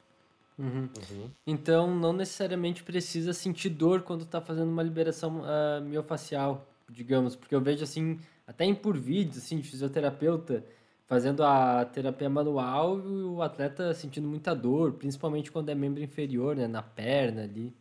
Uhum. 0.58 0.90
Uhum. 1.12 1.32
Então, 1.46 1.96
não 1.96 2.12
necessariamente 2.14 2.84
precisa 2.84 3.34
sentir 3.34 3.70
dor 3.70 4.02
quando 4.02 4.24
está 4.24 4.42
fazendo 4.42 4.72
uma 4.72 4.82
liberação 4.82 5.42
uh, 5.42 5.82
miofacial, 5.84 6.68
digamos, 6.90 7.36
porque 7.36 7.54
eu 7.54 7.62
vejo 7.62 7.84
assim, 7.84 8.20
até 8.46 8.66
em 8.66 8.74
por 8.74 8.98
vídeos 8.98 9.38
assim, 9.38 9.60
de 9.60 9.70
fisioterapeuta 9.70 10.64
fazendo 11.06 11.44
a 11.44 11.86
terapia 11.86 12.30
manual 12.30 13.00
e 13.00 13.24
o 13.24 13.42
atleta 13.42 13.94
sentindo 13.94 14.28
muita 14.28 14.54
dor, 14.54 14.94
principalmente 14.94 15.52
quando 15.52 15.70
é 15.70 15.76
membro 15.76 16.04
inferior, 16.04 16.56
né, 16.56 16.68
na 16.68 16.84
perna 16.84 17.44
ali. 17.44 17.74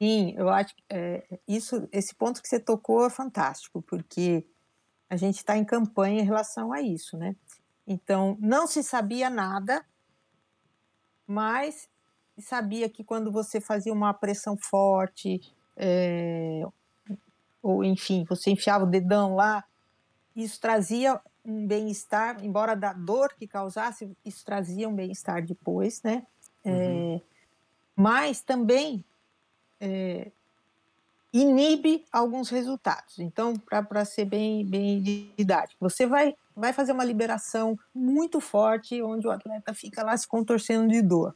Sim, 0.00 0.34
eu 0.34 0.48
acho 0.48 0.74
que 0.74 0.82
é, 0.88 1.40
isso, 1.46 1.86
esse 1.92 2.14
ponto 2.14 2.40
que 2.40 2.48
você 2.48 2.58
tocou 2.58 3.04
é 3.04 3.10
fantástico, 3.10 3.82
porque 3.82 4.46
a 5.10 5.16
gente 5.16 5.36
está 5.36 5.58
em 5.58 5.64
campanha 5.64 6.22
em 6.22 6.24
relação 6.24 6.72
a 6.72 6.80
isso, 6.80 7.18
né? 7.18 7.36
Então, 7.86 8.38
não 8.40 8.66
se 8.66 8.82
sabia 8.82 9.28
nada 9.28 9.84
mas 11.30 11.88
sabia 12.36 12.88
que 12.88 13.04
quando 13.04 13.30
você 13.30 13.60
fazia 13.60 13.92
uma 13.92 14.12
pressão 14.12 14.56
forte, 14.56 15.40
é, 15.76 16.66
ou 17.62 17.84
enfim, 17.84 18.24
você 18.28 18.50
enfiava 18.50 18.82
o 18.82 18.90
dedão 18.90 19.36
lá, 19.36 19.64
isso 20.34 20.60
trazia 20.60 21.20
um 21.44 21.68
bem-estar, 21.68 22.44
embora 22.44 22.74
da 22.74 22.92
dor 22.92 23.32
que 23.38 23.46
causasse, 23.46 24.10
isso 24.24 24.44
trazia 24.44 24.88
um 24.88 24.94
bem-estar 24.94 25.46
depois, 25.46 26.02
né? 26.02 26.26
É, 26.64 26.70
uhum. 26.70 27.14
É, 27.14 27.20
mas 27.94 28.40
também 28.42 29.04
é, 29.80 30.32
inibe 31.32 32.04
alguns 32.10 32.50
resultados. 32.50 33.20
Então, 33.20 33.54
para 33.54 34.04
ser 34.04 34.24
bem, 34.24 34.66
bem 34.66 35.00
didático, 35.36 35.88
você 35.88 36.08
vai 36.08 36.34
vai 36.56 36.72
fazer 36.72 36.92
uma 36.92 37.04
liberação 37.04 37.78
muito 37.94 38.40
forte, 38.40 39.02
onde 39.02 39.26
o 39.26 39.30
atleta 39.30 39.72
fica 39.74 40.02
lá 40.02 40.16
se 40.16 40.26
contorcendo 40.26 40.88
de 40.88 41.02
dor. 41.02 41.34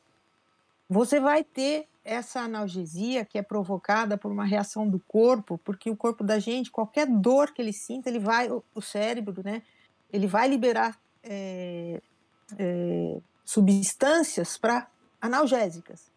Você 0.88 1.18
vai 1.18 1.42
ter 1.42 1.88
essa 2.05 2.40
analgesia 2.40 3.24
que 3.24 3.38
é 3.38 3.42
provocada 3.42 4.18
por 4.18 4.31
uma 4.31 4.44
reação 4.44 4.87
do 4.88 5.00
corpo, 5.00 5.59
porque 5.64 5.88
o 5.90 5.96
corpo 5.96 6.22
da 6.22 6.38
gente, 6.38 6.70
qualquer 6.70 7.07
dor 7.07 7.53
que 7.53 7.62
ele 7.62 7.72
sinta, 7.72 8.11
ele 8.11 8.18
vai, 8.18 8.50
o 8.50 8.83
cérebro, 8.83 9.42
né, 9.42 9.62
ele 10.12 10.27
vai 10.27 10.46
liberar 10.46 11.00
é, 11.22 12.03
é, 12.59 13.18
substâncias 13.44 14.59
para 14.59 14.87
analgésicas. 15.20 16.12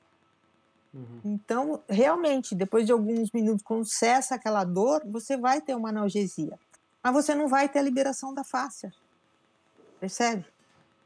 Uhum. 0.93 1.22
Então, 1.24 1.82
realmente, 1.88 2.53
depois 2.53 2.86
de 2.86 2.91
alguns 2.91 3.32
minutos, 3.32 3.63
quando 3.63 3.86
cessa 3.86 4.36
aquela 4.36 4.65
dor, 4.65 5.01
você 5.05 5.38
vai 5.38 5.61
ter 5.61 5.76
uma 5.76 5.89
analgesia 5.89 6.59
mas 7.04 7.14
você 7.14 7.36
não 7.36 7.48
vai 7.48 7.70
ter 7.70 7.80
a 7.80 7.84
liberação 7.84 8.34
da 8.34 8.43
fáscia. 8.43 8.93
Percebe? 10.00 10.45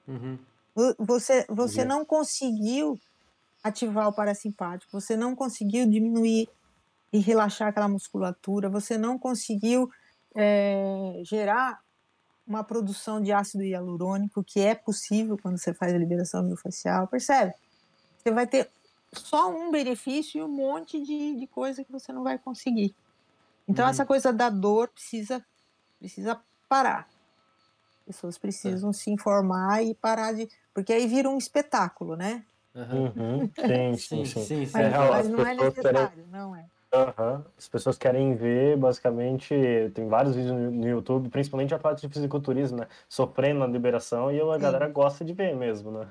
Uhum. 0.08 0.38
Você, 1.00 1.46
você 1.50 1.84
não 1.84 2.06
conseguiu 2.06 3.00
ativar 3.64 4.08
o 4.08 4.14
parasimpático, 4.14 4.92
você 4.92 5.16
não 5.16 5.36
conseguiu 5.36 5.86
diminuir 5.86 6.50
e 7.14 7.20
relaxar 7.20 7.68
aquela 7.68 7.88
musculatura, 7.88 8.70
você 8.70 8.98
não 8.98 9.20
conseguiu 9.20 9.90
é, 10.36 11.22
gerar 11.26 11.82
uma 12.48 12.64
produção 12.64 13.22
de 13.22 13.32
ácido 13.32 13.64
hialurônico, 13.64 14.44
que 14.44 14.60
é 14.60 14.74
possível 14.74 15.38
quando 15.38 15.58
você 15.58 15.74
faz 15.74 15.94
a 15.94 15.98
liberação 15.98 16.44
miofascial, 16.44 17.08
percebe? 17.08 17.54
Você 18.18 18.32
vai 18.32 18.48
ter 18.48 18.70
só 19.14 19.50
um 19.50 19.72
benefício 19.72 20.40
e 20.40 20.44
um 20.44 20.48
monte 20.48 21.02
de, 21.02 21.36
de 21.36 21.48
coisa 21.48 21.84
que 21.84 21.92
você 21.92 22.12
não 22.12 22.24
vai 22.24 22.38
conseguir. 22.38 22.96
Então, 23.68 23.86
uhum. 23.86 23.92
essa 23.92 24.06
coisa 24.06 24.34
da 24.34 24.50
dor 24.50 24.88
precisa 24.88 25.46
precisa 26.02 26.42
parar. 26.68 27.08
As 28.00 28.16
pessoas 28.16 28.38
precisam 28.38 28.90
é. 28.90 28.94
se 28.94 29.12
informar 29.12 29.84
e 29.84 29.94
parar 29.94 30.34
de. 30.34 30.50
Porque 30.74 30.92
aí 30.92 31.06
vira 31.08 31.30
um 31.30 31.38
espetáculo, 31.38 32.16
né? 32.16 32.44
Uhum. 32.74 33.50
sim, 33.96 34.26
sim, 34.26 34.26
sim. 34.26 34.44
sim, 34.44 34.66
sim. 34.66 34.72
Mas, 34.74 34.94
é, 34.94 35.10
mas 35.10 35.30
não 35.30 35.46
é 35.46 35.54
necessário, 35.54 36.26
não 36.32 36.56
é. 36.56 36.66
Uhum. 36.94 37.44
As 37.58 37.70
pessoas 37.70 37.98
querem 37.98 38.36
ver, 38.36 38.76
basicamente, 38.78 39.56
tem 39.94 40.10
vários 40.10 40.36
vídeos 40.36 40.52
no 40.52 40.88
YouTube, 40.88 41.30
principalmente 41.30 41.74
a 41.74 41.80
parte 41.80 42.06
de 42.06 42.14
fisiculturismo, 42.14 42.80
né? 42.80 42.88
Sofrendo 43.08 43.60
na 43.60 43.68
liberação 43.68 44.30
e 44.32 44.42
a 44.42 44.54
Sim. 44.56 44.60
galera 44.60 44.90
gosta 44.90 45.24
de 45.24 45.34
ver 45.34 45.56
mesmo, 45.56 45.92
né? 45.92 46.08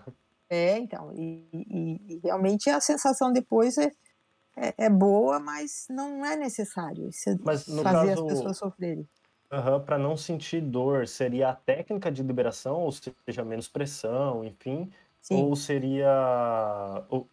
É, 0.49 0.79
então, 0.79 1.13
e, 1.15 1.47
e, 1.53 2.15
e 2.15 2.21
realmente 2.25 2.71
a 2.71 2.81
sensação 2.81 3.33
depois 3.33 3.77
é, 3.77 3.91
é, 4.57 4.75
é, 4.87 4.91
boa, 4.91 5.39
mas 5.39 5.87
não 5.91 6.25
é 6.25 6.35
necessário 6.35 7.09
isso 7.09 7.39
mas, 7.43 7.65
fazer 7.65 7.83
caso, 7.83 8.13
as 8.13 8.33
pessoas 8.33 8.59
sofrerem. 8.59 9.09
Uhum, 9.53 9.85
para 9.85 9.99
não 9.99 10.17
sentir 10.17 10.61
dor, 10.61 11.09
seria 11.09 11.49
a 11.49 11.57
técnica 11.57 12.11
de 12.11 12.23
liberação, 12.23 12.83
ou 12.83 12.93
seja, 12.93 13.45
menos 13.45 13.67
pressão, 13.67 14.45
enfim? 14.45 14.91
Sim. 15.21 15.43
Ou 15.43 15.57
seria. 15.57 17.05
Ou, 17.09 17.27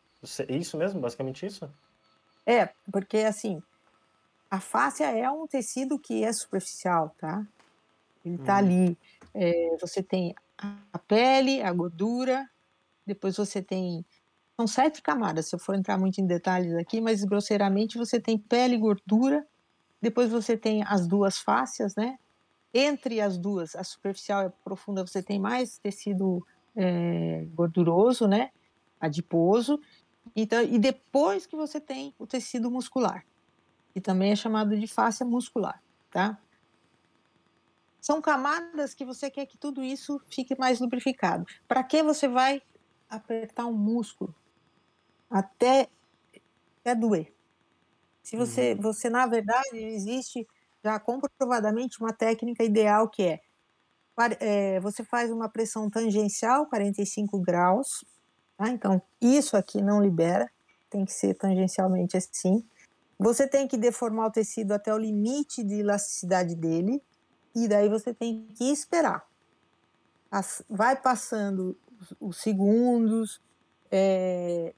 isso 0.49 0.77
mesmo, 0.77 0.99
basicamente 0.99 1.45
isso? 1.45 1.69
É, 2.45 2.69
porque 2.91 3.17
assim, 3.17 3.61
a 4.49 4.59
fáscia 4.59 5.05
é 5.05 5.29
um 5.29 5.45
tecido 5.45 5.99
que 5.99 6.23
é 6.23 6.33
superficial, 6.33 7.13
tá? 7.19 7.45
Ele 8.25 8.35
está 8.35 8.55
hum. 8.55 8.57
ali. 8.57 8.97
É, 9.33 9.77
você 9.79 10.01
tem 10.01 10.33
a 10.57 10.97
pele, 10.97 11.61
a 11.61 11.71
gordura, 11.71 12.49
depois 13.05 13.37
você 13.37 13.61
tem. 13.61 14.03
São 14.55 14.65
sete 14.65 15.03
camadas, 15.03 15.47
se 15.47 15.55
eu 15.55 15.59
for 15.59 15.75
entrar 15.75 15.99
muito 15.99 16.19
em 16.19 16.25
detalhes 16.25 16.73
aqui, 16.73 16.99
mas 16.99 17.23
grosseiramente 17.23 17.95
você 17.95 18.19
tem 18.19 18.39
pele 18.39 18.73
e 18.73 18.79
gordura, 18.79 19.45
depois 20.01 20.29
você 20.29 20.55
tem 20.55 20.83
as 20.83 21.07
duas 21.07 21.37
fáscias, 21.37 21.95
né? 21.95 22.17
Entre 22.73 23.19
as 23.21 23.37
duas, 23.37 23.75
a 23.75 23.83
superficial 23.83 24.43
e 24.43 24.45
a 24.47 24.49
profunda, 24.49 25.05
você 25.05 25.23
tem 25.23 25.39
mais 25.39 25.77
tecido 25.77 26.45
é, 26.75 27.45
gorduroso, 27.53 28.27
né? 28.27 28.51
Adiposo. 28.99 29.79
Então, 30.35 30.61
e 30.61 30.77
depois 30.77 31.45
que 31.45 31.55
você 31.55 31.79
tem 31.79 32.13
o 32.19 32.27
tecido 32.27 32.69
muscular, 32.69 33.25
que 33.93 34.01
também 34.01 34.31
é 34.31 34.35
chamado 34.35 34.77
de 34.77 34.87
fáscia 34.87 35.25
muscular, 35.25 35.81
tá? 36.11 36.39
São 37.99 38.21
camadas 38.21 38.93
que 38.93 39.03
você 39.03 39.29
quer 39.29 39.45
que 39.45 39.57
tudo 39.57 39.83
isso 39.83 40.21
fique 40.29 40.57
mais 40.57 40.79
lubrificado. 40.79 41.45
Para 41.67 41.83
que 41.83 42.03
você 42.03 42.27
vai 42.27 42.61
apertar 43.09 43.65
um 43.65 43.73
músculo 43.73 44.35
até, 45.29 45.89
até 46.79 46.93
doer? 46.95 47.33
Se 48.27 48.35
você, 48.35 48.73
uhum. 48.73 48.81
você, 48.81 49.09
na 49.09 49.25
verdade, 49.25 49.77
existe 49.77 50.45
já 50.83 50.99
comprovadamente 50.99 51.99
uma 51.99 52.13
técnica 52.13 52.63
ideal 52.63 53.09
que 53.09 53.23
é, 53.23 53.39
é 54.39 54.79
você 54.79 55.03
faz 55.03 55.31
uma 55.31 55.49
pressão 55.49 55.89
tangencial, 55.89 56.67
45 56.67 57.39
graus, 57.39 58.03
Tá? 58.57 58.69
Então, 58.69 58.99
isso 59.21 59.55
aqui 59.55 59.81
não 59.81 60.01
libera, 60.01 60.49
tem 60.89 61.05
que 61.05 61.13
ser 61.13 61.35
tangencialmente 61.35 62.17
assim. 62.17 62.65
Você 63.19 63.47
tem 63.47 63.67
que 63.67 63.77
deformar 63.77 64.27
o 64.27 64.31
tecido 64.31 64.71
até 64.71 64.91
o 64.93 64.97
limite 64.97 65.63
de 65.63 65.75
elasticidade 65.75 66.55
dele, 66.55 67.01
e 67.55 67.67
daí 67.67 67.87
você 67.87 68.13
tem 68.13 68.47
que 68.55 68.71
esperar. 68.71 69.23
As, 70.31 70.63
vai 70.67 70.95
passando 70.95 71.77
os 72.19 72.37
segundos, 72.37 73.39
é, 73.91 74.73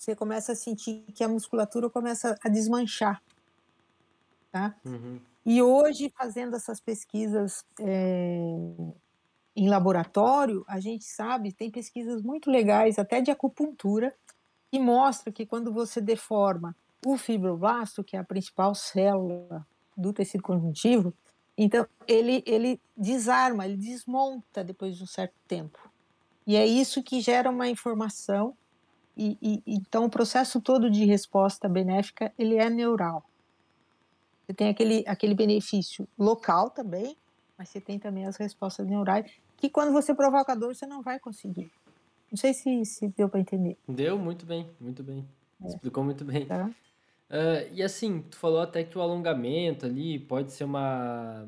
você 0.00 0.16
começa 0.16 0.52
a 0.52 0.56
sentir 0.56 1.04
que 1.14 1.22
a 1.22 1.28
musculatura 1.28 1.90
começa 1.90 2.34
a 2.42 2.48
desmanchar. 2.48 3.22
Tá? 4.50 4.74
Uhum. 4.82 5.20
E 5.44 5.60
hoje, 5.62 6.10
fazendo 6.16 6.56
essas 6.56 6.80
pesquisas 6.80 7.62
é, 7.78 8.72
em 9.54 9.68
laboratório, 9.68 10.64
a 10.66 10.80
gente 10.80 11.04
sabe, 11.04 11.52
tem 11.52 11.70
pesquisas 11.70 12.22
muito 12.22 12.50
legais, 12.50 12.98
até 12.98 13.20
de 13.20 13.30
acupuntura, 13.30 14.14
que 14.70 14.78
mostra 14.78 15.30
que 15.30 15.44
quando 15.44 15.70
você 15.70 16.00
deforma 16.00 16.74
o 17.04 17.18
fibroblasto, 17.18 18.02
que 18.02 18.16
é 18.16 18.20
a 18.20 18.24
principal 18.24 18.74
célula 18.74 19.66
do 19.94 20.14
tecido 20.14 20.42
conjuntivo, 20.42 21.12
então 21.58 21.86
ele, 22.08 22.42
ele 22.46 22.80
desarma, 22.96 23.66
ele 23.66 23.76
desmonta 23.76 24.64
depois 24.64 24.96
de 24.96 25.02
um 25.02 25.06
certo 25.06 25.34
tempo. 25.46 25.78
E 26.46 26.56
é 26.56 26.66
isso 26.66 27.02
que 27.02 27.20
gera 27.20 27.50
uma 27.50 27.68
informação, 27.68 28.56
e, 29.16 29.38
e 29.42 29.62
então 29.66 30.04
o 30.04 30.10
processo 30.10 30.60
todo 30.60 30.90
de 30.90 31.04
resposta 31.04 31.68
benéfica, 31.68 32.32
ele 32.38 32.56
é 32.56 32.70
neural. 32.70 33.24
Você 34.46 34.54
tem 34.54 34.68
aquele, 34.68 35.04
aquele 35.06 35.34
benefício 35.34 36.08
local 36.18 36.70
também, 36.70 37.16
mas 37.56 37.68
você 37.68 37.80
tem 37.80 37.98
também 37.98 38.26
as 38.26 38.36
respostas 38.36 38.86
neurais, 38.86 39.30
que 39.56 39.68
quando 39.68 39.92
você 39.92 40.14
provoca 40.14 40.56
dor, 40.56 40.74
você 40.74 40.86
não 40.86 41.02
vai 41.02 41.20
conseguir. 41.20 41.70
Não 42.30 42.36
sei 42.36 42.54
se, 42.54 42.84
se 42.84 43.08
deu 43.08 43.28
para 43.28 43.40
entender. 43.40 43.76
Deu 43.88 44.18
muito 44.18 44.46
bem, 44.46 44.68
muito 44.80 45.02
bem. 45.02 45.28
É. 45.62 45.68
Explicou 45.68 46.02
muito 46.02 46.24
bem. 46.24 46.46
Tá. 46.46 46.66
Uh, 46.66 47.72
e 47.72 47.82
assim, 47.82 48.22
tu 48.22 48.36
falou 48.36 48.60
até 48.60 48.82
que 48.82 48.96
o 48.96 49.00
alongamento 49.00 49.86
ali 49.86 50.18
pode 50.18 50.52
ser 50.52 50.64
uma, 50.64 51.46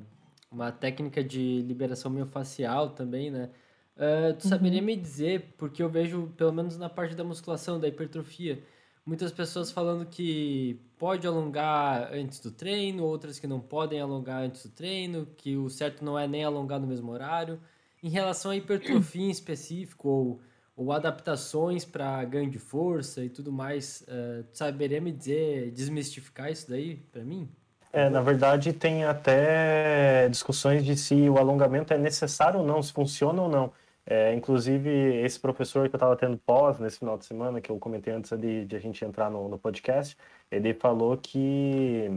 uma 0.50 0.70
técnica 0.70 1.24
de 1.24 1.62
liberação 1.62 2.10
miofascial 2.10 2.90
também, 2.90 3.30
né? 3.30 3.50
Uh, 3.96 4.34
tu 4.38 4.48
saberia 4.48 4.80
uhum. 4.80 4.86
me 4.86 4.96
dizer, 4.96 5.54
porque 5.58 5.82
eu 5.82 5.88
vejo, 5.88 6.32
pelo 6.36 6.52
menos 6.52 6.76
na 6.76 6.88
parte 6.88 7.14
da 7.14 7.22
musculação, 7.22 7.78
da 7.78 7.88
hipertrofia, 7.88 8.62
muitas 9.04 9.30
pessoas 9.32 9.70
falando 9.70 10.06
que 10.06 10.80
pode 10.98 11.26
alongar 11.26 12.10
antes 12.12 12.40
do 12.40 12.50
treino, 12.50 13.04
outras 13.04 13.38
que 13.38 13.46
não 13.46 13.60
podem 13.60 14.00
alongar 14.00 14.42
antes 14.42 14.64
do 14.64 14.72
treino, 14.72 15.26
que 15.36 15.56
o 15.56 15.68
certo 15.68 16.04
não 16.04 16.18
é 16.18 16.26
nem 16.26 16.44
alongar 16.44 16.80
no 16.80 16.86
mesmo 16.86 17.12
horário. 17.12 17.60
Em 18.02 18.08
relação 18.08 18.50
à 18.50 18.56
hipertrofia 18.56 19.26
em 19.26 19.30
específico, 19.30 20.08
ou, 20.08 20.40
ou 20.76 20.92
adaptações 20.92 21.84
para 21.84 22.24
ganho 22.24 22.50
de 22.50 22.58
força 22.58 23.22
e 23.22 23.28
tudo 23.28 23.52
mais, 23.52 24.04
uh, 24.08 24.44
saberia 24.52 25.00
me 25.00 25.12
dizer, 25.12 25.70
desmistificar 25.70 26.50
isso 26.50 26.68
daí 26.68 26.96
para 27.12 27.22
mim? 27.22 27.48
É, 27.92 28.08
na 28.08 28.22
verdade, 28.22 28.72
tem 28.72 29.04
até 29.04 30.26
discussões 30.30 30.82
de 30.82 30.96
se 30.96 31.28
o 31.28 31.36
alongamento 31.36 31.92
é 31.92 31.98
necessário 31.98 32.60
ou 32.60 32.66
não, 32.66 32.82
se 32.82 32.90
funciona 32.90 33.42
ou 33.42 33.50
não. 33.50 33.70
É, 34.04 34.34
inclusive, 34.34 34.90
esse 35.24 35.38
professor 35.38 35.88
que 35.88 35.94
eu 35.94 35.98
estava 35.98 36.16
tendo 36.16 36.36
pós 36.38 36.78
nesse 36.80 36.98
final 36.98 37.16
de 37.16 37.24
semana, 37.24 37.60
que 37.60 37.70
eu 37.70 37.78
comentei 37.78 38.12
antes 38.12 38.36
de, 38.38 38.64
de 38.66 38.76
a 38.76 38.78
gente 38.80 39.04
entrar 39.04 39.30
no, 39.30 39.48
no 39.48 39.58
podcast, 39.58 40.16
ele 40.50 40.74
falou 40.74 41.16
que 41.16 42.10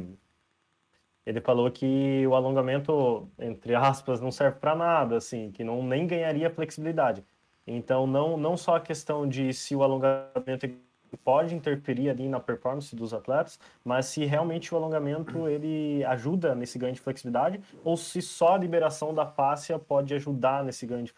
ele 1.25 1.41
falou 1.41 1.71
que 1.71 2.25
o 2.27 2.35
alongamento, 2.35 3.27
entre 3.39 3.73
aspas, 3.75 4.21
não 4.21 4.31
serve 4.31 4.59
para 4.59 4.75
nada, 4.75 5.17
assim, 5.17 5.51
que 5.51 5.63
não 5.63 5.83
nem 5.83 6.05
ganharia 6.05 6.49
flexibilidade. 6.51 7.25
Então, 7.65 8.05
não, 8.05 8.37
não 8.37 8.55
só 8.55 8.75
a 8.75 8.81
questão 8.81 9.27
de 9.27 9.51
se 9.53 9.75
o 9.75 9.83
alongamento 9.83 10.67
pode 11.15 11.55
interferir 11.55 12.09
ali 12.09 12.27
na 12.27 12.39
performance 12.39 12.95
dos 12.95 13.13
atletas, 13.13 13.59
mas 13.83 14.07
se 14.07 14.25
realmente 14.25 14.73
o 14.73 14.77
alongamento 14.77 15.47
ele 15.47 16.03
ajuda 16.05 16.55
nesse 16.55 16.77
ganho 16.77 16.93
de 16.93 17.01
flexibilidade 17.01 17.61
ou 17.83 17.95
se 17.95 18.21
só 18.21 18.55
a 18.55 18.57
liberação 18.57 19.13
da 19.13 19.25
fáscia 19.25 19.77
pode 19.79 20.13
ajudar 20.13 20.63
nesse 20.63 20.85
ganho 20.85 21.03
de 21.03 21.13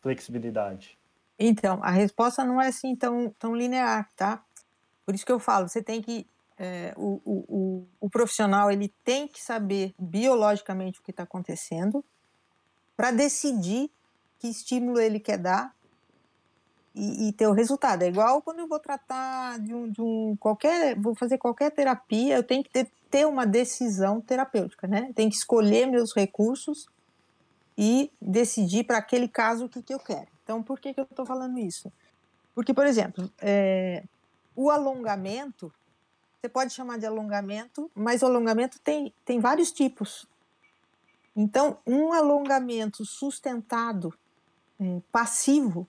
flexibilidade. 0.00 0.98
Então, 1.38 1.80
a 1.82 1.90
resposta 1.90 2.44
não 2.44 2.60
é 2.60 2.68
assim 2.68 2.94
tão, 2.94 3.30
tão 3.38 3.56
linear, 3.56 4.08
tá? 4.14 4.42
Por 5.04 5.14
isso 5.14 5.26
que 5.26 5.32
eu 5.32 5.38
falo, 5.38 5.68
você 5.68 5.82
tem 5.82 6.00
que 6.00 6.26
é, 6.56 6.94
o, 6.96 7.20
o, 7.24 7.86
o, 8.00 8.08
profissional 8.08 8.70
ele 8.70 8.94
tem 9.02 9.26
que 9.26 9.42
saber 9.42 9.92
biologicamente 9.98 11.00
o 11.00 11.02
que 11.02 11.10
está 11.10 11.24
acontecendo 11.24 12.04
para 12.96 13.10
decidir 13.10 13.90
que 14.38 14.46
estímulo 14.46 15.00
ele 15.00 15.18
quer 15.18 15.36
dar 15.36 15.74
e, 16.94 17.28
e, 17.28 17.32
ter 17.32 17.46
o 17.46 17.52
resultado. 17.52 18.02
É 18.02 18.08
igual 18.08 18.40
quando 18.40 18.60
eu 18.60 18.68
vou 18.68 18.78
tratar 18.78 19.58
de 19.58 19.74
um, 19.74 19.90
de 19.90 20.00
um 20.00 20.36
qualquer, 20.38 20.98
vou 20.98 21.14
fazer 21.14 21.38
qualquer 21.38 21.70
terapia, 21.70 22.36
eu 22.36 22.42
tenho 22.42 22.62
que 22.62 22.70
ter, 22.70 22.88
ter 23.10 23.26
uma 23.26 23.44
decisão 23.44 24.20
terapêutica, 24.20 24.86
né? 24.86 25.10
Tenho 25.14 25.30
que 25.30 25.36
escolher 25.36 25.86
meus 25.86 26.14
recursos 26.14 26.86
e 27.76 28.10
decidir 28.20 28.84
para 28.84 28.98
aquele 28.98 29.26
caso 29.26 29.64
o 29.64 29.68
que, 29.68 29.82
que 29.82 29.92
eu 29.92 29.98
quero. 29.98 30.28
Então, 30.44 30.62
por 30.62 30.78
que, 30.78 30.94
que 30.94 31.00
eu 31.00 31.04
estou 31.04 31.26
falando 31.26 31.58
isso? 31.58 31.92
Porque, 32.54 32.72
por 32.72 32.86
exemplo, 32.86 33.28
é, 33.40 34.04
o 34.54 34.70
alongamento 34.70 35.72
você 36.44 36.48
pode 36.50 36.74
chamar 36.74 36.98
de 36.98 37.06
alongamento, 37.06 37.90
mas 37.94 38.20
o 38.20 38.26
alongamento 38.26 38.78
tem, 38.80 39.14
tem 39.24 39.40
vários 39.40 39.72
tipos. 39.72 40.26
Então, 41.34 41.78
um 41.86 42.12
alongamento 42.12 43.02
sustentado, 43.06 44.12
é, 44.78 45.00
passivo, 45.10 45.88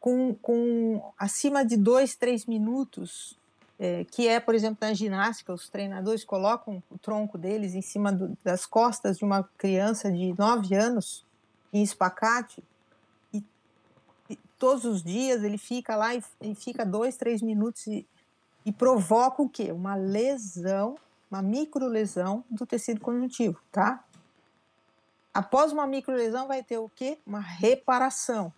com, 0.00 0.34
com 0.34 1.12
acima 1.18 1.64
de 1.64 1.76
dois, 1.76 2.14
três 2.14 2.46
minutos, 2.46 3.36
é, 3.78 4.04
que 4.04 4.26
é, 4.26 4.40
por 4.40 4.54
exemplo, 4.54 4.78
na 4.80 4.92
ginástica, 4.92 5.52
os 5.52 5.68
treinadores 5.68 6.24
colocam 6.24 6.82
o 6.90 6.98
tronco 6.98 7.38
deles 7.38 7.74
em 7.74 7.82
cima 7.82 8.12
do, 8.12 8.36
das 8.42 8.66
costas 8.66 9.18
de 9.18 9.24
uma 9.24 9.44
criança 9.56 10.10
de 10.10 10.34
nove 10.36 10.74
anos, 10.74 11.24
em 11.72 11.82
espacate, 11.82 12.62
e, 13.32 13.42
e, 14.28 14.36
todos 14.58 14.84
os 14.84 15.02
dias 15.02 15.44
ele 15.44 15.58
fica 15.58 15.94
lá 15.94 16.14
e, 16.14 16.22
e 16.40 16.54
fica 16.54 16.84
dois, 16.84 17.16
três 17.16 17.40
minutos 17.40 17.86
e, 17.86 18.06
e 18.64 18.72
provoca 18.72 19.42
o 19.42 19.48
quê? 19.48 19.70
Uma 19.70 19.94
lesão, 19.94 20.96
uma 21.30 21.42
microlesão 21.42 22.44
do 22.50 22.66
tecido 22.66 23.00
conjuntivo, 23.00 23.60
tá? 23.70 24.04
Após 25.32 25.70
uma 25.70 25.86
microlesão 25.86 26.48
vai 26.48 26.64
ter 26.64 26.78
o 26.78 26.88
quê? 26.88 27.18
Uma 27.24 27.40
reparação. 27.40 28.52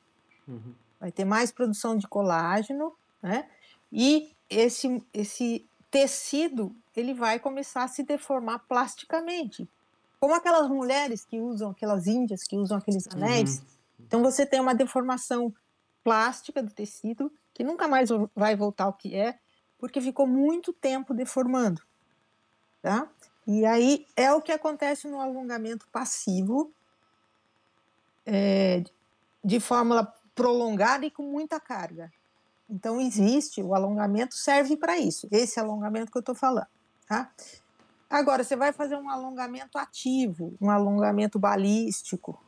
Uhum. 0.48 0.72
Vai 1.00 1.10
ter 1.10 1.24
mais 1.24 1.50
produção 1.50 1.96
de 1.96 2.06
colágeno, 2.06 2.94
né? 3.22 3.48
E 3.90 4.30
esse, 4.48 5.02
esse 5.12 5.66
tecido 5.90 6.74
ele 6.94 7.14
vai 7.14 7.40
começar 7.40 7.84
a 7.84 7.88
se 7.88 8.02
deformar 8.02 8.60
plasticamente. 8.68 9.68
Como 10.20 10.34
aquelas 10.34 10.68
mulheres 10.68 11.24
que 11.24 11.40
usam, 11.40 11.70
aquelas 11.70 12.06
índias 12.06 12.42
que 12.44 12.56
usam 12.56 12.76
aqueles 12.76 13.08
anéis. 13.08 13.58
Uhum. 13.58 13.64
Então 14.00 14.22
você 14.22 14.44
tem 14.44 14.60
uma 14.60 14.74
deformação 14.74 15.52
plástica 16.04 16.62
do 16.62 16.70
tecido 16.70 17.32
que 17.54 17.64
nunca 17.64 17.88
mais 17.88 18.10
vai 18.34 18.54
voltar 18.54 18.84
ao 18.84 18.92
que 18.92 19.14
é, 19.14 19.38
porque 19.78 20.00
ficou 20.00 20.26
muito 20.26 20.72
tempo 20.72 21.14
deformando. 21.14 21.82
Tá? 22.82 23.08
E 23.46 23.64
aí 23.64 24.06
é 24.16 24.32
o 24.32 24.42
que 24.42 24.52
acontece 24.52 25.08
no 25.08 25.20
alongamento 25.20 25.86
passivo, 25.90 26.72
é, 28.24 28.84
de 29.42 29.58
fórmula 29.58 30.14
prolongada 30.40 31.04
e 31.04 31.10
com 31.10 31.22
muita 31.22 31.60
carga. 31.60 32.10
Então 32.68 32.98
existe, 32.98 33.62
o 33.62 33.74
alongamento 33.74 34.34
serve 34.34 34.74
para 34.74 34.96
isso, 34.98 35.28
esse 35.30 35.60
alongamento 35.60 36.10
que 36.10 36.16
eu 36.16 36.20
estou 36.20 36.34
falando. 36.34 36.66
Tá? 37.06 37.30
Agora, 38.08 38.42
você 38.42 38.56
vai 38.56 38.72
fazer 38.72 38.96
um 38.96 39.10
alongamento 39.10 39.76
ativo, 39.76 40.54
um 40.58 40.70
alongamento 40.70 41.38
balístico, 41.38 42.42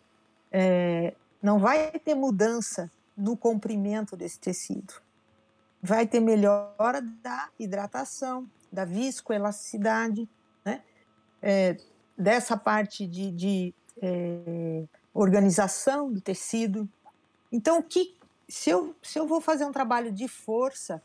é, 0.51 1.15
não 1.43 1.59
vai 1.59 1.91
ter 1.99 2.15
mudança 2.15 2.91
no 3.15 3.37
comprimento 3.37 4.17
desse 4.17 4.41
tecido. 4.41 4.95
Vai 5.83 6.07
ter 6.07 6.21
melhora 6.21 7.03
da 7.23 7.51
hidratação, 7.59 8.49
da 8.73 8.87
viscoelasticidade, 8.87 10.27
né? 10.65 10.83
É, 11.43 11.77
dessa 12.17 12.57
parte 12.57 13.07
de, 13.07 13.31
de 13.33 13.75
é, 14.01 14.85
organização 15.13 16.11
do 16.11 16.21
tecido. 16.21 16.89
Então, 17.53 17.79
o 17.79 17.83
que, 17.83 18.17
se, 18.49 18.71
eu, 18.71 18.97
se 19.03 19.19
eu 19.19 19.27
vou 19.27 19.41
fazer 19.41 19.65
um 19.65 19.73
trabalho 19.73 20.11
de 20.11 20.27
força, 20.27 21.03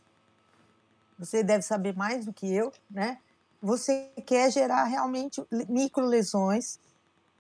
você 1.20 1.44
deve 1.44 1.62
saber 1.62 1.96
mais 1.96 2.26
do 2.26 2.34
que 2.34 2.52
eu, 2.52 2.72
né? 2.90 3.20
você 3.62 4.12
quer 4.26 4.52
gerar 4.52 4.84
realmente 4.86 5.44
micro 5.68 6.06
lesões, 6.06 6.80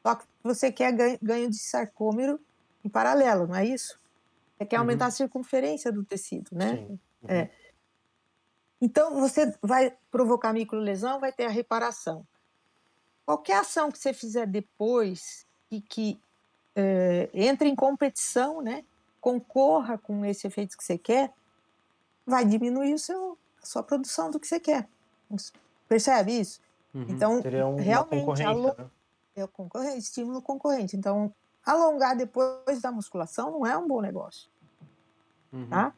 só 0.01 0.15
que 0.15 0.25
você 0.43 0.71
quer 0.71 0.91
ganho, 1.21 1.49
de 1.49 1.57
sarcômero 1.57 2.39
em 2.83 2.89
paralelo, 2.89 3.47
não 3.47 3.55
é 3.55 3.65
isso? 3.65 3.99
Você 4.57 4.65
quer 4.65 4.77
aumentar 4.77 5.05
uhum. 5.05 5.09
a 5.09 5.11
circunferência 5.11 5.91
do 5.91 6.03
tecido, 6.03 6.49
né? 6.51 6.73
Uhum. 6.73 6.99
É. 7.27 7.49
Então, 8.81 9.19
você 9.19 9.53
vai 9.61 9.95
provocar 10.11 10.53
micro 10.53 10.79
lesão, 10.79 11.19
vai 11.19 11.31
ter 11.31 11.45
a 11.45 11.49
reparação. 11.49 12.25
Qualquer 13.25 13.57
ação 13.57 13.91
que 13.91 13.97
você 13.97 14.13
fizer 14.13 14.47
depois 14.47 15.45
e 15.69 15.81
que 15.81 16.19
é, 16.75 17.29
entre 17.33 17.67
em 17.67 17.75
competição, 17.75 18.61
né? 18.61 18.85
Concorra 19.27 19.97
com 19.97 20.23
esse 20.23 20.47
efeito 20.47 20.77
que 20.77 20.83
você 20.85 20.97
quer, 20.97 21.33
vai 22.25 22.45
diminuir 22.45 22.93
o 22.93 22.97
seu, 22.97 23.37
a 23.61 23.65
sua 23.65 23.83
produção 23.83 24.31
do 24.31 24.39
que 24.39 24.47
você 24.47 24.57
quer. 24.57 24.87
Percebe 25.85 26.39
isso? 26.39 26.61
Uhum. 26.93 27.05
Então, 27.09 27.41
realmente, 27.41 28.41
né? 28.41 28.89
é 29.35 29.45
concorrente, 29.45 29.97
estímulo 29.97 30.41
concorrente. 30.41 30.95
Então, 30.95 31.33
alongar 31.65 32.15
depois 32.15 32.81
da 32.81 32.89
musculação 32.89 33.51
não 33.51 33.65
é 33.65 33.77
um 33.77 33.85
bom 33.85 33.99
negócio. 33.99 34.49
Uhum. 35.51 35.67
Tá? 35.67 35.93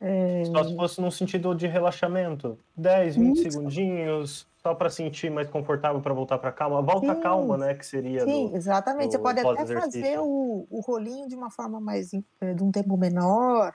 É... 0.00 0.44
Só 0.46 0.64
se 0.64 0.74
fosse 0.74 1.00
num 1.02 1.10
sentido 1.10 1.54
de 1.54 1.66
relaxamento. 1.66 2.58
10, 2.74 3.16
20 3.16 3.36
Isso. 3.36 3.50
segundinhos, 3.50 4.46
só 4.64 4.74
para 4.74 4.88
sentir 4.88 5.30
mais 5.30 5.48
confortável 5.50 6.00
para 6.00 6.14
voltar 6.14 6.38
para 6.38 6.50
calma. 6.50 6.80
Volta 6.80 7.14
Sim. 7.14 7.20
calma, 7.20 7.58
né? 7.58 7.74
Que 7.74 7.84
seria. 7.84 8.24
Sim, 8.24 8.48
do, 8.48 8.56
exatamente. 8.56 9.08
Do 9.08 9.12
Você 9.12 9.18
pode 9.18 9.40
até 9.40 9.66
fazer 9.66 10.18
o, 10.18 10.66
o 10.70 10.80
rolinho 10.80 11.28
de 11.28 11.34
uma 11.34 11.50
forma 11.50 11.78
mais. 11.78 12.14
Eh, 12.14 12.54
de 12.54 12.64
um 12.64 12.72
tempo 12.72 12.96
menor. 12.96 13.74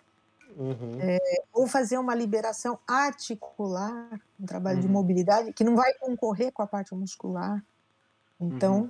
Uhum. 0.57 0.97
É, 0.99 1.19
ou 1.53 1.67
fazer 1.67 1.99
uma 1.99 2.15
liberação 2.15 2.79
articular, 2.87 4.19
um 4.39 4.45
trabalho 4.47 4.77
uhum. 4.77 4.81
de 4.81 4.87
mobilidade, 4.89 5.53
que 5.53 5.63
não 5.63 5.75
vai 5.75 5.93
concorrer 5.93 6.51
com 6.51 6.63
a 6.63 6.67
parte 6.67 6.93
muscular. 6.95 7.63
Então, 8.41 8.81
uhum. 8.81 8.89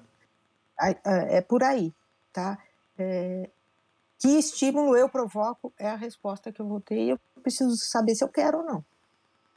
é 1.04 1.42
por 1.42 1.62
aí, 1.64 1.94
tá? 2.32 2.58
É, 2.98 3.50
que 4.18 4.30
estímulo 4.30 4.96
eu 4.96 5.10
provoco 5.10 5.72
é 5.78 5.90
a 5.90 5.96
resposta 5.96 6.52
que 6.52 6.62
eu 6.62 6.68
vou 6.68 6.80
ter 6.80 6.98
e 6.98 7.10
eu 7.10 7.20
preciso 7.44 7.76
saber 7.76 8.16
se 8.16 8.24
eu 8.24 8.30
quero 8.30 8.60
ou 8.60 8.64
não. 8.64 8.84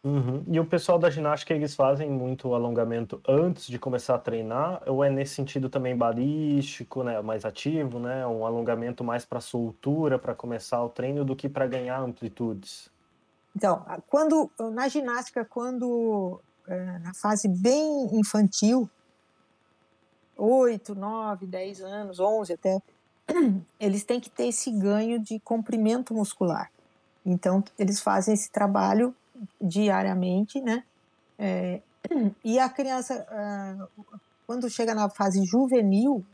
Uhum. 0.05 0.43
E 0.49 0.59
o 0.59 0.67
pessoal 0.67 0.99
da 0.99 1.09
ginástica, 1.09 1.55
eles 1.55 1.77
fazem 1.77 2.11
muito 2.11 2.53
alongamento 2.55 3.21
antes 3.27 3.69
de 3.69 3.79
começar 3.79 4.17
a 4.17 4.19
treinar? 4.19 4.83
Ou 4.87 5.05
é 5.05 5.09
nesse 5.09 5.35
sentido 5.35 5.69
também 5.69 5.97
balístico, 5.97 7.05
né, 7.05 7.21
mais 7.23 7.45
ativo, 7.45 8.01
né, 8.01 8.27
um 8.27 8.45
alongamento 8.45 9.05
mais 9.05 9.25
para 9.25 9.41
soltura, 9.41 10.19
para 10.19 10.35
começar 10.35 10.83
o 10.83 10.89
treino, 10.89 11.25
do 11.25 11.37
que 11.37 11.49
para 11.49 11.69
ganhar 11.69 12.01
amplitudes? 12.01 12.91
Então, 13.55 13.85
quando 14.09 14.51
na 14.73 14.89
ginástica, 14.89 15.45
quando 15.45 16.41
é, 16.67 16.99
na 16.99 17.15
fase 17.15 17.47
bem 17.47 18.09
infantil, 18.13 18.91
8, 20.37 20.97
9, 20.97 21.47
10 21.47 21.81
anos, 21.83 22.19
11 22.19 22.55
até, 22.55 22.83
eles 23.79 24.03
têm 24.03 24.19
que 24.19 24.31
ter 24.31 24.49
esse 24.49 24.73
ganho 24.73 25.21
de 25.21 25.39
comprimento 25.39 26.13
muscular. 26.13 26.73
Então, 27.25 27.63
eles 27.79 28.01
fazem 28.01 28.35
esse 28.35 28.51
trabalho 28.51 29.15
diariamente, 29.61 30.61
né? 30.61 30.85
É, 31.39 31.81
e 32.45 32.59
a 32.59 32.69
criança, 32.69 33.27
uh, 33.31 34.07
quando 34.47 34.69
chega 34.69 34.95
na 34.95 35.09
fase 35.09 35.45
juvenil, 35.45 36.25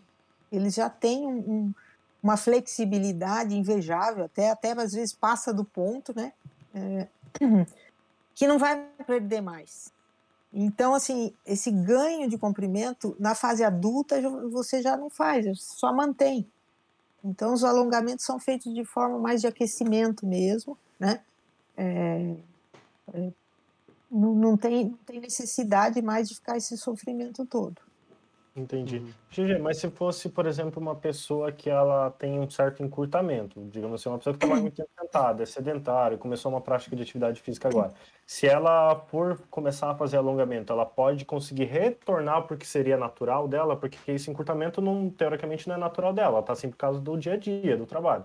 eles 0.51 0.75
já 0.75 0.89
têm 0.89 1.27
um, 1.27 1.39
um, 1.39 1.75
uma 2.23 2.37
flexibilidade 2.37 3.57
invejável, 3.57 4.25
até, 4.25 4.51
até 4.51 4.73
às 4.73 4.93
vezes 4.93 5.15
passa 5.15 5.53
do 5.53 5.65
ponto, 5.65 6.15
né? 6.15 6.33
É, 6.75 7.09
que 8.35 8.47
não 8.47 8.59
vai 8.59 8.87
perder 9.07 9.41
mais. 9.41 9.93
Então, 10.53 10.95
assim, 10.95 11.33
esse 11.45 11.71
ganho 11.71 12.29
de 12.29 12.39
comprimento, 12.39 13.15
na 13.21 13.35
fase 13.35 13.63
adulta, 13.63 14.21
você 14.49 14.81
já 14.81 14.97
não 14.97 15.11
faz, 15.11 15.45
só 15.61 15.93
mantém. 15.93 16.47
Então, 17.23 17.53
os 17.53 17.65
alongamentos 17.65 18.25
são 18.25 18.39
feitos 18.39 18.73
de 18.73 18.85
forma 18.85 19.19
mais 19.19 19.41
de 19.41 19.47
aquecimento 19.47 20.27
mesmo, 20.27 20.79
né? 20.99 21.21
É, 21.77 22.37
é, 23.15 23.33
não, 24.11 24.35
não, 24.35 24.57
tem, 24.57 24.91
não 24.91 24.99
tem 24.99 25.21
necessidade 25.21 26.01
mais 26.03 26.29
de 26.29 26.35
ficar 26.35 26.57
esse 26.57 26.77
sofrimento 26.77 27.45
todo. 27.47 27.81
Entendi. 28.61 29.03
Uhum. 29.39 29.63
mas 29.63 29.79
se 29.79 29.89
fosse, 29.89 30.29
por 30.29 30.47
exemplo, 30.47 30.83
uma 30.83 30.97
pessoa 30.97 31.53
que 31.53 31.71
ela 31.71 32.11
tem 32.11 32.41
um 32.41 32.51
certo 32.51 32.83
encurtamento, 32.83 33.65
digamos 33.71 34.01
assim, 34.01 34.09
uma 34.09 34.19
pessoa 34.19 34.37
que 34.37 34.45
está 34.45 34.57
muito 34.57 34.75
tempo 34.75 34.91
sentada, 35.01 35.43
é 35.43 35.47
sedentária, 35.47 36.19
começou 36.19 36.51
uma 36.51 36.61
prática 36.61 36.97
de 36.97 37.03
atividade 37.03 37.41
física 37.41 37.69
agora. 37.69 37.93
Se 38.27 38.47
ela 38.47 38.97
for 39.09 39.41
começar 39.51 39.91
a 39.91 39.95
fazer 39.95 40.17
alongamento, 40.17 40.73
ela 40.73 40.85
pode 40.85 41.25
conseguir 41.25 41.67
retornar 41.67 42.47
porque 42.47 42.67
seria 42.67 42.97
natural 42.97 43.47
dela, 43.47 43.77
porque 43.77 43.97
esse 44.11 44.31
encurtamento 44.31 44.81
não, 44.81 45.09
teoricamente 45.09 45.69
não 45.69 45.77
é 45.77 45.79
natural 45.79 46.13
dela, 46.13 46.29
ela 46.29 46.41
está 46.41 46.53
assim 46.53 46.69
por 46.69 46.77
causa 46.77 47.01
do 47.01 47.17
dia 47.17 47.35
a 47.35 47.37
dia, 47.37 47.77
do 47.77 47.87
trabalho 47.87 48.25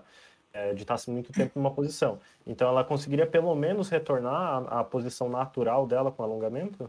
é, 0.54 0.72
de 0.72 0.82
estar 0.82 0.96
muito 1.08 1.32
tempo 1.32 1.52
numa 1.56 1.72
posição. 1.72 2.20
Então, 2.46 2.68
ela 2.68 2.84
conseguiria 2.84 3.26
pelo 3.26 3.54
menos 3.56 3.88
retornar 3.88 4.64
à, 4.68 4.80
à 4.80 4.84
posição 4.84 5.28
natural 5.28 5.84
dela 5.84 6.12
com 6.12 6.22
alongamento? 6.22 6.88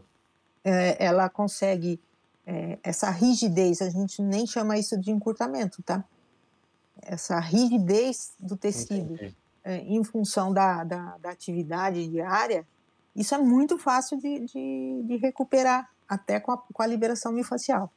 É, 0.64 1.04
ela 1.04 1.28
consegue 1.28 2.00
é, 2.46 2.78
essa 2.82 3.10
rigidez, 3.10 3.82
a 3.82 3.90
gente 3.90 4.22
nem 4.22 4.46
chama 4.46 4.78
isso 4.78 4.98
de 4.98 5.10
encurtamento, 5.10 5.82
tá? 5.82 6.04
Essa 7.02 7.40
rigidez 7.40 8.34
do 8.38 8.56
tecido 8.56 9.18
é, 9.64 9.78
em 9.78 10.02
função 10.04 10.52
da, 10.52 10.84
da, 10.84 11.18
da, 11.18 11.30
atividade 11.30 12.06
diária, 12.08 12.64
isso 13.14 13.34
é 13.34 13.38
muito 13.38 13.76
fácil 13.78 14.18
de, 14.18 14.46
de, 14.46 15.02
de 15.04 15.16
recuperar, 15.16 15.90
até 16.08 16.38
com 16.38 16.52
a, 16.52 16.58
com 16.58 16.82
a 16.82 16.86
liberação 16.86 17.32
miofascial 17.32 17.90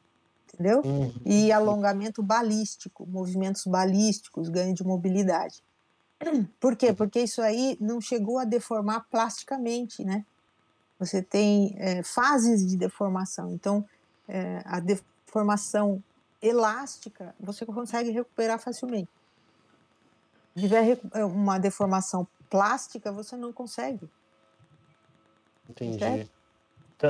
entendeu? 0.53 0.81
Uhum. 0.83 1.13
E 1.25 1.51
alongamento 1.51 2.21
balístico, 2.21 3.05
movimentos 3.07 3.65
balísticos, 3.65 4.49
ganho 4.49 4.73
de 4.73 4.83
mobilidade. 4.83 5.63
Por 6.59 6.75
quê? 6.75 6.91
Porque 6.91 7.21
isso 7.21 7.41
aí 7.41 7.77
não 7.79 8.01
chegou 8.01 8.39
a 8.39 8.43
deformar 8.43 9.05
plasticamente, 9.09 10.03
né? 10.03 10.25
Você 10.99 11.21
tem 11.21 11.73
é, 11.77 12.03
fases 12.03 12.67
de 12.67 12.75
deformação. 12.75 13.53
Então, 13.53 13.85
é, 14.27 14.61
a 14.65 14.81
deformação 14.81 16.03
elástica 16.41 17.33
você 17.39 17.65
consegue 17.65 18.11
recuperar 18.11 18.59
facilmente. 18.59 19.09
Se 20.53 20.61
tiver 20.61 20.99
é, 21.13 21.23
uma 21.23 21.57
deformação 21.57 22.27
plástica, 22.49 23.11
você 23.13 23.37
não 23.37 23.53
consegue. 23.53 24.09
Entendi. 25.69 25.99
Certo? 25.99 26.38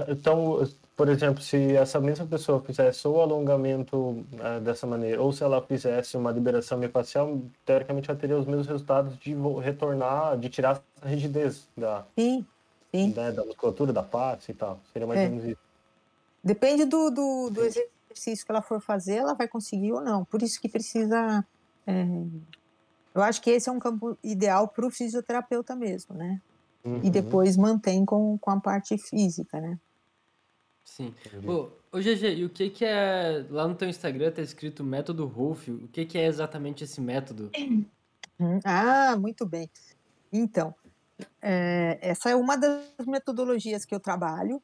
Então, 0.08 0.68
por 0.96 1.08
exemplo, 1.10 1.42
se 1.42 1.76
essa 1.76 2.00
mesma 2.00 2.26
pessoa 2.26 2.62
fizesse 2.62 3.08
o 3.08 3.20
alongamento 3.20 3.96
uh, 3.96 4.60
dessa 4.62 4.86
maneira, 4.86 5.22
ou 5.22 5.32
se 5.32 5.44
ela 5.44 5.62
fizesse 5.62 6.18
uma 6.18 6.32
liberação 6.32 6.78
miofascial, 6.78 7.42
teoricamente 7.66 8.10
ela 8.10 8.20
teria 8.20 8.38
os 8.38 8.46
mesmos 8.46 8.68
resultados 8.68 9.18
de 9.18 9.34
retornar, 9.64 10.38
de 10.38 10.50
tirar 10.50 10.82
a 11.02 11.08
rigidez 11.08 11.68
da, 11.76 12.06
sim, 12.18 12.46
sim. 12.94 13.14
Né, 13.16 13.32
da 13.32 13.46
musculatura, 13.46 13.94
da 13.94 14.04
face 14.04 14.52
e 14.52 14.54
tal. 14.54 14.80
Seria 14.92 15.08
mais 15.08 15.20
ou 15.22 15.26
é. 15.26 15.30
menos 15.30 15.46
isso. 15.46 15.62
Depende 16.44 16.86
do, 16.86 17.10
do, 17.10 17.50
do, 17.50 17.62
exercício 17.64 18.46
que 18.46 18.52
ela 18.52 18.62
for 18.62 18.82
fazer, 18.82 19.16
ela 19.16 19.34
vai 19.34 19.48
conseguir 19.48 19.92
ou 19.94 20.02
não. 20.02 20.24
Por 20.26 20.42
isso 20.42 20.60
que 20.60 20.70
precisa. 20.70 21.46
É, 21.88 22.06
eu 23.16 23.22
acho 23.24 23.42
que 23.42 23.50
esse 23.50 23.70
é 23.70 23.72
um 23.72 23.80
campo 23.80 24.18
ideal 24.24 24.68
para 24.68 24.86
o 24.86 24.92
fisioterapeuta 24.92 25.76
mesmo, 25.76 26.14
né? 26.16 26.42
Uhum. 26.84 27.02
e 27.04 27.10
depois 27.10 27.58
mantém 27.58 28.06
com, 28.06 28.38
com 28.38 28.52
a 28.52 28.60
parte 28.60 28.98
física, 28.98 29.60
né? 29.60 29.78
Sim. 30.84 31.14
Ô, 31.46 31.70
ô 31.92 32.00
GG, 32.00 32.36
e 32.38 32.46
o 32.46 32.50
que 32.50 32.70
que 32.70 32.84
é... 32.84 33.46
Lá 33.50 33.68
no 33.68 33.76
teu 33.76 33.88
Instagram 33.88 34.32
tá 34.32 34.42
escrito 34.42 34.84
método 34.84 35.26
Rolf. 35.26 35.68
O 35.68 35.88
que 35.88 36.06
que 36.06 36.18
é 36.18 36.26
exatamente 36.26 36.84
esse 36.84 37.00
método? 37.00 37.52
Uhum. 37.58 38.60
Ah, 38.66 39.16
muito 39.18 39.46
bem. 39.46 39.70
Então, 40.32 40.74
é, 41.42 42.00
essa 42.02 42.30
é 42.30 42.36
uma 42.36 42.56
das 42.56 43.06
metodologias 43.06 43.86
que 43.86 43.94
eu 43.94 44.00
trabalho. 44.00 44.62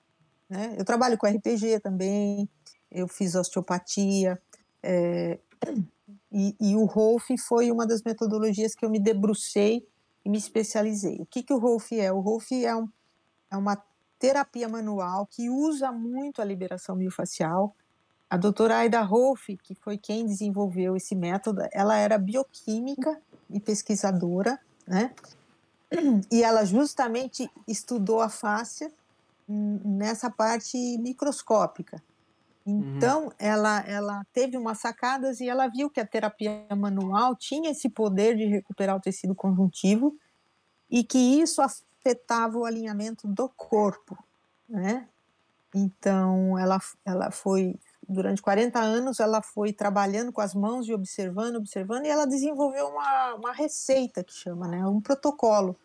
Né? 0.50 0.76
Eu 0.78 0.86
trabalho 0.86 1.18
com 1.18 1.28
RPG 1.28 1.80
também, 1.80 2.50
eu 2.92 3.08
fiz 3.08 3.36
osteopatia, 3.36 4.40
é, 4.82 5.40
e, 6.32 6.56
e, 6.60 6.76
o 6.76 6.86
Rolf 6.86 7.30
foi 7.48 7.72
uma 7.72 7.88
das 7.88 8.04
metodologias 8.04 8.76
que 8.76 8.86
eu 8.86 8.90
me 8.90 9.00
debrucei 9.00 9.88
e 10.26 10.30
me 10.30 10.38
especializei. 10.38 11.18
O 11.22 11.26
que, 11.26 11.44
que 11.44 11.54
o 11.54 11.60
Rolf 11.60 11.92
é? 11.92 12.12
O 12.12 12.20
Rolf 12.20 12.52
é, 12.52 12.76
um, 12.76 12.90
é 13.52 13.56
uma 13.56 13.78
terapia 14.18 14.68
manual 14.68 15.28
que 15.28 15.50
usa 15.50 15.92
muito 15.92 16.42
a 16.42 16.46
liberação 16.46 16.96
miofascial. 16.96 17.76
A 18.28 18.36
doutora 18.36 18.78
Aida 18.78 19.02
Rolf, 19.02 19.50
que 19.62 19.76
foi 19.76 19.98
quem 19.98 20.26
desenvolveu 20.26 20.96
esse 20.96 21.14
método, 21.16 21.62
ela 21.72 21.96
era 21.96 22.18
bioquímica 22.18 23.22
e 23.50 23.60
pesquisadora, 23.60 24.60
né? 24.88 25.14
E 26.32 26.44
ela 26.44 26.66
justamente 26.66 27.50
estudou 27.68 28.20
a 28.20 28.28
fáscia 28.28 28.92
nessa 29.48 30.30
parte 30.30 30.76
microscópica. 30.98 32.02
Uhum. 32.66 32.98
Então, 32.98 33.26
uhum. 33.26 33.32
ela, 33.38 33.80
ela 33.88 34.26
teve 34.34 34.58
umas 34.58 34.80
sacadas 34.80 35.40
e 35.40 35.48
ela 35.48 35.68
viu 35.68 35.90
que 35.90 36.00
a 36.00 36.06
terapia 36.06 36.66
manual 36.76 37.36
tinha 37.36 37.70
esse 37.70 37.90
poder 37.90 38.36
de 38.36 38.46
recuperar 38.46 38.96
o 38.96 39.02
tecido 39.02 39.36
conjuntivo 39.36 40.18
e 40.90 41.04
que 41.04 41.18
isso 41.18 41.62
afetava 41.62 42.58
o 42.58 42.66
alinhamento 42.66 43.28
do 43.28 43.48
corpo, 43.50 44.18
né? 44.68 45.08
Então, 45.74 46.58
ela, 46.58 46.80
ela 47.04 47.32
foi, 47.32 47.76
durante 48.08 48.42
40 48.42 48.80
anos, 48.80 49.20
ela 49.20 49.42
foi 49.42 49.74
trabalhando 49.74 50.32
com 50.32 50.42
as 50.42 50.56
mãos 50.56 50.88
e 50.88 50.94
observando, 50.94 51.58
observando, 51.58 52.06
e 52.06 52.10
ela 52.10 52.26
desenvolveu 52.26 52.88
uma, 52.88 53.34
uma 53.36 53.52
receita 53.52 54.24
que 54.24 54.34
chama, 54.34 54.68
né? 54.68 54.88
Um 54.88 55.02
protocolo 55.02 55.76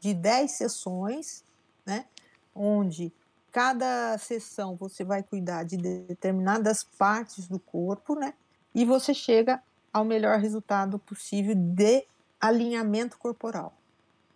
de 0.00 0.12
10 0.12 0.50
sessões, 0.50 1.44
né? 1.86 2.06
Onde 2.54 3.12
cada 3.52 4.16
sessão 4.18 4.76
você 4.76 5.04
vai 5.04 5.22
cuidar 5.22 5.64
de 5.64 5.76
determinadas 5.76 6.84
partes 6.84 7.48
do 7.48 7.58
corpo, 7.58 8.14
né? 8.14 8.34
E 8.74 8.84
você 8.84 9.12
chega 9.12 9.60
ao 9.92 10.04
melhor 10.04 10.38
resultado 10.38 10.98
possível 10.98 11.54
de 11.54 12.04
alinhamento 12.40 13.18
corporal. 13.18 13.74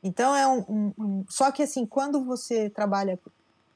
Então 0.03 0.35
é 0.35 0.47
um, 0.47 0.59
um, 0.69 0.93
um 0.99 1.25
só 1.29 1.51
que 1.51 1.63
assim 1.63 1.87
quando 1.87 2.25
você 2.25 2.69
trabalha 2.69 3.19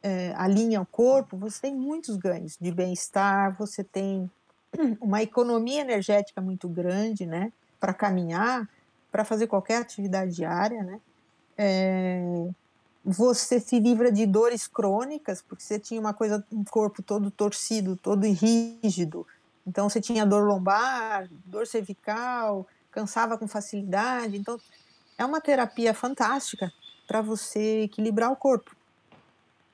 é, 0.03 0.33
alinha 0.37 0.81
o 0.81 0.87
corpo, 0.87 1.37
você 1.37 1.63
tem 1.63 1.75
muitos 1.75 2.17
ganhos 2.17 2.57
de 2.61 2.71
bem-estar, 2.71 3.57
você 3.57 3.83
tem 3.83 4.31
uma 5.01 5.23
economia 5.23 5.81
energética 5.81 6.41
muito 6.41 6.69
grande, 6.69 7.27
né? 7.27 7.53
Para 7.81 7.95
caminhar, 7.95 8.69
para 9.11 9.25
fazer 9.25 9.47
qualquer 9.47 9.79
atividade 9.79 10.35
diária, 10.35 10.83
né? 10.83 11.01
É, 11.57 12.49
você 13.05 13.61
se 13.61 13.79
livra 13.79 14.13
de 14.13 14.27
dores 14.27 14.67
crônicas, 14.67 15.41
porque 15.43 15.63
você 15.63 15.79
tinha 15.79 16.01
uma 16.01 16.13
coisa, 16.13 16.45
um 16.53 16.65
corpo 16.65 17.03
todo 17.03 17.31
torcido, 17.31 17.97
todo 17.97 18.25
rígido. 18.27 19.27
Então 19.67 19.89
você 19.89 20.01
tinha 20.01 20.27
dor 20.27 20.47
lombar, 20.47 21.29
dor 21.45 21.67
cervical, 21.67 22.67
cansava 22.91 23.39
com 23.39 23.47
facilidade. 23.47 24.37
Então 24.37 24.59
é 25.17 25.25
uma 25.25 25.41
terapia 25.41 25.95
fantástica 25.95 26.73
para 27.07 27.23
você 27.23 27.83
equilibrar 27.83 28.31
o 28.31 28.37
corpo. 28.37 28.77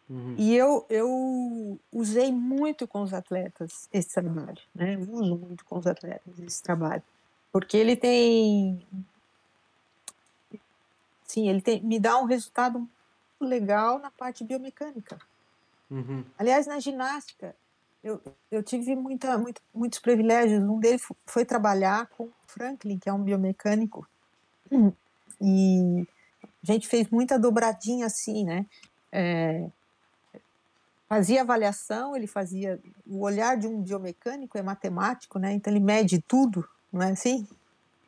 Uhum. 0.08 0.34
E 0.36 0.54
eu, 0.54 0.84
eu 0.90 1.78
usei 1.92 2.30
muito 2.30 2.86
com 2.86 3.02
os 3.02 3.14
atletas 3.14 3.88
esse 3.92 4.12
trabalho, 4.14 4.60
né? 4.74 4.94
Eu 4.94 5.00
uso 5.00 5.36
muito 5.36 5.64
com 5.64 5.78
os 5.78 5.86
atletas 5.86 6.38
esse 6.38 6.62
trabalho, 6.62 7.02
porque 7.50 7.76
ele 7.76 7.96
tem, 7.96 8.86
sim, 11.24 11.48
ele 11.48 11.62
tem, 11.62 11.82
me 11.82 11.98
dá 11.98 12.18
um 12.18 12.26
resultado 12.26 12.86
legal 13.44 13.98
na 13.98 14.10
parte 14.10 14.42
biomecânica. 14.44 15.18
Uhum. 15.90 16.24
Aliás, 16.38 16.66
na 16.66 16.80
ginástica, 16.80 17.54
eu, 18.02 18.20
eu 18.50 18.62
tive 18.62 18.96
muita, 18.96 19.38
muito, 19.38 19.62
muitos 19.74 19.98
privilégios. 19.98 20.62
Um 20.62 20.78
deles 20.78 21.02
foi 21.26 21.44
trabalhar 21.44 22.06
com 22.08 22.30
Franklin, 22.46 22.98
que 22.98 23.08
é 23.08 23.12
um 23.12 23.22
biomecânico, 23.22 24.06
e 25.40 26.06
a 26.62 26.72
gente 26.72 26.88
fez 26.88 27.08
muita 27.08 27.38
dobradinha 27.38 28.06
assim, 28.06 28.44
né? 28.44 28.66
É, 29.12 29.68
fazia 31.08 31.42
avaliação, 31.42 32.16
ele 32.16 32.26
fazia 32.26 32.80
o 33.06 33.20
olhar 33.20 33.56
de 33.56 33.66
um 33.66 33.82
biomecânico 33.82 34.58
é 34.58 34.62
matemático, 34.62 35.38
né? 35.38 35.52
Então 35.52 35.72
ele 35.72 35.84
mede 35.84 36.20
tudo, 36.20 36.66
não 36.92 37.02
é 37.02 37.12
assim? 37.12 37.46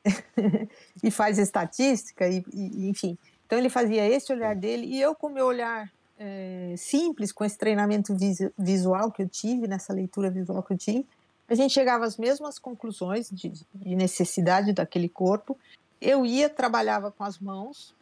e 1.02 1.10
faz 1.10 1.38
estatística 1.38 2.28
e, 2.28 2.44
e 2.52 2.88
enfim. 2.88 3.18
Então 3.46 3.58
ele 3.58 3.70
fazia 3.70 4.06
esse 4.06 4.32
olhar 4.32 4.54
dele 4.56 4.86
e 4.86 5.00
eu 5.00 5.14
com 5.14 5.28
meu 5.28 5.46
olhar 5.46 5.90
é, 6.18 6.74
simples, 6.76 7.32
com 7.32 7.44
esse 7.44 7.56
treinamento 7.56 8.14
visual 8.58 9.10
que 9.12 9.22
eu 9.22 9.28
tive, 9.28 9.68
nessa 9.68 9.92
leitura 9.92 10.30
visual 10.30 10.62
que 10.62 10.72
eu 10.72 10.78
tive, 10.78 11.06
a 11.48 11.54
gente 11.54 11.72
chegava 11.72 12.04
às 12.04 12.16
mesmas 12.16 12.58
conclusões 12.58 13.30
de, 13.30 13.52
de 13.72 13.94
necessidade 13.94 14.72
daquele 14.72 15.08
corpo. 15.08 15.56
Eu 16.00 16.26
ia, 16.26 16.50
trabalhava 16.50 17.12
com 17.12 17.22
as 17.22 17.38
mãos, 17.38 17.94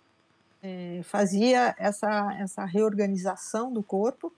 é, 0.63 1.01
fazia 1.05 1.75
essa, 1.79 2.35
essa 2.41 2.65
reorganização 2.65 3.71
do 3.71 3.83
corpo 3.83 4.33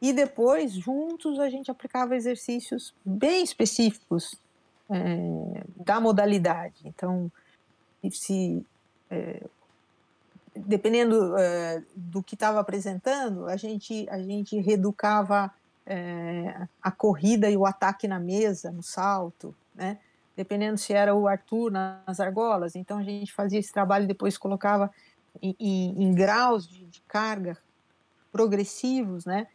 e 0.00 0.12
depois, 0.12 0.72
juntos, 0.72 1.40
a 1.40 1.48
gente 1.48 1.70
aplicava 1.70 2.14
exercícios 2.14 2.94
bem 3.04 3.42
específicos 3.42 4.36
é, 4.90 5.64
da 5.84 5.98
modalidade. 5.98 6.76
Então, 6.84 7.32
se 8.10 8.64
é, 9.10 9.42
dependendo 10.54 11.36
é, 11.36 11.82
do 11.94 12.22
que 12.22 12.34
estava 12.34 12.60
apresentando, 12.60 13.46
a 13.46 13.56
gente, 13.56 14.06
a 14.08 14.18
gente 14.18 14.58
reeducava 14.60 15.52
é, 15.86 16.66
a 16.82 16.90
corrida 16.90 17.50
e 17.50 17.56
o 17.56 17.66
ataque 17.66 18.06
na 18.06 18.18
mesa, 18.18 18.70
no 18.70 18.82
salto, 18.82 19.54
né? 19.74 19.98
Dependendo 20.36 20.78
se 20.78 20.92
era 20.92 21.14
o 21.14 21.28
Arthur 21.28 21.70
nas 21.70 22.18
argolas, 22.18 22.74
então 22.74 22.98
a 22.98 23.02
gente 23.02 23.32
fazia 23.32 23.58
esse 23.58 23.72
trabalho 23.72 24.04
e 24.04 24.08
depois 24.08 24.36
colocava 24.36 24.90
em, 25.40 25.54
em, 25.58 26.04
em 26.04 26.14
graus 26.14 26.66
de, 26.66 26.86
de, 26.86 27.00
carga 27.02 27.56
progressivos, 28.32 29.24
né? 29.24 29.46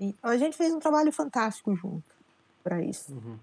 E 0.00 0.14
a 0.22 0.36
gente 0.36 0.56
fez 0.56 0.72
um 0.72 0.80
trabalho 0.80 1.12
fantástico 1.12 1.74
junto 1.76 2.14
para 2.64 2.82
isso. 2.82 3.12
Uhum. 3.12 3.38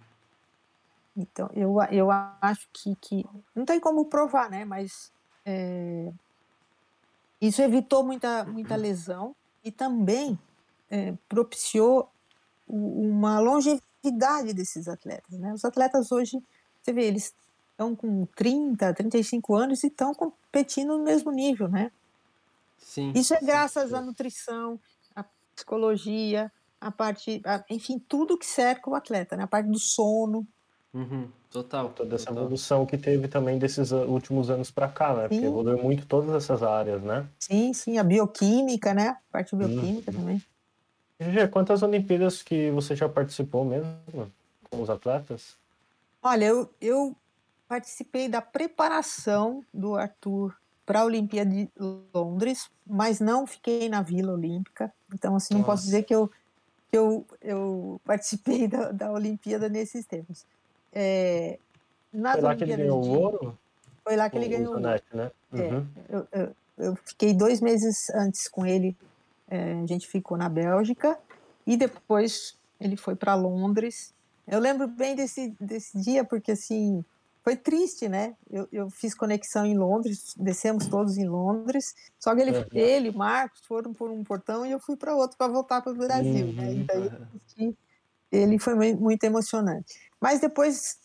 Então, 1.16 1.50
eu, 1.54 1.78
eu 1.92 2.10
acho 2.42 2.68
que, 2.74 2.96
que 2.96 3.26
não 3.56 3.66
tem 3.66 3.80
como 3.80 4.06
provar, 4.06 4.50
né? 4.50 4.66
Mas 4.66 5.14
é, 5.46 6.12
isso 7.42 7.62
evitou 7.62 8.04
muita, 8.04 8.44
muita 8.46 8.76
lesão 8.76 9.36
e 9.64 9.72
também 9.72 10.38
é, 10.90 11.14
propiciou 11.28 12.10
uma 12.68 13.40
longevidade 13.40 14.54
desses 14.54 14.88
atletas. 14.88 15.40
Né? 15.40 15.52
Os 15.54 15.66
atletas 15.66 16.12
hoje, 16.12 16.42
você 16.82 16.94
vê, 16.94 17.06
eles 17.06 17.34
estão 17.72 17.96
com 17.96 18.28
30, 18.36 18.94
35 18.94 19.56
anos 19.56 19.84
e 19.84 19.88
estão 19.88 20.14
competindo 20.14 20.98
no 20.98 21.04
mesmo 21.04 21.32
nível, 21.32 21.68
né? 21.68 21.92
Sim. 22.78 23.12
Isso 23.16 23.34
é 23.34 23.40
graças 23.42 23.90
sim. 23.90 23.96
à 23.96 24.02
nutrição, 24.02 24.80
à 25.16 25.26
psicologia, 25.56 26.52
a 26.80 26.92
parte, 26.92 27.42
a, 27.46 27.64
enfim, 27.70 28.00
tudo 28.00 28.38
que 28.38 28.46
cerca 28.46 28.90
o 28.90 28.96
atleta, 28.96 29.36
né? 29.36 29.44
A 29.44 29.48
parte 29.48 29.68
do 29.68 29.80
sono, 29.80 30.48
Uhum, 30.94 31.30
total. 31.50 31.90
Toda 31.90 32.16
essa 32.16 32.26
total. 32.26 32.44
evolução 32.44 32.86
que 32.86 32.98
teve 32.98 33.28
também 33.28 33.58
desses 33.58 33.92
últimos 33.92 34.50
anos 34.50 34.70
para 34.70 34.90
cá, 34.90 35.14
né? 35.14 35.24
Sim. 35.24 35.30
Porque 35.30 35.46
evoluiu 35.46 35.82
muito 35.82 36.06
todas 36.06 36.36
essas 36.36 36.62
áreas, 36.62 37.02
né? 37.02 37.28
Sim, 37.40 37.74
sim, 37.74 37.98
a 37.98 38.04
bioquímica, 38.04 38.94
né? 38.94 39.10
A 39.10 39.32
parte 39.32 39.56
bioquímica 39.56 40.12
uhum. 40.12 40.18
também. 40.18 40.44
GG, 41.20 41.48
quantas 41.50 41.84
Olimpíadas 41.84 42.42
que 42.42 42.72
você 42.72 42.96
já 42.96 43.08
participou 43.08 43.64
mesmo 43.64 44.32
com 44.70 44.82
os 44.82 44.90
atletas? 44.90 45.56
Olha, 46.22 46.46
eu, 46.46 46.74
eu 46.82 47.16
participei 47.68 48.28
da 48.28 48.42
preparação 48.42 49.64
do 49.74 49.96
Arthur 49.96 50.56
para 50.86 51.02
a 51.02 51.06
Olimpíada 51.06 51.50
de 51.50 51.70
Londres, 52.14 52.70
mas 52.86 53.20
não 53.20 53.48
fiquei 53.48 53.88
na 53.88 54.02
Vila 54.02 54.34
Olímpica. 54.34 54.92
Então, 55.14 55.36
assim, 55.36 55.54
não 55.54 55.62
Nossa. 55.62 55.72
posso 55.72 55.84
dizer 55.86 56.04
que 56.04 56.14
eu, 56.14 56.30
que 56.90 56.98
eu, 56.98 57.26
eu 57.40 58.02
participei 58.04 58.68
da, 58.68 58.92
da 58.92 59.12
Olimpíada 59.12 59.70
nesses 59.70 60.06
tempos. 60.06 60.46
É, 60.94 61.58
nas 62.14 62.34
Foi 62.34 62.42
lá 62.42 62.56
que 62.56 62.64
ele 62.64 62.76
ganhou 62.76 63.04
o 63.04 63.10
ouro? 63.10 63.60
Foi 64.04 64.16
lá 64.16 64.30
que 64.30 64.38
ele 64.38 64.48
ganhou 64.48 64.74
o 64.74 64.78
ouro. 64.78 65.02
Né? 65.14 65.32
É, 65.54 65.58
uhum. 65.58 65.88
É, 66.10 66.16
eu, 66.16 66.28
eu, 66.32 66.56
eu, 66.78 66.96
fiquei 67.06 67.34
dois 67.34 67.62
meses 67.62 68.10
antes 68.12 68.48
com 68.48 68.66
ele, 68.66 68.96
é, 69.50 69.74
a 69.74 69.86
gente 69.86 70.08
ficou 70.08 70.38
na 70.38 70.50
Bélgica, 70.50 71.18
e 71.66 71.78
depois 71.78 72.58
ele 72.80 72.98
foi 72.98 73.16
para 73.16 73.36
Londres. 73.36 74.14
Eu 74.48 74.60
lembro 74.60 74.88
bem 74.88 75.16
desse, 75.16 75.54
desse 75.60 76.00
dia, 76.02 76.24
porque 76.24 76.52
assim, 76.52 77.04
foi 77.44 77.56
triste, 77.56 78.08
né? 78.08 78.36
Eu, 78.50 78.68
eu 78.72 78.90
fiz 78.90 79.14
conexão 79.14 79.66
em 79.66 79.78
Londres, 79.78 80.34
descemos 80.38 80.88
todos 80.88 81.18
em 81.18 81.28
Londres, 81.28 81.96
só 82.20 82.36
que 82.36 82.42
ele, 82.42 82.52
uhum. 82.52 82.66
ele 82.72 83.12
Marcos, 83.12 83.62
foram 83.62 83.94
por 83.94 84.12
um 84.12 84.24
portão 84.24 84.66
e 84.66 84.72
eu 84.72 84.80
fui 84.80 84.96
para 84.96 85.16
outro 85.16 85.38
para 85.38 85.52
voltar 85.52 85.82
para 85.82 85.92
o 85.92 85.96
Brasil. 85.96 86.48
Uhum. 86.48 86.54
Né? 86.54 86.74
E 86.74 86.84
daí 86.84 87.06
eu 87.06 87.28
assisti, 87.36 87.78
ele 88.32 88.58
foi 88.58 88.96
muito 88.96 89.24
emocionante. 89.24 90.00
Mas 90.20 90.40
depois 90.40 90.98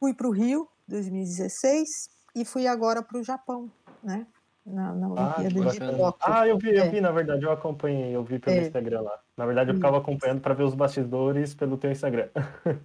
fui 0.00 0.14
para 0.14 0.26
o 0.26 0.30
Rio, 0.30 0.68
2016, 0.88 2.10
e 2.34 2.44
fui 2.44 2.66
agora 2.66 3.02
para 3.02 3.18
o 3.18 3.22
Japão, 3.22 3.70
né? 4.02 4.26
Na, 4.64 4.92
na 4.92 5.06
ah, 5.06 5.36
Olimpíada 5.38 5.72
de 5.72 5.96
Tóquio. 5.96 6.14
Ah, 6.20 6.46
eu 6.46 6.56
vi, 6.56 6.70
eu 6.70 6.84
é. 6.84 6.88
vi, 6.88 7.00
na 7.00 7.10
verdade, 7.10 7.44
eu 7.44 7.50
acompanhei, 7.50 8.14
eu 8.14 8.22
vi 8.22 8.38
pelo 8.38 8.56
é. 8.56 8.62
Instagram 8.62 9.00
lá. 9.00 9.18
Na 9.36 9.44
verdade, 9.44 9.70
eu 9.70 9.74
ficava 9.74 9.98
acompanhando 9.98 10.40
para 10.40 10.54
ver 10.54 10.62
os 10.62 10.74
bastidores 10.74 11.52
pelo 11.52 11.76
teu 11.76 11.90
Instagram. 11.90 12.28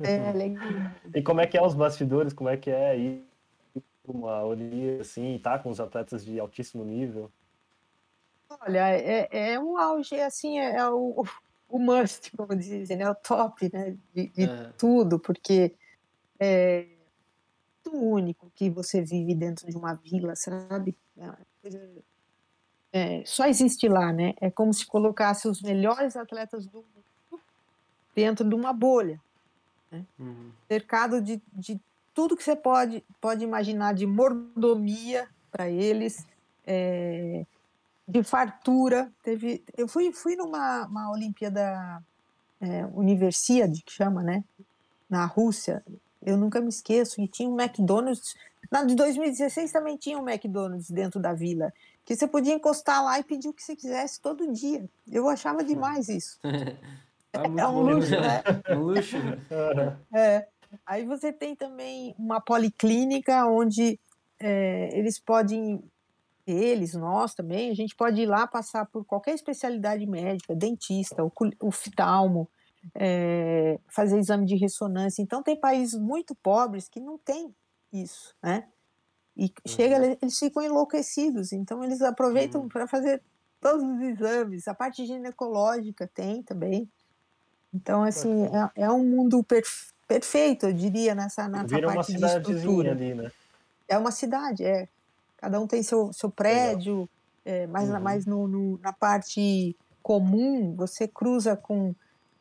É, 0.02 0.32
legal. 0.34 0.64
e 1.14 1.22
como 1.22 1.40
é 1.40 1.46
que 1.46 1.56
é 1.56 1.62
os 1.62 1.76
bastidores? 1.76 2.34
Como 2.34 2.50
é 2.50 2.58
que 2.58 2.72
é 2.72 2.90
aí 2.90 3.24
uma 4.08 4.44
Olimpíada, 4.44 5.02
assim, 5.02 5.40
tá 5.44 5.60
com 5.60 5.70
os 5.70 5.80
atletas 5.80 6.26
de 6.26 6.40
altíssimo 6.40 6.84
nível? 6.84 7.30
Olha, 8.62 8.90
é, 8.90 9.28
é 9.32 9.60
um 9.60 9.78
auge, 9.78 10.20
assim, 10.20 10.60
é, 10.60 10.78
é 10.78 10.90
o, 10.90 11.26
o 11.70 11.80
must, 11.80 12.32
como 12.36 12.56
dizem, 12.56 12.98
né? 12.98 13.10
O 13.10 13.16
top, 13.16 13.70
né? 13.74 13.98
De, 14.14 14.28
de 14.28 14.44
é. 14.44 14.72
tudo, 14.78 15.20
porque 15.20 15.74
é 16.40 16.88
muito 17.88 17.96
único 17.96 18.52
que 18.56 18.70
você 18.70 19.02
vive 19.02 19.34
dentro 19.34 19.68
de 19.68 19.76
uma 19.76 19.94
vila, 19.94 20.36
sabe? 20.36 20.96
É, 22.92 23.24
só 23.26 23.46
existe 23.46 23.88
lá, 23.88 24.12
né? 24.12 24.34
É 24.42 24.50
como 24.50 24.74
se 24.74 24.86
colocasse 24.86 25.48
os 25.48 25.62
melhores 25.62 26.16
atletas 26.16 26.66
do 26.66 26.78
mundo 26.78 27.42
dentro 28.16 28.48
de 28.48 28.56
uma 28.56 28.74
bolha, 28.74 29.20
né? 29.92 30.04
uhum. 30.20 30.52
cercado 30.68 31.22
de, 31.22 31.42
de 31.54 31.80
tudo 32.14 32.36
que 32.36 32.44
você 32.44 32.56
pode, 32.56 33.04
pode 33.22 33.44
imaginar 33.44 33.94
de 33.94 34.08
mordomia 34.08 35.28
para 35.52 35.70
eles, 35.70 36.26
é, 36.66 37.46
de 38.08 38.24
fartura. 38.24 39.12
Teve, 39.24 39.64
eu 39.78 39.88
fui, 39.88 40.12
fui 40.12 40.36
numa 40.36 40.86
uma 40.86 41.12
Olimpíada 41.12 42.02
é, 42.62 42.86
Universiade, 42.94 43.84
que 43.84 43.92
chama, 43.92 44.24
né? 44.24 44.44
Na 45.10 45.26
Rússia, 45.26 45.84
eu 46.26 46.38
nunca 46.38 46.60
me 46.60 46.70
esqueço, 46.70 47.22
e 47.22 47.28
tinha 47.28 47.50
um 47.50 47.60
McDonald's. 47.60 48.36
Na 48.72 48.84
de 48.84 48.96
2016 48.96 49.72
também 49.72 49.98
tinha 49.98 50.18
um 50.18 50.28
McDonald's 50.28 50.90
dentro 50.90 51.20
da 51.20 51.34
vila, 51.34 51.72
que 52.04 52.16
você 52.16 52.28
podia 52.28 52.54
encostar 52.54 53.04
lá 53.04 53.20
e 53.20 53.24
pedir 53.24 53.50
o 53.50 53.54
que 53.54 53.64
você 53.64 53.76
quisesse 53.76 54.20
todo 54.22 54.52
dia. 54.52 54.90
Eu 55.10 55.28
achava 55.30 55.64
demais 55.64 56.10
isso. 56.10 56.40
é, 57.34 57.62
é 57.62 57.68
um 57.68 57.82
luxo, 57.82 58.12
né? 58.12 58.44
É 58.66 58.76
um 58.76 58.82
luxo. 58.82 59.18
É. 60.14 60.48
Aí 60.86 61.06
você 61.06 61.32
tem 61.32 61.56
também 61.56 62.14
uma 62.18 62.42
policlínica 62.42 63.46
onde 63.46 64.00
é, 64.40 64.90
eles 64.98 65.20
podem, 65.20 65.82
eles, 66.48 66.94
nós 66.94 67.34
também, 67.34 67.70
a 67.70 67.74
gente 67.74 67.96
pode 67.96 68.22
ir 68.22 68.26
lá 68.26 68.48
passar 68.48 68.86
por 68.86 69.04
qualquer 69.06 69.36
especialidade 69.36 70.06
médica, 70.06 70.56
dentista, 70.56 71.24
oftalmo, 71.62 72.50
é, 72.96 73.80
fazer 73.88 74.18
exame 74.18 74.46
de 74.46 74.56
ressonância. 74.56 75.22
Então, 75.22 75.44
tem 75.44 75.60
países 75.60 76.00
muito 76.00 76.34
pobres 76.36 76.88
que 76.88 77.00
não 77.00 77.18
têm 77.18 77.54
isso, 77.92 78.34
né? 78.42 78.68
E 79.36 79.46
uhum. 79.46 79.50
chega, 79.68 80.18
eles 80.22 80.40
ficam 80.40 80.64
enlouquecidos, 80.64 81.52
então 81.52 81.84
eles 81.84 82.02
aproveitam 82.02 82.62
uhum. 82.62 82.70
para 82.70 82.88
fazer 82.88 83.22
todos 83.60 83.84
os 83.84 84.02
exames. 84.02 84.68
A 84.68 84.74
parte 84.74 85.06
ginecológica 85.06 86.10
tem 86.12 86.42
também. 86.42 86.90
Então, 87.74 88.04
assim, 88.04 88.46
é, 88.76 88.84
é 88.84 88.92
um 88.92 89.04
mundo 89.04 89.44
perf 89.44 89.92
perfeito, 90.08 90.68
eu 90.68 90.74
diria, 90.74 91.14
nessa, 91.14 91.50
nessa 91.50 91.68
Vira 91.68 91.88
parte 91.88 91.98
uma 91.98 92.04
cidadezinha 92.04 92.92
ali, 92.92 93.14
né? 93.14 93.30
É 93.90 93.98
uma 93.98 94.12
cidade, 94.12 94.64
é. 94.64 94.88
Cada 95.38 95.60
um 95.60 95.68
tem 95.68 95.84
seu, 95.84 96.12
seu 96.12 96.30
prédio, 96.30 97.08
é, 97.46 97.68
mas, 97.68 97.90
uhum. 97.90 98.00
mas 98.00 98.26
no, 98.26 98.48
no, 98.48 98.78
na 98.80 98.92
parte 98.92 99.76
comum, 100.02 100.76
você 100.76 101.08
cruza 101.08 101.56
com 101.56 101.94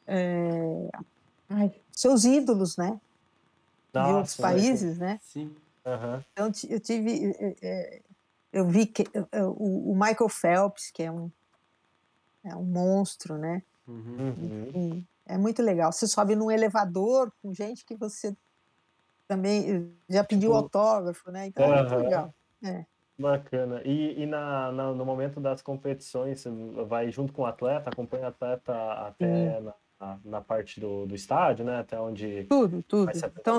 é, 0.07 0.89
ai, 1.49 1.73
seus 1.93 2.25
ídolos, 2.25 2.77
né? 2.77 3.01
Nossa, 3.93 4.09
de 4.09 4.15
outros 4.15 4.37
países, 4.37 4.99
né? 4.99 5.21
Sim. 5.23 5.55
Uhum. 5.85 6.23
Então 6.33 6.51
eu 6.69 6.81
tive, 6.81 7.37
é, 7.63 8.01
eu 8.53 8.67
vi 8.67 8.87
que 8.87 9.05
o, 9.55 9.95
Michael 9.95 10.29
Phelps, 10.29 10.91
que 10.91 11.03
é 11.03 11.11
um 11.11 11.31
é 12.43 12.55
um 12.55 12.65
monstro, 12.65 13.37
né? 13.37 13.63
Uhum. 13.87 15.05
é 15.27 15.37
muito 15.37 15.63
legal. 15.63 15.93
Você 15.93 16.07
sobe 16.07 16.35
num 16.35 16.51
elevador 16.51 17.33
com 17.43 17.53
gente 17.53 17.85
que 17.85 17.97
você 17.97 18.37
também 19.27 19.93
já 20.09 20.23
pediu 20.23 20.51
tipo, 20.51 20.63
autógrafo, 20.63 21.31
né? 21.31 21.47
Então 21.47 21.65
é 21.65 21.83
muito 21.83 21.97
legal. 21.97 22.35
É. 22.63 22.85
Bacana. 23.19 23.81
E, 23.85 24.23
e 24.23 24.27
na, 24.27 24.71
na, 24.73 24.93
no 24.93 25.05
momento 25.05 25.41
das 25.41 25.63
competições, 25.63 26.41
você 26.41 26.51
vai 26.87 27.11
junto 27.11 27.33
com 27.33 27.43
o 27.43 27.47
atleta, 27.47 27.89
acompanha 27.89 28.25
o 28.25 28.29
atleta 28.29 28.93
até 28.93 29.61
na, 29.61 29.75
na, 29.99 30.19
na, 30.25 30.41
parte 30.41 30.79
do, 30.79 31.07
do 31.07 31.15
estádio, 31.15 31.65
né? 31.65 31.79
Até 31.79 31.99
onde. 31.99 32.45
Tudo, 32.45 32.83
tudo. 32.83 33.11
Então, 33.15 33.59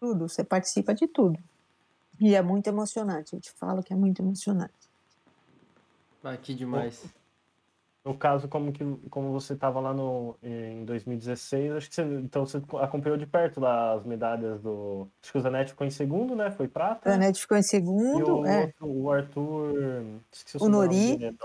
tudo, 0.00 0.28
você 0.28 0.42
participa 0.42 0.92
de 0.92 1.06
tudo. 1.06 1.38
E 2.20 2.34
é 2.34 2.42
muito 2.42 2.66
emocionante, 2.66 3.34
eu 3.34 3.40
te 3.40 3.52
falo 3.52 3.82
que 3.82 3.92
é 3.92 3.96
muito 3.96 4.20
emocionante. 4.20 4.72
Ah, 6.22 6.36
que 6.36 6.52
demais. 6.52 7.04
No 8.04 8.16
caso, 8.16 8.48
como, 8.48 8.72
que, 8.72 8.84
como 9.10 9.32
você 9.32 9.52
estava 9.52 9.80
lá 9.80 9.92
no, 9.92 10.34
em 10.42 10.84
2016, 10.84 11.72
acho 11.72 11.88
que 11.88 11.94
você, 11.94 12.02
então 12.02 12.46
você 12.46 12.56
acompanhou 12.80 13.18
de 13.18 13.26
perto 13.26 13.60
lá 13.60 13.94
as 13.94 14.04
medalhas 14.04 14.60
do. 14.60 15.06
Acho 15.22 15.32
que 15.32 15.38
o 15.38 15.40
Zanetti 15.42 15.72
ficou 15.72 15.86
em 15.86 15.90
segundo, 15.90 16.34
né? 16.34 16.50
Foi 16.50 16.68
prata. 16.68 17.08
O 17.08 17.12
Zanetti 17.12 17.40
ficou 17.40 17.58
em 17.58 17.62
segundo. 17.62 18.20
E 18.20 18.30
o, 18.30 18.46
é. 18.46 18.60
outro, 18.62 18.86
o 18.86 19.12
Arthur. 19.12 20.04
O, 20.60 20.64
o 20.64 20.68
Nori. 20.68 21.16
Dele, 21.16 21.38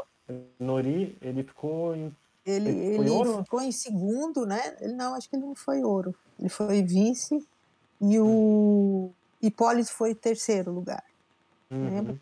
Nori, 0.59 1.17
ele 1.21 1.43
ficou 1.43 1.95
em 1.95 2.15
ele, 2.45 2.69
ele, 2.69 3.09
ele 3.09 3.43
ficou 3.43 3.61
em 3.61 3.71
segundo, 3.71 4.45
né? 4.45 4.75
Ele 4.81 4.93
não, 4.93 5.15
acho 5.15 5.29
que 5.29 5.35
ele 5.35 5.45
não 5.45 5.55
foi 5.55 5.81
ouro. 5.81 6.13
Ele 6.37 6.49
foi 6.49 6.83
vice 6.83 7.45
e 8.01 8.19
o 8.19 9.11
Hipólito 9.41 9.91
foi 9.91 10.13
terceiro 10.13 10.71
lugar. 10.71 11.03
Uhum. 11.71 11.89
Lembra? 11.89 12.21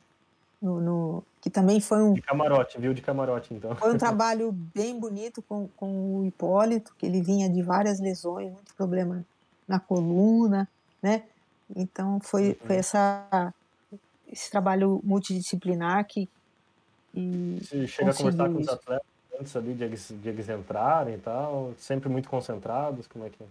No, 0.61 0.79
no, 0.79 1.23
que 1.41 1.49
também 1.49 1.81
foi 1.81 2.01
um. 2.01 2.13
De 2.13 2.21
camarote, 2.21 2.79
viu? 2.79 2.93
De 2.93 3.01
camarote, 3.01 3.53
então. 3.53 3.75
Foi 3.75 3.93
um 3.93 3.97
trabalho 3.99 4.51
bem 4.51 4.99
bonito 4.99 5.41
com, 5.41 5.67
com 5.75 6.19
o 6.19 6.25
Hipólito, 6.25 6.93
que 6.97 7.05
ele 7.05 7.21
vinha 7.21 7.49
de 7.49 7.61
várias 7.61 7.99
lesões, 7.99 8.53
muito 8.53 8.73
problema 8.75 9.25
na 9.67 9.79
coluna, 9.79 10.69
né? 11.01 11.23
Então 11.75 12.19
foi, 12.19 12.57
foi 12.65 12.75
essa, 12.75 13.53
esse 14.31 14.51
trabalho 14.51 15.01
multidisciplinar 15.03 16.05
que. 16.05 16.29
E 17.13 17.57
Você 17.61 17.87
chega 17.87 18.11
a 18.11 18.13
conversar 18.13 18.49
com 18.49 18.59
os 18.59 18.69
atletas 18.69 19.11
antes 19.39 19.55
ali 19.55 19.73
de 19.73 19.83
eles, 19.83 20.13
de 20.21 20.29
eles 20.29 20.47
entrarem 20.47 21.15
e 21.15 21.17
tal? 21.17 21.73
Sempre 21.77 22.07
muito 22.07 22.29
concentrados? 22.29 23.07
Como 23.07 23.25
é 23.25 23.29
que 23.29 23.43
é? 23.43 23.47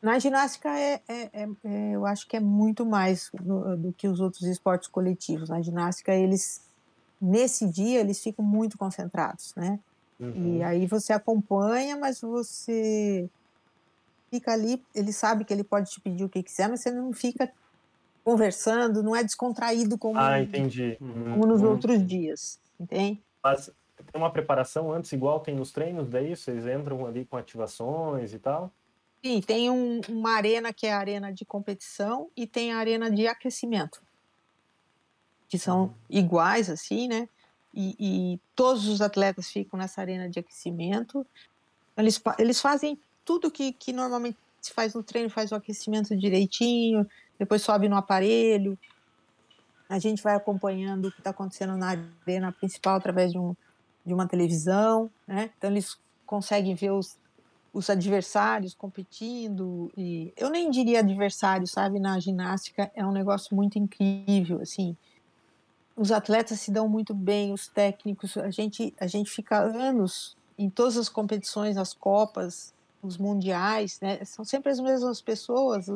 Na 0.00 0.18
ginástica, 0.18 0.68
é, 0.78 1.00
é, 1.08 1.30
é, 1.32 1.48
é 1.64 1.90
eu 1.92 2.06
acho 2.06 2.28
que 2.28 2.36
é 2.36 2.40
muito 2.40 2.86
mais 2.86 3.30
do, 3.34 3.76
do, 3.76 3.92
que 3.92 4.06
os 4.06 4.20
outros 4.20 4.42
esportes 4.42 4.88
coletivos. 4.88 5.48
Na 5.48 5.60
ginástica, 5.60 6.14
eles, 6.14 6.62
nesse 7.20 7.68
dia, 7.68 8.00
eles 8.00 8.22
ficam 8.22 8.44
muito 8.44 8.78
concentrados, 8.78 9.54
né? 9.56 9.78
Uhum. 10.18 10.56
E 10.56 10.62
aí 10.62 10.86
você 10.86 11.12
acompanha, 11.12 11.96
mas 11.96 12.20
você 12.20 13.28
fica 14.30 14.52
ali, 14.52 14.82
ele 14.94 15.12
sabe 15.12 15.44
que 15.44 15.52
ele 15.52 15.64
pode 15.64 15.90
te 15.90 16.00
pedir 16.00 16.24
o 16.24 16.28
que 16.28 16.42
quiser, 16.42 16.68
mas 16.68 16.80
você 16.80 16.90
não 16.90 17.12
fica 17.12 17.50
conversando, 18.24 19.02
não 19.02 19.16
é 19.16 19.22
descontraído 19.22 19.96
como, 19.96 20.18
ah, 20.18 20.40
entendi. 20.40 20.96
como 20.98 21.46
nos 21.46 21.62
uhum. 21.62 21.70
outros 21.70 22.06
dias, 22.06 22.60
entende? 22.78 23.22
Mas 23.42 23.70
tem 24.12 24.20
uma 24.20 24.30
preparação 24.30 24.92
antes, 24.92 25.12
igual 25.12 25.40
tem 25.40 25.54
nos 25.54 25.72
treinos, 25.72 26.08
daí 26.08 26.36
vocês 26.36 26.66
entram 26.66 27.06
ali 27.06 27.24
com 27.24 27.36
ativações 27.36 28.34
e 28.34 28.38
tal? 28.38 28.70
Sim, 29.24 29.40
tem 29.40 29.70
um, 29.70 30.00
uma 30.08 30.36
arena 30.36 30.72
que 30.72 30.86
é 30.86 30.92
a 30.92 30.98
arena 30.98 31.32
de 31.32 31.44
competição 31.44 32.30
e 32.36 32.46
tem 32.46 32.72
a 32.72 32.78
arena 32.78 33.10
de 33.10 33.26
aquecimento, 33.26 34.00
que 35.48 35.58
são 35.58 35.84
uhum. 35.84 35.94
iguais, 36.10 36.68
assim, 36.68 37.08
né? 37.08 37.28
E, 37.72 37.96
e, 37.98 38.40
todos 38.54 38.88
os 38.88 39.00
atletas 39.00 39.50
ficam 39.50 39.78
nessa 39.78 40.00
arena 40.00 40.28
de 40.28 40.38
aquecimento. 40.38 41.26
Eles, 41.96 42.20
eles 42.38 42.60
fazem 42.60 42.98
tudo 43.24 43.50
que, 43.50 43.72
que 43.72 43.92
normalmente 43.92 44.38
se 44.60 44.72
faz 44.72 44.94
no 44.94 45.02
treino, 45.02 45.30
faz 45.30 45.52
o 45.52 45.54
aquecimento 45.54 46.16
direitinho, 46.16 47.06
depois 47.38 47.62
sobe 47.62 47.88
no 47.88 47.96
aparelho. 47.96 48.78
A 49.88 49.98
gente 49.98 50.22
vai 50.22 50.34
acompanhando 50.34 51.06
o 51.08 51.12
que 51.12 51.20
está 51.20 51.30
acontecendo 51.30 51.76
na 51.76 51.96
arena 52.24 52.52
principal 52.52 52.96
através 52.96 53.32
de 53.32 53.38
um, 53.38 53.54
de 54.04 54.12
uma 54.12 54.26
televisão, 54.26 55.10
né? 55.26 55.50
Então 55.56 55.70
eles 55.70 55.96
conseguem 56.26 56.74
ver 56.74 56.90
os, 56.90 57.16
os 57.72 57.88
adversários 57.88 58.74
competindo 58.74 59.90
e 59.96 60.32
eu 60.36 60.50
nem 60.50 60.70
diria 60.70 61.00
adversário, 61.00 61.66
sabe? 61.66 61.98
Na 61.98 62.18
ginástica 62.18 62.90
é 62.94 63.04
um 63.06 63.12
negócio 63.12 63.54
muito 63.54 63.78
incrível, 63.78 64.60
assim. 64.60 64.96
Os 65.98 66.12
atletas 66.12 66.60
se 66.60 66.70
dão 66.70 66.88
muito 66.88 67.12
bem, 67.12 67.52
os 67.52 67.66
técnicos, 67.66 68.36
a 68.36 68.50
gente 68.50 68.94
a 69.00 69.08
gente 69.08 69.28
fica 69.28 69.58
anos 69.58 70.36
em 70.56 70.70
todas 70.70 70.96
as 70.96 71.08
competições, 71.08 71.76
as 71.76 71.92
copas, 71.92 72.72
os 73.02 73.18
mundiais, 73.18 73.98
né? 74.00 74.24
São 74.24 74.44
sempre 74.44 74.70
as 74.70 74.78
mesmas 74.78 75.20
pessoas, 75.20 75.86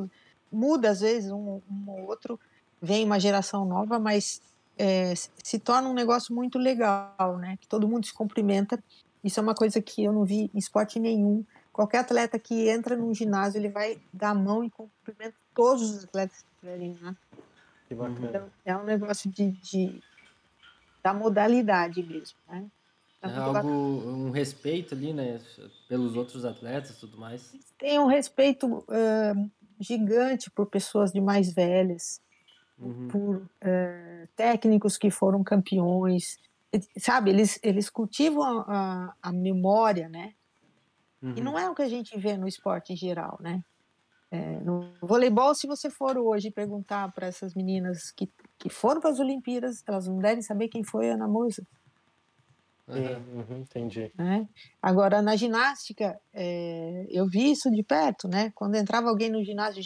muda 0.50 0.90
às 0.90 1.00
vezes 1.00 1.30
um, 1.30 1.60
um 1.70 1.84
ou 1.86 2.08
outro, 2.08 2.38
vem 2.80 3.04
uma 3.04 3.20
geração 3.20 3.64
nova, 3.64 4.00
mas 4.00 4.42
é, 4.76 5.14
se 5.14 5.58
torna 5.60 5.88
um 5.88 5.94
negócio 5.94 6.34
muito 6.34 6.58
legal, 6.58 7.38
né? 7.38 7.56
Que 7.60 7.68
todo 7.68 7.86
mundo 7.86 8.04
se 8.04 8.12
cumprimenta. 8.12 8.82
Isso 9.22 9.38
é 9.38 9.42
uma 9.42 9.54
coisa 9.54 9.80
que 9.80 10.02
eu 10.02 10.12
não 10.12 10.24
vi 10.24 10.50
em 10.52 10.58
esporte 10.58 10.98
nenhum. 10.98 11.44
Qualquer 11.72 11.98
atleta 11.98 12.40
que 12.40 12.68
entra 12.68 12.96
num 12.96 13.14
ginásio, 13.14 13.58
ele 13.58 13.68
vai 13.68 14.00
dar 14.12 14.30
a 14.30 14.34
mão 14.34 14.64
e 14.64 14.70
cumprimenta 14.70 15.36
todos 15.54 15.82
os 15.82 16.04
atletas 16.04 16.38
que 16.42 16.48
estiverem 16.54 16.98
lá. 17.00 17.16
Que 17.92 17.94
bacana. 17.94 18.28
Então, 18.28 18.50
é 18.64 18.76
um 18.76 18.84
negócio 18.84 19.30
de, 19.30 19.50
de 19.50 20.02
da 21.02 21.12
modalidade 21.12 22.02
mesmo, 22.02 22.38
né? 22.48 22.66
É, 23.20 23.28
é 23.28 23.36
algo, 23.36 23.68
um 23.68 24.30
respeito 24.30 24.94
ali, 24.94 25.12
né, 25.12 25.40
pelos 25.88 26.16
outros 26.16 26.44
atletas 26.44 26.90
e 26.90 27.00
tudo 27.00 27.18
mais. 27.18 27.54
Tem 27.78 27.98
um 27.98 28.06
respeito 28.06 28.78
uh, 28.78 29.50
gigante 29.78 30.50
por 30.50 30.66
pessoas 30.66 31.12
de 31.12 31.20
mais 31.20 31.52
velhas, 31.52 32.20
uhum. 32.78 33.08
por 33.08 33.36
uh, 33.36 34.28
técnicos 34.34 34.96
que 34.96 35.10
foram 35.10 35.44
campeões, 35.44 36.38
sabe? 36.98 37.30
Eles 37.30 37.60
eles 37.62 37.90
cultivam 37.90 38.42
a, 38.42 38.64
a, 38.66 39.14
a 39.22 39.32
memória, 39.32 40.08
né? 40.08 40.34
Uhum. 41.22 41.34
E 41.36 41.40
não 41.40 41.58
é 41.58 41.70
o 41.70 41.74
que 41.74 41.82
a 41.82 41.88
gente 41.88 42.18
vê 42.18 42.36
no 42.36 42.48
esporte 42.48 42.92
em 42.92 42.96
geral, 42.96 43.38
né? 43.40 43.62
É, 44.32 44.58
no 44.60 44.90
voleibol, 45.02 45.54
se 45.54 45.66
você 45.66 45.90
for 45.90 46.16
hoje 46.16 46.50
perguntar 46.50 47.12
para 47.12 47.26
essas 47.26 47.54
meninas 47.54 48.10
que, 48.10 48.32
que 48.58 48.70
foram 48.70 48.98
para 48.98 49.10
as 49.10 49.20
Olimpíadas, 49.20 49.84
elas 49.86 50.08
não 50.08 50.16
devem 50.16 50.40
saber 50.40 50.68
quem 50.68 50.82
foi 50.82 51.10
a 51.10 51.14
Ana 51.14 51.28
Moisa. 51.28 51.62
Uhum, 52.88 53.58
entendi. 53.58 54.10
É. 54.18 54.46
Agora, 54.80 55.20
na 55.20 55.36
ginástica, 55.36 56.18
é, 56.32 57.06
eu 57.10 57.26
vi 57.28 57.52
isso 57.52 57.70
de 57.70 57.82
perto, 57.82 58.26
né? 58.26 58.50
Quando 58.54 58.74
entrava 58.74 59.10
alguém 59.10 59.30
no 59.30 59.44
ginásio, 59.44 59.82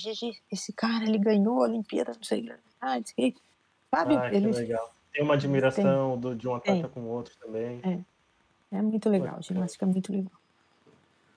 esse 0.50 0.72
cara, 0.72 1.04
ele 1.04 1.18
ganhou 1.18 1.64
a 1.64 1.66
Olimpíada, 1.66 2.12
não 2.14 2.22
sei, 2.22 2.48
ah, 2.80 3.00
sei, 3.04 3.34
sabe? 3.92 4.16
Ah, 4.16 4.32
eles, 4.32 4.56
legal. 4.56 4.94
Tem 5.12 5.24
uma 5.24 5.34
admiração 5.34 6.12
tem, 6.12 6.20
do, 6.20 6.36
de 6.36 6.46
um 6.46 6.54
atleta 6.54 6.88
com 6.88 7.00
o 7.00 7.08
outro 7.08 7.34
também. 7.40 7.80
É, 7.82 8.78
é 8.78 8.82
muito 8.82 9.08
legal, 9.08 9.42
ginástica 9.42 9.84
é 9.84 9.88
muito 9.88 10.12
legal. 10.12 10.40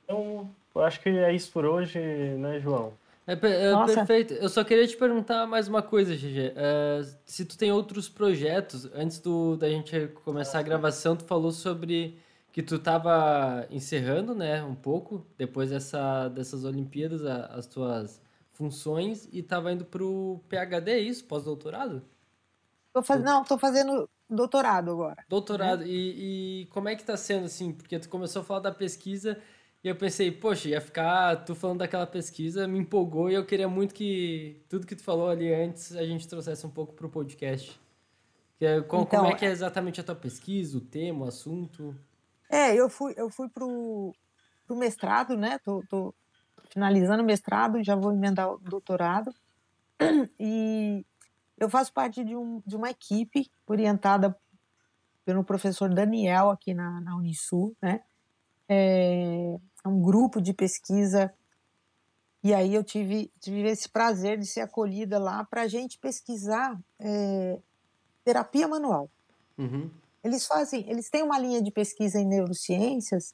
Então, 0.09 0.49
eu 0.73 0.81
acho 0.81 0.99
que 1.01 1.09
é 1.09 1.31
isso 1.31 1.51
por 1.51 1.65
hoje, 1.65 1.99
né, 1.99 2.59
João? 2.59 2.93
É, 3.27 3.33
é 3.33 3.37
perfeito. 3.85 4.33
Eu 4.33 4.49
só 4.49 4.63
queria 4.63 4.87
te 4.87 4.97
perguntar 4.97 5.45
mais 5.45 5.67
uma 5.67 5.83
coisa, 5.83 6.15
GG. 6.15 6.53
É, 6.55 7.05
se 7.23 7.45
tu 7.45 7.55
tem 7.55 7.71
outros 7.71 8.09
projetos, 8.09 8.89
antes 8.95 9.19
do, 9.19 9.55
da 9.55 9.69
gente 9.69 10.07
começar 10.25 10.57
a 10.57 10.63
gravação, 10.63 11.15
tu 11.15 11.25
falou 11.25 11.51
sobre 11.51 12.17
que 12.51 12.63
tu 12.63 12.77
estava 12.77 13.67
encerrando, 13.69 14.33
né, 14.33 14.63
um 14.63 14.73
pouco, 14.73 15.23
depois 15.37 15.69
dessa, 15.69 16.27
dessas 16.29 16.65
Olimpíadas, 16.65 17.23
a, 17.23 17.45
as 17.45 17.67
tuas 17.67 18.19
funções, 18.51 19.29
e 19.31 19.41
estava 19.41 19.71
indo 19.71 19.85
para 19.85 20.03
o 20.03 20.41
PHD, 20.49 20.91
é 20.91 20.99
isso? 20.99 21.23
Pós-doutorado? 21.25 22.01
Tô 22.91 23.03
faz... 23.03 23.23
Não, 23.23 23.43
estou 23.43 23.59
fazendo 23.59 24.09
doutorado 24.27 24.89
agora. 24.89 25.23
Doutorado. 25.29 25.81
Né? 25.81 25.87
E, 25.87 26.61
e 26.61 26.65
como 26.71 26.89
é 26.89 26.95
que 26.95 27.01
está 27.01 27.15
sendo, 27.15 27.45
assim? 27.45 27.71
Porque 27.71 27.99
tu 27.99 28.09
começou 28.09 28.41
a 28.41 28.45
falar 28.45 28.61
da 28.61 28.71
pesquisa 28.71 29.37
e 29.83 29.87
eu 29.87 29.95
pensei, 29.95 30.31
poxa, 30.31 30.69
ia 30.69 30.81
ficar 30.81 31.37
tu 31.45 31.55
falando 31.55 31.79
daquela 31.79 32.05
pesquisa, 32.05 32.67
me 32.67 32.79
empolgou 32.79 33.29
e 33.29 33.33
eu 33.33 33.45
queria 33.45 33.67
muito 33.69 33.93
que 33.93 34.61
tudo 34.67 34.85
que 34.85 34.95
tu 34.95 35.03
falou 35.03 35.29
ali 35.29 35.53
antes 35.53 35.95
a 35.95 36.05
gente 36.05 36.27
trouxesse 36.27 36.65
um 36.65 36.69
pouco 36.69 36.93
pro 36.93 37.09
podcast. 37.09 37.79
Que 38.57 38.65
é, 38.65 38.81
com, 38.81 39.03
então, 39.03 39.21
como 39.21 39.31
é 39.31 39.35
que 39.35 39.45
é 39.45 39.49
exatamente 39.49 40.01
a 40.01 40.03
tua 40.03 40.15
pesquisa, 40.15 40.77
o 40.77 40.81
tema, 40.81 41.23
o 41.23 41.27
assunto? 41.29 41.95
É, 42.49 42.75
eu 42.75 42.89
fui, 42.89 43.13
eu 43.15 43.29
fui 43.29 43.47
pro, 43.47 44.13
pro 44.67 44.75
mestrado, 44.75 45.37
né? 45.37 45.57
Tô, 45.63 45.81
tô 45.89 46.13
finalizando 46.69 47.23
o 47.23 47.25
mestrado, 47.25 47.81
já 47.81 47.95
vou 47.95 48.11
emendar 48.11 48.51
o 48.51 48.57
doutorado. 48.59 49.33
E 50.39 51.05
eu 51.57 51.69
faço 51.69 51.91
parte 51.93 52.23
de, 52.23 52.35
um, 52.35 52.61
de 52.65 52.75
uma 52.75 52.89
equipe 52.89 53.49
orientada 53.67 54.35
pelo 55.25 55.43
professor 55.43 55.93
Daniel 55.93 56.49
aqui 56.49 56.73
na, 56.73 57.01
na 57.01 57.15
Unisul, 57.15 57.75
né? 57.81 58.01
É, 58.67 59.57
um 59.85 60.01
grupo 60.01 60.41
de 60.41 60.53
pesquisa. 60.53 61.33
E 62.43 62.53
aí 62.53 62.73
eu 62.73 62.83
tive, 62.83 63.31
tive 63.39 63.63
esse 63.67 63.89
prazer 63.89 64.37
de 64.37 64.45
ser 64.45 64.61
acolhida 64.61 65.19
lá 65.19 65.43
para 65.43 65.63
a 65.63 65.67
gente 65.67 65.97
pesquisar 65.99 66.79
é, 66.99 67.59
terapia 68.23 68.67
manual. 68.67 69.09
Uhum. 69.57 69.89
Eles 70.23 70.45
fazem, 70.45 70.89
eles 70.89 71.09
têm 71.09 71.23
uma 71.23 71.39
linha 71.39 71.61
de 71.61 71.71
pesquisa 71.71 72.19
em 72.19 72.25
neurociências 72.25 73.33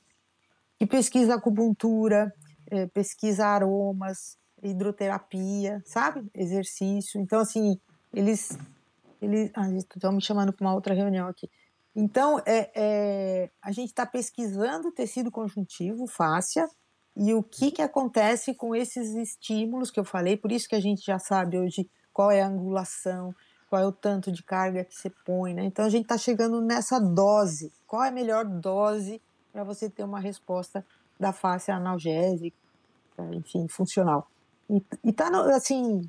que 0.77 0.85
pesquisa 0.85 1.35
acupuntura, 1.35 2.33
é, 2.67 2.87
pesquisa 2.87 3.45
aromas, 3.45 4.37
hidroterapia, 4.61 5.81
sabe? 5.85 6.27
Exercício. 6.33 7.19
Então, 7.19 7.39
assim, 7.39 7.79
eles. 8.13 8.57
eles 9.21 9.51
ah, 9.53 9.69
estão 9.71 10.11
me 10.11 10.21
chamando 10.21 10.51
para 10.51 10.65
uma 10.65 10.73
outra 10.73 10.93
reunião 10.93 11.27
aqui. 11.27 11.49
Então, 11.95 12.39
é, 12.45 12.71
é 12.75 13.49
a 13.61 13.71
gente 13.71 13.89
está 13.89 14.05
pesquisando 14.05 14.91
tecido 14.91 15.31
conjuntivo, 15.31 16.05
fáscia, 16.07 16.67
e 17.15 17.33
o 17.33 17.41
que, 17.41 17.71
que 17.71 17.81
acontece 17.81 18.53
com 18.53 18.75
esses 18.75 19.15
estímulos 19.15 19.89
que 19.89 19.99
eu 19.99 20.03
falei, 20.03 20.35
por 20.35 20.51
isso 20.51 20.67
que 20.67 20.75
a 20.75 20.81
gente 20.81 21.05
já 21.05 21.17
sabe 21.17 21.57
hoje 21.57 21.89
qual 22.11 22.29
é 22.29 22.41
a 22.41 22.47
angulação, 22.47 23.33
qual 23.69 23.81
é 23.81 23.85
o 23.85 23.91
tanto 23.91 24.31
de 24.31 24.43
carga 24.43 24.83
que 24.83 24.93
você 24.93 25.09
põe, 25.25 25.53
né? 25.53 25.63
Então 25.63 25.85
a 25.85 25.89
gente 25.89 26.03
está 26.03 26.17
chegando 26.17 26.61
nessa 26.61 26.99
dose. 26.99 27.71
Qual 27.87 28.03
é 28.03 28.09
a 28.09 28.11
melhor 28.11 28.45
dose 28.45 29.21
para 29.51 29.63
você 29.63 29.89
ter 29.89 30.03
uma 30.03 30.19
resposta 30.19 30.85
da 31.17 31.31
face 31.31 31.71
analgésica, 31.71 32.55
enfim, 33.31 33.67
funcional? 33.69 34.27
E, 34.69 34.83
e 35.03 35.13
tá 35.13 35.29
no, 35.29 35.39
assim, 35.53 36.05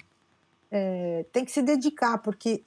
é, 0.70 1.24
tem 1.32 1.44
que 1.44 1.52
se 1.52 1.62
dedicar, 1.62 2.18
porque 2.18 2.64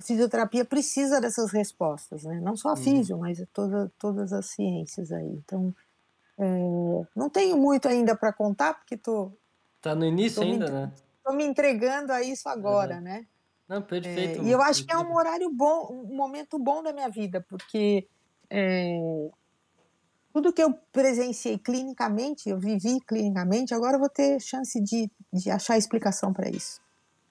fisioterapia 0.00 0.64
precisa 0.64 1.20
dessas 1.20 1.50
respostas, 1.52 2.24
né? 2.24 2.40
Não 2.40 2.56
só 2.56 2.70
a 2.70 2.72
uhum. 2.72 2.76
físio, 2.76 3.18
mas 3.18 3.42
toda, 3.52 3.90
todas 3.98 4.32
as 4.32 4.46
ciências 4.46 5.12
aí. 5.12 5.28
Então, 5.44 5.74
é, 6.38 7.06
não 7.14 7.28
tenho 7.30 7.56
muito 7.56 7.88
ainda 7.88 8.16
para 8.16 8.32
contar, 8.32 8.74
porque 8.74 8.96
tô... 8.96 9.32
Tá 9.80 9.94
no 9.94 10.04
início 10.04 10.42
ainda, 10.42 10.70
né? 10.70 10.92
Estou 11.18 11.34
me 11.34 11.44
entregando 11.44 12.12
a 12.12 12.22
isso 12.22 12.48
agora, 12.48 12.96
uhum. 12.96 13.02
né? 13.02 13.26
Não, 13.68 13.80
perfeito. 13.80 14.42
É, 14.42 14.44
e 14.44 14.50
eu 14.50 14.60
acho 14.60 14.84
que 14.84 14.92
é 14.92 14.98
um 14.98 15.14
horário 15.14 15.50
bom, 15.50 15.88
um 15.90 16.14
momento 16.14 16.58
bom 16.58 16.82
da 16.82 16.92
minha 16.92 17.08
vida, 17.08 17.40
porque 17.48 18.06
é, 18.50 19.30
tudo 20.32 20.52
que 20.52 20.62
eu 20.62 20.74
presenciei 20.92 21.56
clinicamente, 21.56 22.48
eu 22.48 22.58
vivi 22.58 23.00
clinicamente, 23.00 23.72
agora 23.72 23.96
eu 23.96 24.00
vou 24.00 24.08
ter 24.08 24.40
chance 24.40 24.80
de, 24.80 25.10
de 25.32 25.50
achar 25.50 25.78
explicação 25.78 26.32
para 26.32 26.50
isso. 26.50 26.80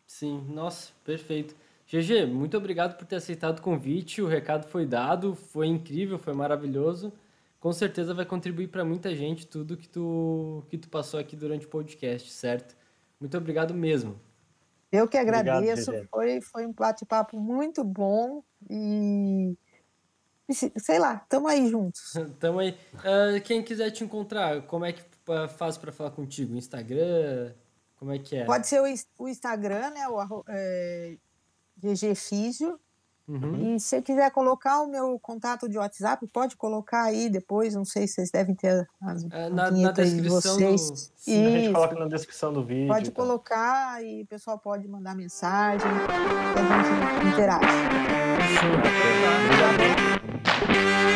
Sim, 0.07 0.45
nossa, 0.49 0.91
perfeito. 1.03 1.55
GG, 1.93 2.25
muito 2.25 2.57
obrigado 2.57 2.97
por 2.97 3.05
ter 3.05 3.17
aceitado 3.17 3.59
o 3.59 3.61
convite. 3.61 4.19
O 4.19 4.27
recado 4.27 4.67
foi 4.67 4.83
dado, 4.83 5.35
foi 5.35 5.67
incrível, 5.67 6.17
foi 6.17 6.33
maravilhoso. 6.33 7.13
Com 7.59 7.71
certeza 7.71 8.15
vai 8.15 8.25
contribuir 8.25 8.69
para 8.69 8.83
muita 8.83 9.15
gente 9.15 9.45
tudo 9.45 9.77
que 9.77 9.87
tu 9.87 10.63
que 10.69 10.77
tu 10.77 10.89
passou 10.89 11.19
aqui 11.19 11.35
durante 11.35 11.67
o 11.67 11.69
podcast, 11.69 12.31
certo? 12.31 12.75
Muito 13.19 13.37
obrigado 13.37 13.75
mesmo. 13.75 14.19
Eu 14.91 15.07
que 15.07 15.17
agradeço. 15.17 15.91
Obrigado, 15.91 16.09
foi 16.09 16.41
foi 16.41 16.65
um 16.65 16.73
bate-papo 16.73 17.39
muito 17.39 17.83
bom 17.83 18.43
e 18.67 19.55
sei 20.51 20.97
lá, 20.97 21.17
tamo 21.29 21.47
aí 21.47 21.69
juntos. 21.69 22.13
tamo 22.39 22.57
aí. 22.57 22.71
Uh, 22.95 23.39
quem 23.43 23.61
quiser 23.61 23.91
te 23.91 24.03
encontrar, 24.03 24.63
como 24.63 24.83
é 24.83 24.93
que 24.93 25.03
faz 25.57 25.77
para 25.77 25.91
falar 25.91 26.09
contigo? 26.09 26.55
Instagram? 26.55 27.53
Como 27.97 28.11
é 28.11 28.17
que 28.17 28.35
é? 28.35 28.45
Pode 28.45 28.67
ser 28.67 28.81
o, 28.81 29.23
o 29.23 29.29
Instagram, 29.29 29.91
né? 29.91 30.07
O, 30.09 30.43
é, 30.49 31.17
GG 31.83 32.15
Físio. 32.15 32.79
Uhum. 33.25 33.75
E 33.75 33.79
se 33.79 34.01
quiser 34.01 34.29
colocar 34.31 34.81
o 34.81 34.87
meu 34.87 35.17
contato 35.17 35.69
de 35.69 35.77
WhatsApp, 35.77 36.27
pode 36.27 36.57
colocar 36.57 37.03
aí 37.03 37.29
depois. 37.29 37.73
Não 37.73 37.85
sei 37.85 38.05
se 38.05 38.15
vocês 38.15 38.31
devem 38.31 38.53
ter 38.53 38.85
as 39.01 39.23
é, 39.31 39.49
na, 39.49 39.71
na 39.71 39.91
descrição 39.91 40.57
de 40.57 40.65
vocês. 40.65 41.13
Do... 41.25 41.31
A 41.31 41.49
gente 41.49 41.73
coloca 41.73 41.95
na 41.95 42.07
descrição 42.07 42.51
do 42.51 42.65
vídeo. 42.65 42.87
Pode 42.87 43.11
colocar 43.11 44.03
e 44.03 44.23
o 44.23 44.27
pessoal 44.27 44.59
pode 44.59 44.85
mandar 44.89 45.15
mensagem. 45.15 45.87
A 45.87 47.21
gente 47.21 47.33
interage. 47.33 47.65
Sim, 48.59 48.73
é 51.09 51.12